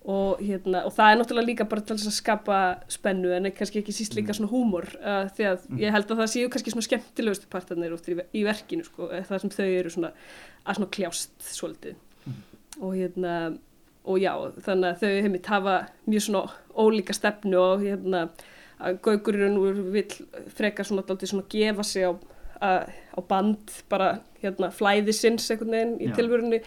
og, 0.08 0.40
hérna, 0.40 0.82
og 0.88 0.92
það 0.96 1.10
er 1.10 1.18
náttúrulega 1.20 1.48
líka 1.50 1.66
bara 1.68 1.84
til 1.84 1.96
að 1.98 2.14
skapa 2.16 2.58
spennu 2.88 3.32
en 3.36 3.50
kannski 3.52 3.82
ekki 3.82 3.92
síst 3.92 4.14
líka 4.16 4.32
mm. 4.32 4.38
svona 4.38 4.52
húmor 4.52 4.86
uh, 5.02 5.26
því 5.36 5.48
að 5.50 5.66
mm. 5.68 5.80
ég 5.82 5.92
held 5.92 6.12
að 6.14 6.22
það 6.22 6.30
séu 6.32 6.50
kannski 6.52 6.72
svona 6.72 6.86
skemmtilegustu 6.86 7.50
partarnir 7.52 7.92
í, 7.92 8.16
í 8.40 8.44
verkinu 8.46 8.86
sko, 8.86 9.10
það 9.28 9.42
sem 9.44 9.54
þau 9.58 9.66
eru 9.66 9.92
svona 9.92 10.12
að 10.64 10.78
svona 10.78 10.92
kljást 10.96 11.48
svolítið 11.52 11.98
mm. 12.24 12.38
og 12.80 12.94
hérna 12.96 13.34
og 14.08 14.22
já 14.22 14.32
þannig 14.64 14.88
að 14.94 15.02
þau 15.02 15.26
heimitt 15.26 15.52
hafa 15.52 15.76
mjög 16.08 16.24
svona 16.24 16.44
ólíka 16.72 17.16
stefnu 17.16 17.60
og 17.60 17.84
hérna 17.84 18.24
að 18.78 19.00
Gaugurinn 19.04 19.58
vil 19.92 20.06
frekar 20.56 20.86
svona 20.88 21.04
alltaf 21.04 21.28
svona 21.28 21.48
gefa 21.52 21.84
sig 21.84 22.06
á, 22.08 22.16
að, 22.64 22.92
á 23.12 23.20
band 23.28 23.80
bara 23.92 24.12
hérna 24.40 24.70
flæðisins 24.72 25.50
einhvern 25.52 25.74
veginn 25.74 25.98
í 26.00 26.12
tilvörunni 26.16 26.62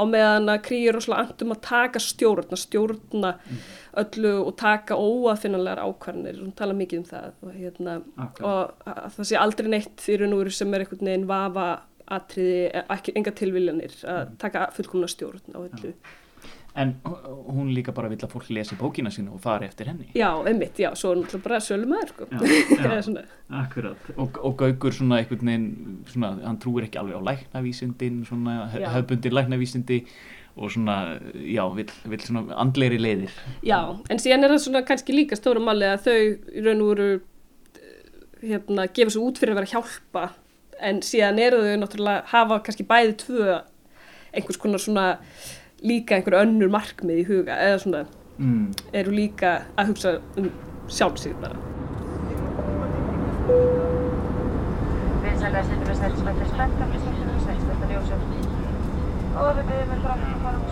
á 0.00 0.04
meðan 0.08 0.52
að 0.52 0.62
kríur 0.68 0.96
rosalega 0.96 1.26
andum 1.26 1.54
að 1.54 1.60
taka 1.66 2.02
stjórna, 2.02 2.58
stjórna 2.58 3.34
mm. 3.36 3.60
öllu 4.02 4.32
og 4.46 4.56
taka 4.60 4.96
óafinnulegar 4.96 5.82
ákvarðanir, 5.84 6.40
hún 6.40 6.56
tala 6.56 6.76
mikið 6.78 7.02
um 7.02 7.06
það 7.10 7.28
og, 7.30 7.52
hérna, 7.58 7.98
okay. 8.16 8.46
og 8.46 8.88
að 8.88 9.06
það 9.18 9.30
sé 9.30 9.40
aldrei 9.40 9.70
neitt 9.76 10.08
í 10.08 10.18
raun 10.20 10.34
og 10.36 10.42
veru 10.44 10.56
sem 10.56 10.74
er 10.74 10.86
einhvern 10.86 11.12
veginn 11.12 11.30
vafa 11.30 11.68
atriði, 12.10 12.64
enga 13.14 13.34
tilviljanir 13.38 13.94
að 14.10 14.34
taka 14.42 14.66
fullkomna 14.74 15.10
stjórn 15.10 15.54
á 15.54 15.58
öllu. 15.62 15.92
En 16.78 16.92
hún 17.50 17.72
líka 17.74 17.92
bara 17.94 18.08
vill 18.12 18.20
að 18.22 18.30
fólk 18.30 18.50
lesi 18.54 18.76
bókina 18.78 19.10
sína 19.10 19.32
og 19.34 19.40
fari 19.42 19.66
eftir 19.66 19.88
henni. 19.90 20.10
Já, 20.14 20.28
einmitt, 20.46 20.78
já, 20.78 20.92
svo 20.94 21.14
er 21.14 21.22
náttúrulega 21.22 21.46
bara 21.48 21.62
sölumæður, 21.66 22.12
sko. 22.12 22.28
Já, 22.30 23.00
já 23.00 23.24
akkurat. 23.62 24.10
Og, 24.16 24.38
og 24.38 24.54
Gaugur 24.60 24.94
svona 24.94 25.18
einhvern 25.18 25.50
veginn, 25.50 25.96
svona, 26.12 26.36
hann 26.44 26.60
trúir 26.62 26.86
ekki 26.86 27.00
alveg 27.02 27.18
á 27.18 27.22
læknavísindin, 27.30 28.20
svona 28.28 28.68
höfbundir 28.70 29.34
læknavísindi 29.34 30.04
og 30.56 30.70
svona, 30.70 31.18
já, 31.34 31.64
vill, 31.74 31.90
vill 32.12 32.22
svona 32.22 32.54
andleiri 32.62 33.00
leiðir. 33.02 33.34
Já, 33.66 33.80
en 34.06 34.22
síðan 34.22 34.46
er 34.46 34.54
það 34.54 34.64
svona 34.68 34.84
kannski 34.86 35.16
líka 35.16 35.38
stóra 35.38 35.62
máli 35.62 35.90
að 35.90 36.06
þau 36.06 36.16
í 36.20 36.64
raun 36.66 36.84
og 36.86 36.92
veru 36.94 37.10
hérna, 38.44 38.86
gefa 38.94 39.14
svo 39.14 39.26
út 39.28 39.40
fyrir 39.40 39.54
að 39.54 39.60
vera 39.62 39.72
hjálpa 39.74 40.28
en 40.80 41.00
síðan 41.04 41.40
eru 41.42 41.60
þau 41.64 41.76
náttúrulega 41.82 42.26
hafa 42.32 42.60
kannski 42.64 42.86
bæði 42.88 43.16
tvö 43.20 43.58
einhvers 44.30 44.60
konar 44.60 44.82
svona 44.82 45.06
líka 45.86 46.16
einhver 46.16 46.38
önnur 46.42 46.70
markmið 46.72 47.22
í 47.22 47.26
huga 47.28 47.56
eða 47.66 47.78
svona 47.84 48.02
mm. 48.38 48.64
eru 49.02 49.14
líka 49.16 49.52
að 49.76 49.92
hugsa 49.92 50.14
um 50.40 50.50
sjálfsýð 50.90 51.36
bara 51.42 51.56
Vinsælega 55.20 55.64
setjum 55.68 55.86
við 55.88 55.98
sætismættir 56.02 56.52
spenntar 56.52 56.92
við 56.92 57.04
stjórnum 57.04 57.34
við 57.34 57.42
sætismættar 57.48 57.94
ljósum 57.94 58.22
og 59.40 59.50
við 59.56 59.64
byrjum 59.70 59.90
við 59.94 60.00
fram 60.04 60.20
að 60.28 60.38
fara 60.44 60.56
um 60.58 60.70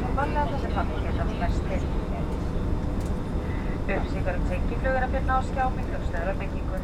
um 4.28 4.48
tengiflugur 4.48 5.04
að 5.04 5.12
byrna 5.14 5.36
á 5.38 5.40
skjáming 5.48 5.92
og 5.96 6.02
stöðar 6.10 6.36
byggingur 6.40 6.82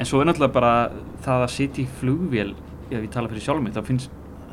En 0.00 0.08
svo 0.08 0.20
er 0.20 0.26
náttúrulega 0.26 0.56
bara 0.56 0.72
það 1.22 1.44
að 1.46 1.54
sitja 1.54 1.82
í 1.84 1.90
flugvél 2.00 2.50
ef 2.90 2.98
ég 2.98 3.10
tala 3.12 3.30
fyrir 3.30 3.44
sjálf 3.44 3.62
mig, 3.62 3.72
þá 3.76 3.82
finnst 3.86 4.10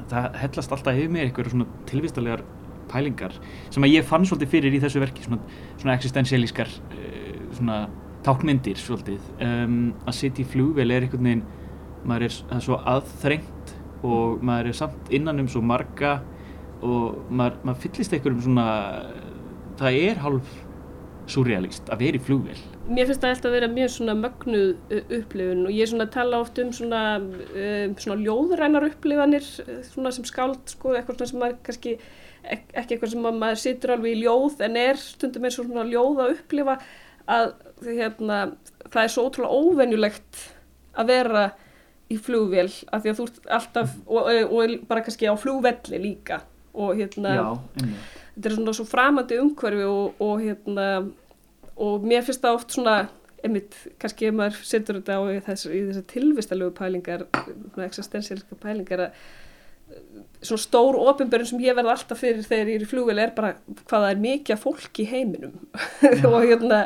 það 0.10 0.40
hellast 0.44 0.76
alltaf 0.76 0.98
yfir 0.98 1.14
mér 1.14 1.28
eitthvað 1.28 1.54
svona 1.54 1.84
tilvistalegar 1.90 2.44
pælingar 2.90 3.36
sem 3.70 3.86
að 3.86 3.94
ég 3.94 4.08
fann 4.08 4.26
svolítið 4.26 4.54
fyrir 4.54 4.76
í 4.76 4.82
þessu 4.82 5.02
verki 5.04 5.26
svona, 5.26 5.42
svona 5.78 5.96
existentialískar 5.98 6.72
uh, 6.72 7.42
svona 7.58 7.80
tákmyndir 8.26 8.80
svolítið. 8.80 9.20
Um, 9.44 9.94
að 10.06 10.18
sitja 10.18 10.44
í 10.44 10.50
flugvel 10.50 10.90
er 10.92 11.06
einhvern 11.06 11.30
veginn 11.30 11.46
maður 12.08 12.28
er, 12.28 12.40
er 12.56 12.64
svo 12.64 12.80
aðþrengt 12.88 13.76
og 14.08 14.44
maður 14.46 14.72
er 14.72 14.78
samt 14.80 15.14
innan 15.16 15.44
um 15.44 15.50
svo 15.52 15.62
marga 15.66 16.20
og 16.80 17.26
maður, 17.28 17.60
maður 17.68 17.82
fyllist 17.84 18.16
einhverjum 18.16 18.44
svona 18.46 18.68
það 19.80 20.00
er 20.10 20.22
hálf 20.24 20.54
surrealist 21.34 21.90
að 21.92 22.06
vera 22.06 22.20
í 22.20 22.24
flugvel 22.24 22.58
Mér 22.90 23.10
finnst 23.10 23.22
það 23.22 23.34
alltaf 23.36 23.50
að 23.50 23.56
vera 23.58 23.72
mjög 23.74 23.92
svona 23.94 24.16
mögnuð 24.18 24.94
upplifun 25.20 25.66
og 25.68 25.76
ég 25.76 25.84
er 25.86 25.92
svona 25.92 26.08
að 26.08 26.16
tala 26.16 26.40
oft 26.42 26.62
um 26.64 26.72
svona, 26.74 27.04
um, 27.20 27.94
svona 28.02 28.18
ljóðrænar 28.24 28.88
upplifanir 28.90 29.46
svona 29.92 30.14
sem 30.16 30.26
skáld 30.28 30.74
sko, 30.74 30.96
eitthvað 30.98 31.30
sem 31.30 31.42
maður 31.42 31.60
kannski 31.68 31.96
ekki 32.50 32.96
eitthvað 32.96 33.14
sem 33.14 33.26
maður 33.28 33.62
situr 33.62 33.94
alveg 33.96 34.16
í 34.16 34.24
ljóð 34.24 34.64
en 34.66 34.78
er 34.80 35.00
stundum 35.02 35.46
eins 35.46 35.60
og 35.60 35.70
svona 35.70 35.88
ljóð 35.90 36.24
að 36.24 36.36
upplifa 36.38 36.78
að 37.30 37.50
hérna, 37.86 38.38
það 38.90 39.02
er 39.04 39.12
svo 39.14 39.26
ótrúlega 39.28 39.60
óvenjulegt 39.60 40.46
að 41.00 41.12
vera 41.12 41.44
í 42.10 42.18
flugvél 42.18 42.70
af 42.90 43.04
því 43.04 43.12
að 43.12 43.20
þú 43.20 43.26
ert 43.28 43.52
alltaf 43.60 43.92
og, 44.08 44.30
og 44.50 44.78
bara 44.90 45.04
kannski 45.06 45.30
á 45.30 45.36
flugvelli 45.38 46.02
líka 46.02 46.42
og 46.74 46.98
hérna 46.98 47.36
Já, 47.38 47.48
þetta 47.78 48.50
er 48.50 48.56
svona 48.56 48.76
svo 48.78 48.86
framandi 48.90 49.40
umhverfi 49.42 49.86
og, 49.86 50.22
og 50.24 50.42
hérna 50.42 50.88
og 51.80 52.06
mér 52.08 52.26
finnst 52.28 52.44
það 52.44 52.60
oft 52.60 52.76
svona 52.76 52.96
einmitt, 53.44 53.76
kannski 54.02 54.28
ef 54.28 54.36
maður 54.36 54.64
setur 54.68 55.00
þetta 55.00 55.20
á 55.20 55.22
í 55.32 55.38
þessar 55.46 55.76
þess 55.76 56.10
tilvistalögu 56.12 56.76
pælingar 56.76 57.28
existensiálska 57.86 58.58
pælingar 58.60 59.06
að 59.08 59.22
svona 60.46 60.64
stór 60.64 60.98
ofinbjörn 61.10 61.48
sem 61.50 61.62
ég 61.64 61.78
verði 61.78 61.94
alltaf 61.94 62.20
fyrir 62.22 62.44
þegar 62.46 62.72
ég 62.72 62.80
er 62.80 62.84
í 62.86 62.90
flugvel 62.90 63.22
er 63.22 63.32
bara 63.36 63.56
hvaða 63.90 64.12
er 64.14 64.20
mikið 64.22 64.62
fólk 64.62 65.02
í 65.02 65.08
heiminum. 65.10 65.56
Og 66.30 66.38
hérna 66.44 66.84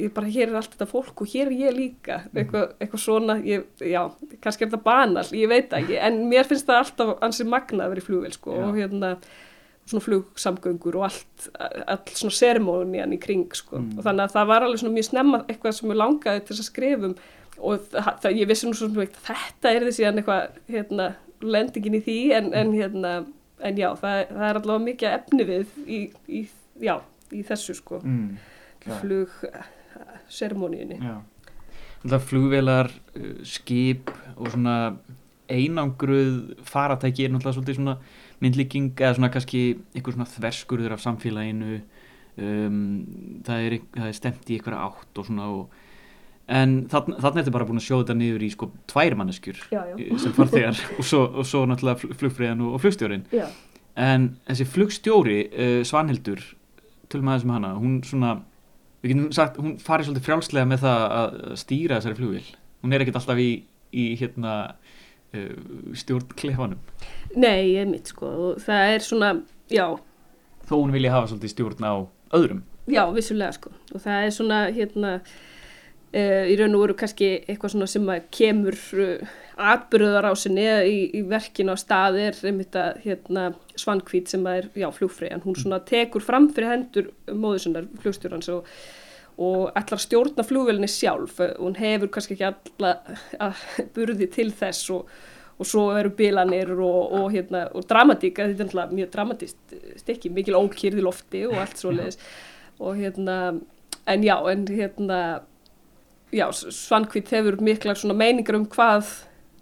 ég 0.00 0.10
bara 0.14 0.30
hér 0.30 0.50
er 0.50 0.58
allt 0.58 0.72
þetta 0.74 0.88
fólk 0.90 1.22
og 1.22 1.30
hér 1.30 1.48
er 1.52 1.56
ég 1.68 1.76
líka. 1.76 2.18
Mhm. 2.24 2.38
eitthvað, 2.40 2.70
eitthvað 2.82 3.02
svona 3.04 3.36
ég, 3.46 3.66
já, 3.78 4.02
kannski 4.42 4.66
er 4.66 4.72
þetta 4.72 4.84
banal, 4.88 5.26
ég 5.30 5.50
veit 5.50 5.76
ekki 5.78 5.98
en 6.02 6.24
mér 6.30 6.48
finnst 6.48 6.66
það 6.68 6.80
alltaf 6.82 7.12
ansið 7.22 7.50
magna 7.52 7.86
að 7.86 7.94
vera 7.94 8.02
í 8.02 8.08
flugvel 8.08 8.32
sko, 8.34 8.56
og 8.66 8.80
hérna 8.80 9.12
svona 9.84 10.04
flugsamgöngur 10.04 10.98
og 10.98 11.06
allt, 11.10 11.48
allt 11.60 12.12
svona 12.16 12.34
seremónian 12.34 13.12
í 13.14 13.20
kring 13.20 13.52
sko. 13.56 13.78
mm. 13.80 13.98
og 13.98 14.06
þannig 14.06 14.26
að 14.26 14.36
það 14.36 14.50
var 14.50 14.66
alveg 14.66 14.82
svona 14.82 14.96
mjög 14.96 15.08
snemma 15.10 15.40
eitthvað 15.44 15.76
sem 15.78 15.92
ég 15.92 16.00
langaði 16.00 16.42
til 16.42 16.54
þess 16.54 16.64
að 16.64 16.70
skrifum 16.70 17.16
og 17.58 17.86
það, 17.92 18.10
það, 18.22 18.38
ég 18.40 18.50
vissi 18.50 18.68
nú 18.68 18.78
svona 18.78 19.06
þetta 19.28 19.72
er 19.72 19.88
þessi 19.88 20.08
eitthvað 20.08 20.58
hérna, 20.72 21.10
lendingin 21.44 21.98
í 21.98 22.02
því 22.04 22.18
en, 22.38 22.50
en, 22.56 22.72
hérna, 22.74 23.12
en 23.60 23.80
já, 23.80 23.90
það, 24.00 24.24
það 24.32 24.48
er 24.48 24.60
allavega 24.62 24.86
mikið 24.88 25.18
efni 25.18 25.48
við 25.50 25.78
í, 25.84 26.00
í, 26.28 26.42
já, 26.82 26.96
í 27.34 27.44
þessu 27.46 27.76
sko 27.78 28.00
mm. 28.00 28.26
flug 29.02 29.38
seremóniunni 30.32 31.00
Það 32.04 32.24
flugvelar, 32.28 32.90
uh, 33.16 33.36
skip 33.48 34.10
og 34.34 34.50
svona 34.52 34.74
einangruð 35.50 36.54
faratæki 36.68 37.26
er 37.26 37.32
náttúrulega 37.34 37.58
svolítið 37.58 37.78
svona 37.80 37.96
myndlíking 38.42 38.94
eða 38.96 39.16
svona 39.18 39.30
kannski 39.32 39.62
einhver 39.94 40.16
svona 40.16 40.28
þverskurður 40.30 40.94
af 40.96 41.02
samfélaginu 41.04 41.80
um, 42.40 42.78
það, 43.46 43.66
er, 43.66 43.76
það 43.96 44.08
er 44.08 44.16
stemt 44.18 44.50
í 44.50 44.58
einhverja 44.58 44.86
átt 44.88 45.20
og 45.20 45.28
svona 45.28 45.50
og, 45.52 45.76
en 46.44 46.74
þannig 46.92 47.20
er 47.20 47.38
þetta 47.38 47.54
bara 47.54 47.68
búin 47.68 47.80
að 47.80 47.86
sjóða 47.86 48.06
þetta 48.06 48.16
niður 48.20 48.46
í 48.46 48.50
sko 48.52 48.70
tvær 48.90 49.16
manneskjur 49.20 49.60
já, 49.72 49.80
já. 49.92 50.08
sem 50.20 50.34
farþegar 50.36 50.82
og 50.98 51.08
svo, 51.08 51.22
og 51.30 51.48
svo 51.48 51.62
náttúrulega 51.68 52.16
flugfræðan 52.20 52.64
og, 52.64 52.74
og 52.76 52.82
flugstjórin 52.84 53.28
já. 53.32 53.46
en 54.00 54.32
þessi 54.48 54.68
flugstjóri 54.74 55.38
uh, 55.52 55.78
Svanhildur, 55.88 56.42
tölum 57.12 57.30
aðeins 57.32 57.48
með 57.48 57.58
hana 57.60 57.76
hún 57.78 58.00
svona, 58.06 58.34
við 59.04 59.14
getum 59.14 59.30
sagt 59.36 59.60
hún 59.60 59.78
farið 59.82 60.10
svolítið 60.10 60.28
frjálslega 60.28 60.72
með 60.72 60.84
það 60.84 61.06
að 61.20 61.38
stýra 61.62 62.00
þessari 62.00 62.20
flugvil, 62.20 62.44
hún 62.84 62.96
er 62.96 63.04
ekkert 63.04 63.22
alltaf 63.22 63.40
í, 63.40 63.50
í 63.94 64.10
hérna 64.20 64.58
stjórn 65.98 66.34
klefanum 66.38 66.80
Nei, 67.34 67.74
ég 67.74 67.88
mitt 67.90 68.12
sko 68.12 68.30
og 68.30 68.60
það 68.62 68.92
er 68.94 69.04
svona, 69.04 69.30
já. 69.72 69.86
Þó 70.68 70.74
hún 70.76 70.94
vilja 70.94 71.14
hafa 71.14 71.32
svolítið 71.32 71.54
stjórn 71.54 71.88
á 71.88 71.94
öðrum? 72.36 72.62
Já, 72.90 73.02
vissulega 73.14 73.56
sko 73.56 73.72
og 73.94 74.04
það 74.04 74.26
er 74.26 74.34
svona 74.36 74.60
hérna 74.74 75.14
uh, 76.14 76.44
í 76.50 76.56
raun 76.60 76.76
og 76.76 76.84
veru 76.84 76.98
kannski 77.00 77.30
eitthvað 77.42 77.74
svona 77.74 77.90
sem 77.90 78.10
að 78.12 78.28
kemur 78.34 78.78
uh, 79.02 79.36
atbyrðar 79.74 80.30
á 80.30 80.32
sinni 80.38 80.66
í, 80.66 80.98
í 81.18 81.22
verkinu 81.30 81.74
á 81.74 81.78
stað 81.78 82.20
er 82.24 82.40
einmitt 82.42 82.76
að 82.78 83.00
hérna 83.04 83.52
Svankvít 83.78 84.30
sem 84.30 84.44
er, 84.46 84.68
já, 84.78 84.86
flugfræðan 84.94 85.42
hún 85.42 85.56
svona 85.58 85.80
tekur 85.86 86.22
fram 86.22 86.50
fyrir 86.54 86.70
hendur 86.70 87.10
móðusinnar 87.30 87.88
flugstjórnans 88.02 88.50
og 88.54 88.68
og 89.34 89.70
ætlar 89.74 89.98
að 89.98 90.04
stjórna 90.04 90.46
flugvelinni 90.46 90.88
sjálf. 90.90 91.40
Hún 91.58 91.78
hefur 91.78 92.10
kannski 92.14 92.36
ekki 92.36 92.48
alla 92.50 93.52
burði 93.96 94.28
til 94.34 94.50
þess 94.54 94.90
og, 94.94 95.08
og 95.58 95.68
svo 95.68 95.88
eru 95.98 96.12
bilanir 96.14 96.70
og, 96.76 97.00
og, 97.18 97.28
hérna, 97.34 97.66
og 97.74 97.86
dramatík, 97.90 98.38
þetta 98.38 98.68
er 98.84 98.94
mjög 98.94 99.12
dramatist 99.14 99.76
stekki, 100.00 100.32
mikil 100.34 100.58
ókýrð 100.58 101.02
í 101.02 101.06
lofti 101.06 101.44
og 101.48 101.58
allt 101.62 101.82
svo 101.82 101.94
leiðis 101.94 102.20
og 102.82 102.96
hérna, 102.98 103.60
en 104.10 104.24
já, 104.26 104.34
en 104.50 104.66
hérna 104.66 105.20
já, 106.34 106.48
Svankvít 106.52 107.30
hefur 107.30 107.60
mikla 107.62 107.94
svona 107.94 108.16
meiningar 108.18 108.58
um 108.58 108.66
hvað 108.66 109.10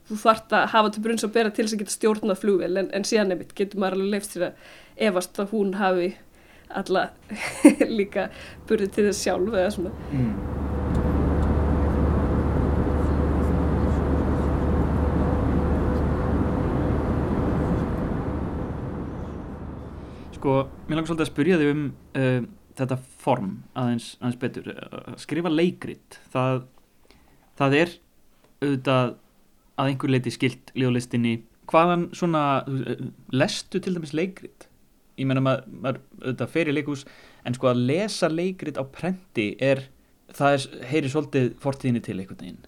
þú 0.09 0.19
þart 0.23 0.55
að 0.57 0.69
hafa 0.73 0.93
til 0.93 1.03
brunns 1.05 1.25
að 1.27 1.35
bera 1.37 1.53
til 1.53 1.67
þess 1.67 1.77
að 1.77 1.83
geta 1.83 1.97
stjórnað 1.97 2.41
flugvel 2.43 2.77
en, 2.81 2.91
en 2.93 3.07
síðan 3.07 3.33
nefnitt 3.33 3.55
getur 3.59 3.83
maður 3.83 3.99
alveg 3.99 4.15
leifst 4.17 4.37
sér 4.37 4.49
að 4.49 4.71
efast 5.09 5.41
að 5.41 5.53
hún 5.55 5.75
hafi 5.81 6.09
alla 6.81 7.09
líka 7.99 8.29
burði 8.69 8.89
til 8.93 9.07
þess 9.09 9.25
sjálf 9.27 9.55
eða 9.55 9.71
svona. 9.75 9.93
Mm. 10.13 10.35
Sko, 20.37 20.57
mér 20.89 20.99
langar 20.99 21.13
svolítið 21.13 21.27
að 21.27 21.31
spyrja 21.31 21.61
þig 21.61 21.69
um 21.71 21.83
uh, 22.19 22.51
þetta 22.79 22.99
form 23.23 23.53
aðeins, 23.79 24.09
aðeins 24.19 24.41
betur. 24.43 24.73
Að 24.75 25.21
skrifa 25.23 25.53
leikrit 25.53 26.19
það, 26.33 26.65
það 27.61 27.79
er 27.79 27.95
auðvitað 28.63 29.15
að 29.83 29.89
einhver 29.93 30.13
leiti 30.13 30.33
skilt 30.35 30.73
ljóðlistinni. 30.79 31.37
Hvaðan 31.71 32.09
svona 32.17 32.43
lestu 33.31 33.79
til 33.81 33.95
dæmis 33.95 34.13
leikrit 34.17 34.67
ég 35.19 35.29
menna 35.29 35.45
maður, 35.45 35.65
maður 35.85 36.03
auðvitað 36.23 36.73
í 36.73 36.77
leikús 36.77 37.07
en 37.45 37.57
sko 37.57 37.71
að 37.73 37.87
lesa 37.91 38.31
leikrit 38.33 38.81
á 38.81 38.85
prenti 38.85 39.53
er, 39.61 39.87
það 40.33 40.59
er, 40.59 40.69
heyri 40.93 41.13
svolítið 41.13 41.49
fortíðinni 41.63 42.05
til 42.05 42.19
einhvern 42.19 42.45
veginn 42.45 42.63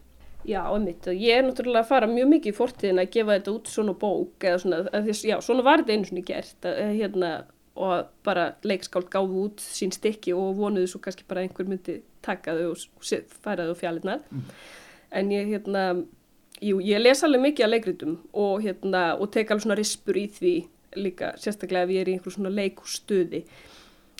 Já, 0.45 0.61
einmitt, 0.69 1.07
og 1.09 1.17
ég 1.17 1.39
er 1.39 1.47
náttúrulega 1.47 1.87
að 1.87 1.89
fara 1.89 2.09
mjög 2.11 2.27
mikið 2.35 2.53
í 2.53 2.57
fortíðin 2.59 3.01
að 3.01 3.13
gefa 3.15 3.37
þetta 3.39 3.53
út 3.55 3.71
svona 3.73 3.95
bók 3.97 4.45
eða 4.45 4.59
svona, 4.61 4.81
að 4.91 5.07
þess, 5.09 5.23
já, 5.25 5.37
svona 5.41 5.65
var 5.65 5.81
þetta 5.81 5.95
einu 5.95 6.09
svona 6.11 6.25
gert 6.29 6.67
að, 6.69 6.81
hérna, 6.99 7.31
og 7.75 8.11
bara 8.29 8.45
leikskáld 8.67 9.09
gáðu 9.13 9.47
út 9.47 9.65
sín 9.65 9.95
stykki 9.95 10.35
og 10.37 10.59
vonuðu 10.59 10.91
svo 10.93 11.01
kannski 11.03 11.25
bara 11.29 11.47
einhver 11.47 11.71
myndi 11.71 12.03
taka 12.25 12.59
þau 12.59 12.75
og 12.75 13.09
færa 13.41 13.71
þau 13.71 13.79
fjallinnar 13.79 14.21
mm. 14.29 14.45
en 15.17 15.33
ég, 15.33 15.49
hérna 15.55 15.87
jú, 16.61 16.79
ég 16.85 17.01
les 17.01 17.25
alveg 17.25 17.49
mikið 17.49 17.67
af 17.67 17.73
leikritum 17.73 18.15
og, 18.31 18.61
hérna, 18.65 19.05
og 19.17 19.33
tek 19.33 19.51
alveg 19.51 19.65
svona 19.65 19.79
rispur 19.81 20.21
í 20.21 20.29
því 20.37 20.55
líka, 20.97 21.33
sérstaklega 21.41 21.85
ef 21.89 21.95
ég 21.95 22.05
er 22.05 22.11
í 22.11 22.17
einhver 22.19 22.35
svona 22.35 22.53
leikustuði. 22.55 23.45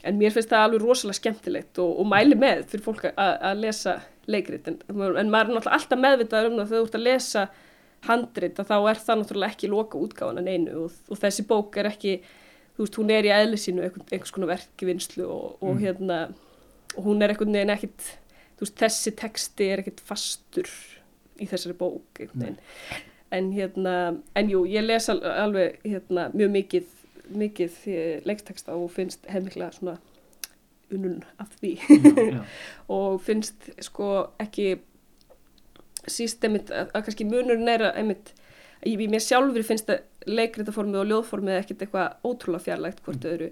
En 0.05 0.19
mér 0.21 0.35
finnst 0.35 0.51
það 0.53 0.67
alveg 0.67 0.83
rosalega 0.85 1.17
skemmtilegt 1.21 1.79
og, 1.81 1.95
og 2.03 2.09
mæli 2.11 2.37
með 2.37 2.67
fyrir 2.69 2.85
fólk 2.85 3.07
að, 3.15 3.61
lesa 3.63 3.95
leikrit. 4.29 4.67
En, 4.69 4.81
en 4.91 4.97
maður 4.99 5.21
er 5.21 5.31
náttúrulega 5.31 5.77
alltaf 5.79 6.01
meðvitað 6.03 6.49
um 6.51 6.59
það 6.59 6.67
þegar 6.73 6.81
þú 6.83 6.89
ert 6.89 6.99
að 6.99 7.07
lesa 7.07 7.45
handrit 8.05 8.59
að 8.61 8.69
þá 8.69 8.75
er 8.91 8.99
það 9.01 9.21
náttúrulega 9.23 9.55
ekki 9.55 9.71
loka 9.73 10.01
útgáðan 10.05 10.43
en 10.43 10.51
einu 10.53 10.75
og, 10.85 10.99
og 11.09 11.21
þessi 11.23 11.47
bók 11.49 11.79
er 11.81 11.89
ekki, 11.89 12.19
þú 12.77 12.85
veist, 12.85 12.99
hún 13.01 13.13
er 13.17 13.29
í 13.31 13.33
eðli 13.33 13.61
sínu 13.63 13.87
einhvers 13.87 14.35
konar 14.35 14.51
verkivinnslu 14.53 15.25
og, 15.25 15.47
og 15.65 15.73
Mm. 15.73 15.81
hérna, 15.87 16.19
og 16.99 17.09
hún 17.09 17.25
er 17.25 17.33
einhvern 17.33 17.57
veginn 17.57 17.73
ekkit, 17.73 18.11
þú 18.59 18.67
veist, 18.67 18.77
þessi 18.85 19.15
texti 19.17 19.71
er 19.73 19.81
ekkit 19.81 20.05
fastur 20.05 20.69
í 21.41 21.49
þessari 21.49 21.79
bók 21.81 22.21
einhvern 22.21 22.45
veginn. 22.45 22.61
En 23.35 23.51
hérna, 23.55 23.95
en 24.39 24.51
jú, 24.51 24.63
ég 24.71 24.85
les 24.85 25.09
al, 25.11 25.21
alveg 25.25 25.81
hérna 25.83 26.29
mjög 26.35 26.51
mikið, 26.55 26.91
mikið 27.35 27.79
eh, 27.91 28.17
leiksteksta 28.29 28.77
og 28.79 28.91
finnst 28.95 29.27
hefmikla 29.33 29.73
svona 29.75 29.97
unnun 30.95 31.23
af 31.43 31.51
því. 31.59 31.75
Já, 31.89 32.43
og 32.97 33.21
finnst 33.25 33.71
sko 33.83 34.11
ekki 34.43 34.77
síst 36.11 36.45
einmitt 36.45 36.71
að, 36.71 36.91
að 36.93 37.07
kannski 37.07 37.27
munurinn 37.29 37.71
er 37.71 37.89
að 37.89 38.03
einmitt 38.03 38.35
að 38.85 38.93
ég, 38.93 39.07
mér 39.11 39.25
sjálfur 39.25 39.65
finnst 39.67 39.91
að 39.93 40.05
leikritaformið 40.29 41.01
og 41.01 41.11
ljóðformið 41.11 41.61
ekkert 41.61 41.87
eitthvað 41.87 42.29
ótrúlega 42.29 42.67
fjarlægt 42.69 43.03
hvort 43.05 43.27
öðru. 43.29 43.51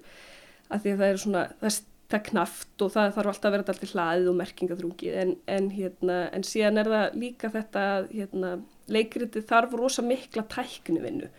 Að 0.72 0.84
því 0.84 0.92
að 0.92 1.02
það 1.02 1.08
er 1.08 1.22
svona 1.22 1.44
það 1.60 1.70
er, 1.70 1.80
það 2.12 2.26
knaft 2.28 2.84
og 2.84 2.92
það 2.94 3.14
þarf 3.16 3.32
alltaf 3.32 3.48
að 3.48 3.54
vera 3.54 3.74
alltaf 3.74 3.94
hlaðið 3.94 4.28
og 4.30 4.36
merkingaþrungið 4.40 5.16
en, 5.22 5.32
en, 5.56 5.70
hérna, 5.72 6.18
en 6.36 6.44
síðan 6.46 6.82
er 6.82 6.90
það 6.92 7.16
líka 7.22 7.50
þetta 7.52 7.86
hérna, 8.10 8.52
leikriti 8.92 9.42
þarf 9.48 9.74
rosa 9.78 10.04
mikla 10.06 10.44
tæknivinnu 10.52 11.30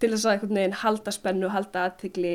til 0.00 0.10
þess 0.14 0.26
að 0.26 0.34
einhvern 0.34 0.60
veginn 0.60 0.78
halda 0.80 1.12
spennu, 1.14 1.50
halda 1.52 1.84
aðtegli 1.88 2.34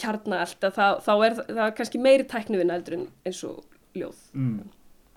kjarna 0.00 0.42
alltaf, 0.44 0.76
þá, 0.76 1.02
þá 1.02 1.12
er 1.26 1.36
það, 1.40 1.70
kannski 1.78 2.00
meiri 2.02 2.26
tæknivinna 2.30 2.76
eldur 2.78 2.98
en 2.98 3.06
eins 3.26 3.42
og 3.48 3.62
ljóð. 3.96 4.18
mm. 4.36 4.58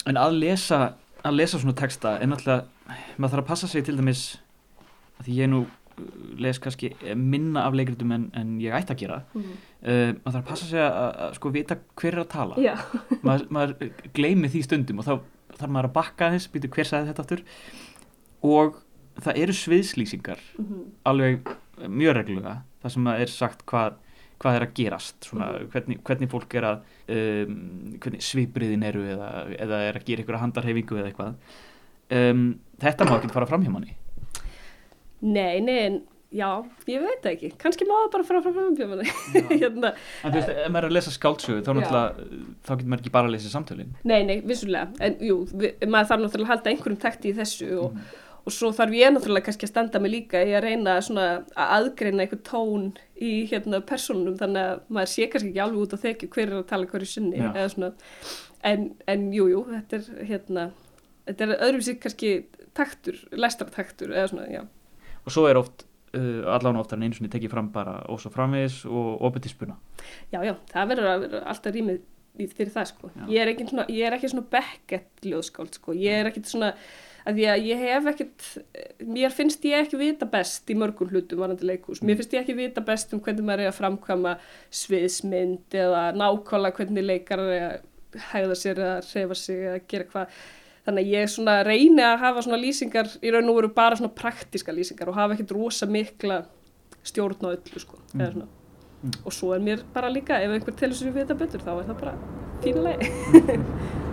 En 0.09 0.17
að 0.17 0.37
lesa, 0.39 0.93
að 1.27 1.41
lesa 1.41 1.59
svona 1.59 1.75
texta 1.77 2.15
er 2.17 2.29
náttúrulega, 2.31 2.95
maður 3.17 3.33
þarf 3.33 3.43
að 3.43 3.49
passa 3.51 3.67
sig 3.69 3.83
til 3.85 3.97
dæmis 3.99 4.23
að 5.19 5.27
því 5.27 5.35
ég 5.41 5.51
nú 5.51 5.65
les 6.39 6.59
kannski 6.63 6.91
minna 7.15 7.63
af 7.67 7.73
leikritum 7.77 8.11
en, 8.15 8.27
en 8.37 8.55
ég 8.63 8.73
ætti 8.75 8.95
að 8.95 9.01
gera. 9.03 9.19
Mm. 9.33 9.49
uh, 9.83 10.11
maður 10.19 10.33
þarf 10.33 10.41
að 10.43 10.49
passa 10.51 10.69
sig 10.69 10.83
að, 10.83 10.99
að, 11.25 11.33
sko 11.39 11.51
vita 11.55 11.79
hver 12.01 12.13
er 12.17 12.23
að 12.23 12.29
tala. 12.35 12.59
Já, 12.63 12.75
maður, 13.27 13.47
maður 13.49 13.91
gleymi 14.17 14.51
því 14.53 14.63
stundum 14.67 15.01
og 15.03 15.07
þá 15.09 15.13
þarf 15.59 15.73
maður 15.75 15.89
að 15.91 15.95
bakka 15.99 16.31
þess, 16.35 16.51
býtu 16.53 16.69
hver 16.75 16.87
sagði 16.87 17.11
þetta 17.11 17.25
aftur? 17.25 17.45
Og 18.49 18.77
það 19.19 19.41
eru 19.43 19.55
sviðslýsingar 19.59 20.43
Mhm. 20.59 20.83
alveg 21.09 21.49
mjög 21.89 22.13
reglulega 22.15 22.61
það 22.83 22.93
sem 22.93 23.07
er 23.11 23.31
sagt 23.31 23.65
hvað, 23.67 23.97
hvað 24.39 24.55
er 24.55 24.63
að 24.65 24.73
gerast 24.77 25.27
svona, 25.27 25.49
hvernig, 25.73 25.97
hvernig 26.07 26.29
fólk 26.31 26.53
er 26.55 26.67
að 26.69 26.77
um, 27.11 27.57
hvernig 27.99 28.23
svipriðin 28.23 28.85
eru 28.87 29.01
eða, 29.11 29.29
eða 29.59 29.79
er 29.89 29.99
að 29.99 30.05
gera 30.07 30.23
einhverja 30.23 30.41
handarhefingu 30.45 30.99
eða 31.01 31.09
eitthvað. 31.11 31.33
Um, 32.09 32.45
þetta 32.81 33.05
má 33.09 33.17
ekki 33.19 33.31
fara 33.35 33.45
fram 33.49 33.61
hjá 33.67 33.69
manni 33.73 33.91
nei, 35.21 35.59
nei, 35.61 35.77
en 35.87 35.99
já, 36.31 36.49
ég 36.85 37.01
veit 37.01 37.25
ekki. 37.25 37.49
Kannski 37.57 37.87
má 37.89 37.95
það 38.03 38.11
bara 38.13 38.27
fara 38.27 38.41
frá 38.45 38.51
frambjöfumni. 38.53 39.07
hérna, 39.63 39.93
en 40.23 40.31
þú 40.31 40.37
veist, 40.37 40.49
ef 40.53 40.69
maður 40.69 40.85
er 40.85 40.89
að 40.91 40.95
lesa 40.99 41.13
skáldsögu 41.15 41.63
þá 41.65 41.71
þá 41.73 42.73
getur 42.75 42.87
maður 42.93 43.01
ekki 43.03 43.13
bara 43.17 43.29
að 43.31 43.33
lesa 43.37 43.49
samtölin 43.53 43.93
nei, 44.05 44.19
nei, 44.29 44.39
vissulega. 44.45 44.91
En 45.01 45.17
jú, 45.25 45.39
við, 45.53 45.77
maður 45.89 46.11
þarf 46.11 46.25
náttúrulega 46.25 46.49
að 46.49 46.53
halda 46.53 46.73
einhverjum 46.75 46.99
takti 47.05 47.31
í 47.31 47.37
þessu 47.39 47.69
og, 47.81 47.95
Mhm. 47.97 48.11
og 48.45 48.53
svo 48.55 48.69
þarf 48.77 48.93
ég 48.99 49.11
náttúrulega 49.15 49.45
kannski 49.49 49.65
að 49.67 49.73
standa 49.73 49.99
mig 50.05 50.11
líka 50.13 50.43
í 50.45 50.53
að 50.53 50.63
reyna 50.67 50.95
svona 51.01 51.25
að 51.57 51.73
aðgreina 51.79 52.23
einhver 52.27 52.43
tón 52.45 52.85
í 53.19 53.33
hérna 53.49 53.81
persónunum 53.81 54.37
þannig 54.39 54.69
að 54.69 54.79
maður 54.89 55.11
sé 55.15 55.27
kannski 55.33 55.49
ekki 55.51 55.63
alveg 55.65 55.81
út 55.87 55.97
á 55.97 56.03
þekju 56.05 56.29
hver 56.37 56.47
er 56.53 56.57
að 56.61 56.67
tala 56.69 56.85
hverju 56.93 57.09
sinni 57.09 57.41
Já. 57.41 57.49
eða 57.55 57.69
svona. 57.73 57.91
En, 58.63 58.87
en 59.07 59.27
jú, 59.33 59.49
jú, 59.49 59.65
þetta 59.73 59.97
er 59.99 60.25
hérna, 60.29 60.69
þetta 61.27 61.45
er 61.49 61.57
öðrum 61.67 61.83
sér 61.89 61.99
kannski 62.05 62.31
taktur, 62.77 63.17
lestartaktur 63.31 64.13
eða 64.13 64.29
svona, 64.29 64.47
já. 64.53 64.63
Og 65.29 65.35
svo 65.35 65.45
er 65.49 65.61
oft 65.61 65.85
uh, 66.17 66.45
allan 66.55 66.81
oftar 66.81 66.97
en 66.97 67.07
einu 67.07 67.17
sinni 67.17 67.31
tekið 67.31 67.53
fram 67.53 67.69
bara 67.73 67.99
og 68.09 68.21
svo 68.21 68.33
framvegis 68.33 68.81
og 68.89 69.27
opið 69.29 69.45
til 69.45 69.53
spuna 69.53 69.77
Já, 70.33 70.41
já, 70.41 70.55
það 70.73 70.95
verður 70.95 71.11
að 71.11 71.27
vera 71.27 71.43
alltaf 71.53 71.75
rýmið 71.75 72.07
fyrir 72.47 72.71
það, 72.73 72.89
sko. 72.93 73.11
Já. 73.11 73.27
Ég 73.33 73.43
er, 73.43 73.51
ekki 73.53 73.67
svona, 73.67 73.85
ég 73.91 74.07
er 74.07 74.15
ekki 74.15 74.31
svona 74.31 74.47
bekkett 74.53 75.27
ljóðskáld, 75.27 75.75
sko. 75.75 75.95
Ég 75.97 76.21
er 76.21 76.29
ekkit 76.29 76.49
svona, 76.49 76.69
að 77.27 77.41
að 77.51 77.65
ég 77.67 77.83
hef 77.83 78.07
ekkit, 78.13 78.47
mér 79.09 79.33
finnst 79.35 79.65
ég 79.67 79.83
ekki 79.83 79.99
vita 79.99 80.27
best 80.29 80.69
í 80.71 80.77
mörgum 80.79 81.11
hlutum 81.11 81.43
varandi 81.43 81.67
leikhús. 81.67 82.03
Mér 82.05 82.19
finnst 82.19 82.35
ég 82.37 82.45
ekki 82.45 82.57
vita 82.57 82.83
best 82.85 83.13
um 83.15 83.23
hvernig 83.25 83.45
maður 83.45 83.65
er 83.65 83.73
að 83.73 83.79
framkvæma 83.81 84.37
sviðsmynd 84.81 85.79
eða 85.83 86.05
nákvæmlega 86.17 86.79
hvernig 86.79 87.07
leikar 87.09 87.43
er 87.43 87.67
að 87.67 88.23
hægða 88.31 88.57
sér 88.57 88.81
eða 88.85 88.95
reyfa 89.09 89.37
sig 89.37 89.67
eða 89.67 89.83
gera 89.91 90.09
hvað. 90.13 90.39
Þannig 90.89 91.05
að 91.05 91.11
ég 91.13 91.27
svona 91.29 91.53
reyni 91.61 92.01
að 92.01 92.15
hafa 92.23 92.41
svona 92.41 92.57
lýsingar, 92.57 93.05
í 93.21 93.29
raun 93.29 93.51
og 93.51 93.59
veru 93.59 93.67
bara 93.75 93.93
svona 93.99 94.09
praktiska 94.17 94.73
lýsingar 94.73 95.11
og 95.11 95.19
hafa 95.19 95.35
ekkit 95.35 95.51
rosa 95.53 95.85
mikla 95.85 96.39
stjórn 97.05 97.45
á 97.45 97.53
öllu, 97.53 97.81
sko. 97.83 97.99
Eða 98.15 98.31
svona. 98.33 98.47
Og 99.21 99.31
svo 99.35 99.53
er 99.53 99.61
mér 99.61 99.85
bara 99.93 100.09
líka, 100.09 100.41
ef 100.41 100.49
einhver 100.55 100.73
telur 100.79 100.97
sér 100.97 101.13
við 101.13 101.21
þetta 101.27 101.37
betur, 101.43 101.61
þá 101.61 101.71
er 101.75 101.85
það 101.91 101.99
bara 102.01 102.13
fínlega. 102.65 103.05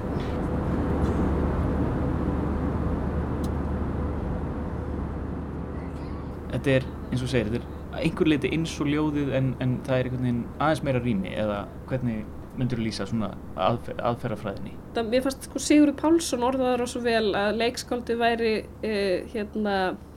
þetta 6.52 6.70
er 6.76 6.84
eins 7.08 7.22
og 7.24 7.30
segir, 7.32 7.48
þetta 7.56 7.64
er 7.64 8.02
einhver 8.04 8.28
leiti 8.34 8.52
eins 8.52 8.76
og 8.84 8.92
ljóðið 8.92 9.32
en, 9.40 9.54
en 9.64 9.70
það 9.88 9.96
er 9.96 10.04
einhvern 10.10 10.26
veginn 10.28 10.44
aðeins 10.58 10.84
meira 10.84 11.00
rými 11.00 11.32
eða 11.32 11.58
hvernig 11.88 12.20
myndur 12.56 12.80
lýsa 12.80 13.06
svona 13.08 13.34
aðfer, 13.60 13.98
aðferðafræðinni 14.00 14.76
Það, 14.96 15.08
mér 15.12 15.24
fannst 15.26 15.44
sko 15.44 15.60
Sigurður 15.60 15.96
Pálsson 16.00 16.44
orðaður 16.46 16.86
svo 16.88 17.02
vel 17.04 17.26
að 17.36 17.58
leikskáldi 17.60 18.14
væri 18.16 18.52
eh, 18.86 19.26
hérna 19.28 19.74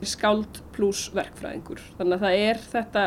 skáld 0.08 0.62
pluss 0.76 1.10
verkfræðingur. 1.12 1.82
Þannig 1.98 2.16
að 2.16 2.24
það 2.24 2.44
er 2.46 2.62
þetta 2.72 3.04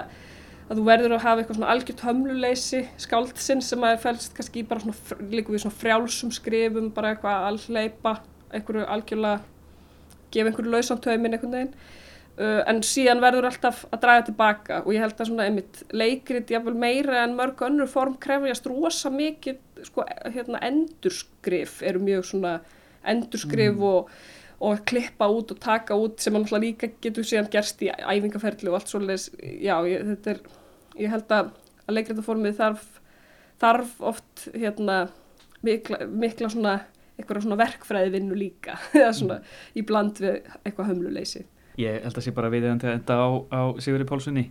að 0.67 0.77
þú 0.77 0.85
verður 0.87 1.15
að 1.17 1.25
hafa 1.25 1.41
eitthvað 1.41 1.59
svona 1.59 1.71
algjört 1.73 2.05
hömluleysi 2.07 2.83
skáldsinn 3.01 3.65
sem 3.65 3.87
að 3.89 4.03
fælst 4.05 4.37
kannski 4.37 4.67
bara 4.69 4.85
svona, 4.85 5.23
líka 5.33 5.55
við 5.55 5.65
svona 5.65 5.79
frjálsum 5.81 6.35
skrifum, 6.37 6.93
bara 6.93 7.15
eitthvað 7.15 7.49
allleipa, 7.49 8.15
einhverju 8.53 8.85
algjörlega 8.99 9.41
gefa 10.33 10.53
einhverju 10.53 10.77
lausan 10.77 11.01
taumin 11.05 11.39
einhvern 11.39 11.57
veginn. 11.57 11.75
Uh, 12.33 12.63
en 12.65 12.79
síðan 12.81 13.21
verður 13.21 13.51
alltaf 13.51 13.83
að 13.93 14.01
draga 14.07 14.23
tilbaka 14.25 14.77
og 14.87 14.95
ég 14.95 15.03
held 15.05 15.19
að 15.21 15.29
svona 15.29 15.45
einmitt 15.51 15.83
leikrit 15.93 16.49
jafnvel 16.49 16.73
meira 16.81 17.27
en 17.27 17.35
mörg 17.37 17.61
önnur 17.67 17.91
form 17.93 18.15
krefjast 18.17 18.65
rosa 18.71 19.13
mikið 19.13 19.59
sko, 19.85 20.07
hérna, 20.33 20.63
endurskrif 20.65 21.83
eru 21.85 22.01
mjög 22.01 22.25
svona 22.31 22.55
endurskrif 23.13 23.85
og, 23.85 24.09
og 24.65 24.81
klippa 24.89 25.29
út 25.29 25.53
og 25.53 25.61
taka 25.61 25.99
út 26.01 26.25
sem 26.25 26.39
hann 26.39 26.49
líka 26.65 26.89
getur 27.05 27.29
síðan 27.29 27.53
gerst 27.53 27.85
í 27.85 27.93
æfingaferli 27.93 28.73
og 28.73 28.81
allt 28.81 28.95
svoleiðis. 28.95 29.29
Já, 29.43 29.77
ég, 29.93 30.09
þetta 30.15 30.33
er, 30.33 30.43
ég 31.05 31.13
held 31.13 31.37
að, 31.37 31.53
að 31.85 31.99
leikritaformið 31.99 32.59
þarf 32.63 32.91
þarf 33.63 33.97
oft 34.13 34.49
hérna 34.57 35.03
mikla, 35.67 36.07
mikla 36.09 36.49
svona 36.51 36.79
eitthvað 37.19 37.45
svona 37.45 37.61
verkfræði 37.61 38.17
vinnu 38.17 38.39
líka 38.39 38.81
eða 38.97 39.13
svona 39.21 39.43
í 39.77 39.85
bland 39.87 40.23
við 40.23 40.41
eitthvað 40.63 40.95
hömluleysi 40.95 41.45
Ég 41.81 42.03
held 42.05 42.17
að 42.17 42.27
sé 42.27 42.35
bara 42.37 42.53
við 42.53 42.69
þetta 42.83 43.17
á, 43.17 43.29
á 43.49 43.61
Sigurði 43.81 44.09
Pálssoni 44.09 44.49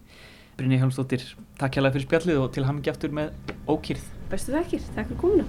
Brynni 0.57 0.79
Hjálmsdóttir, 0.81 1.23
takk 1.57 1.77
hjálpa 1.77 1.93
fyrir 1.95 2.07
spjallið 2.07 2.39
og 2.43 2.49
til 2.55 2.65
hamingi 2.67 2.91
aftur 2.91 3.13
með 3.13 3.35
ókýrð 3.69 4.07
Bestu 4.31 4.55
þekkir, 4.55 4.87
takk 4.95 5.11
fyrir 5.11 5.21
komuna 5.21 5.45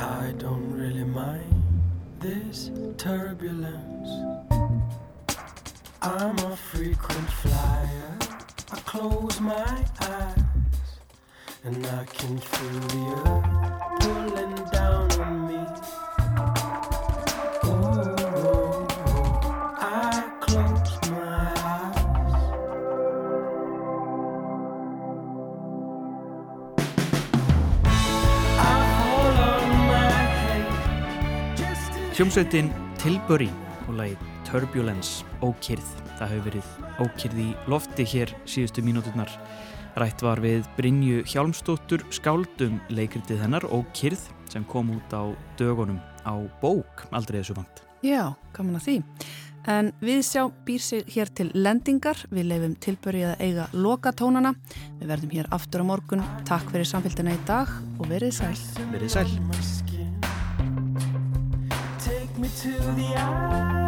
I 0.00 0.32
don't 0.38 0.72
really 0.72 1.04
mind 1.04 1.60
this 2.20 2.70
turbulence. 2.96 4.10
I'm 6.00 6.38
a 6.38 6.56
frequent 6.56 7.30
flyer. 7.42 8.18
I 8.72 8.76
close 8.86 9.40
my 9.40 9.84
eyes 10.00 10.90
and 11.64 11.86
I 11.86 12.04
can 12.06 12.38
feel 12.38 12.80
the 12.92 13.04
earth 13.28 14.00
pulling 14.00 14.54
down 14.72 15.10
on 15.20 15.46
me. 15.48 15.99
Hljómsveitin 32.20 32.66
Tilbury 33.00 33.46
og 33.88 33.94
lagið 33.96 34.24
Turbulence 34.44 35.22
ókýrð 35.40 35.86
Það 36.18 36.32
hefur 36.34 36.42
verið 36.44 36.66
ókyrði 37.00 37.46
í 37.46 37.54
lofti 37.72 38.04
hér 38.10 38.34
síðustu 38.44 38.84
mínúturnar. 38.84 39.32
Rætt 39.96 40.20
var 40.20 40.42
við 40.44 40.68
Brynju 40.76 41.22
Hjálmstóttur 41.24 42.04
skáldum 42.12 42.76
leikritið 42.92 43.40
hennar 43.40 43.64
Ókyrð 43.72 44.26
sem 44.52 44.68
kom 44.68 44.92
út 44.98 45.16
á 45.16 45.32
dögunum 45.56 45.96
á 46.28 46.36
bók 46.60 47.06
aldrei 47.08 47.40
þessu 47.40 47.56
vant. 47.56 47.80
Já, 48.04 48.36
gaman 48.52 48.76
að 48.76 48.84
því. 48.90 48.98
En 49.72 49.90
við 50.04 50.20
sjá 50.28 50.44
býr 50.68 50.84
sig 50.84 51.08
hér 51.16 51.32
til 51.32 51.48
lendingar, 51.56 52.20
við 52.28 52.52
leifum 52.52 52.76
tilbörið 52.84 53.30
að 53.32 53.46
eiga 53.48 53.68
lokatónana. 53.72 54.58
Við 55.00 55.08
verðum 55.08 55.36
hér 55.38 55.52
aftur 55.56 55.88
á 55.88 55.90
morgun. 55.96 56.28
Takk 56.44 56.68
fyrir 56.68 56.92
samfélgina 56.92 57.32
í 57.32 57.44
dag 57.48 57.72
og 57.96 58.12
verið 58.12 58.42
sæl. 58.42 58.56
Verið 58.92 59.16
sæl. 59.16 59.69
Me 62.40 62.48
to 62.62 62.70
the 62.70 63.14
island 63.16 63.79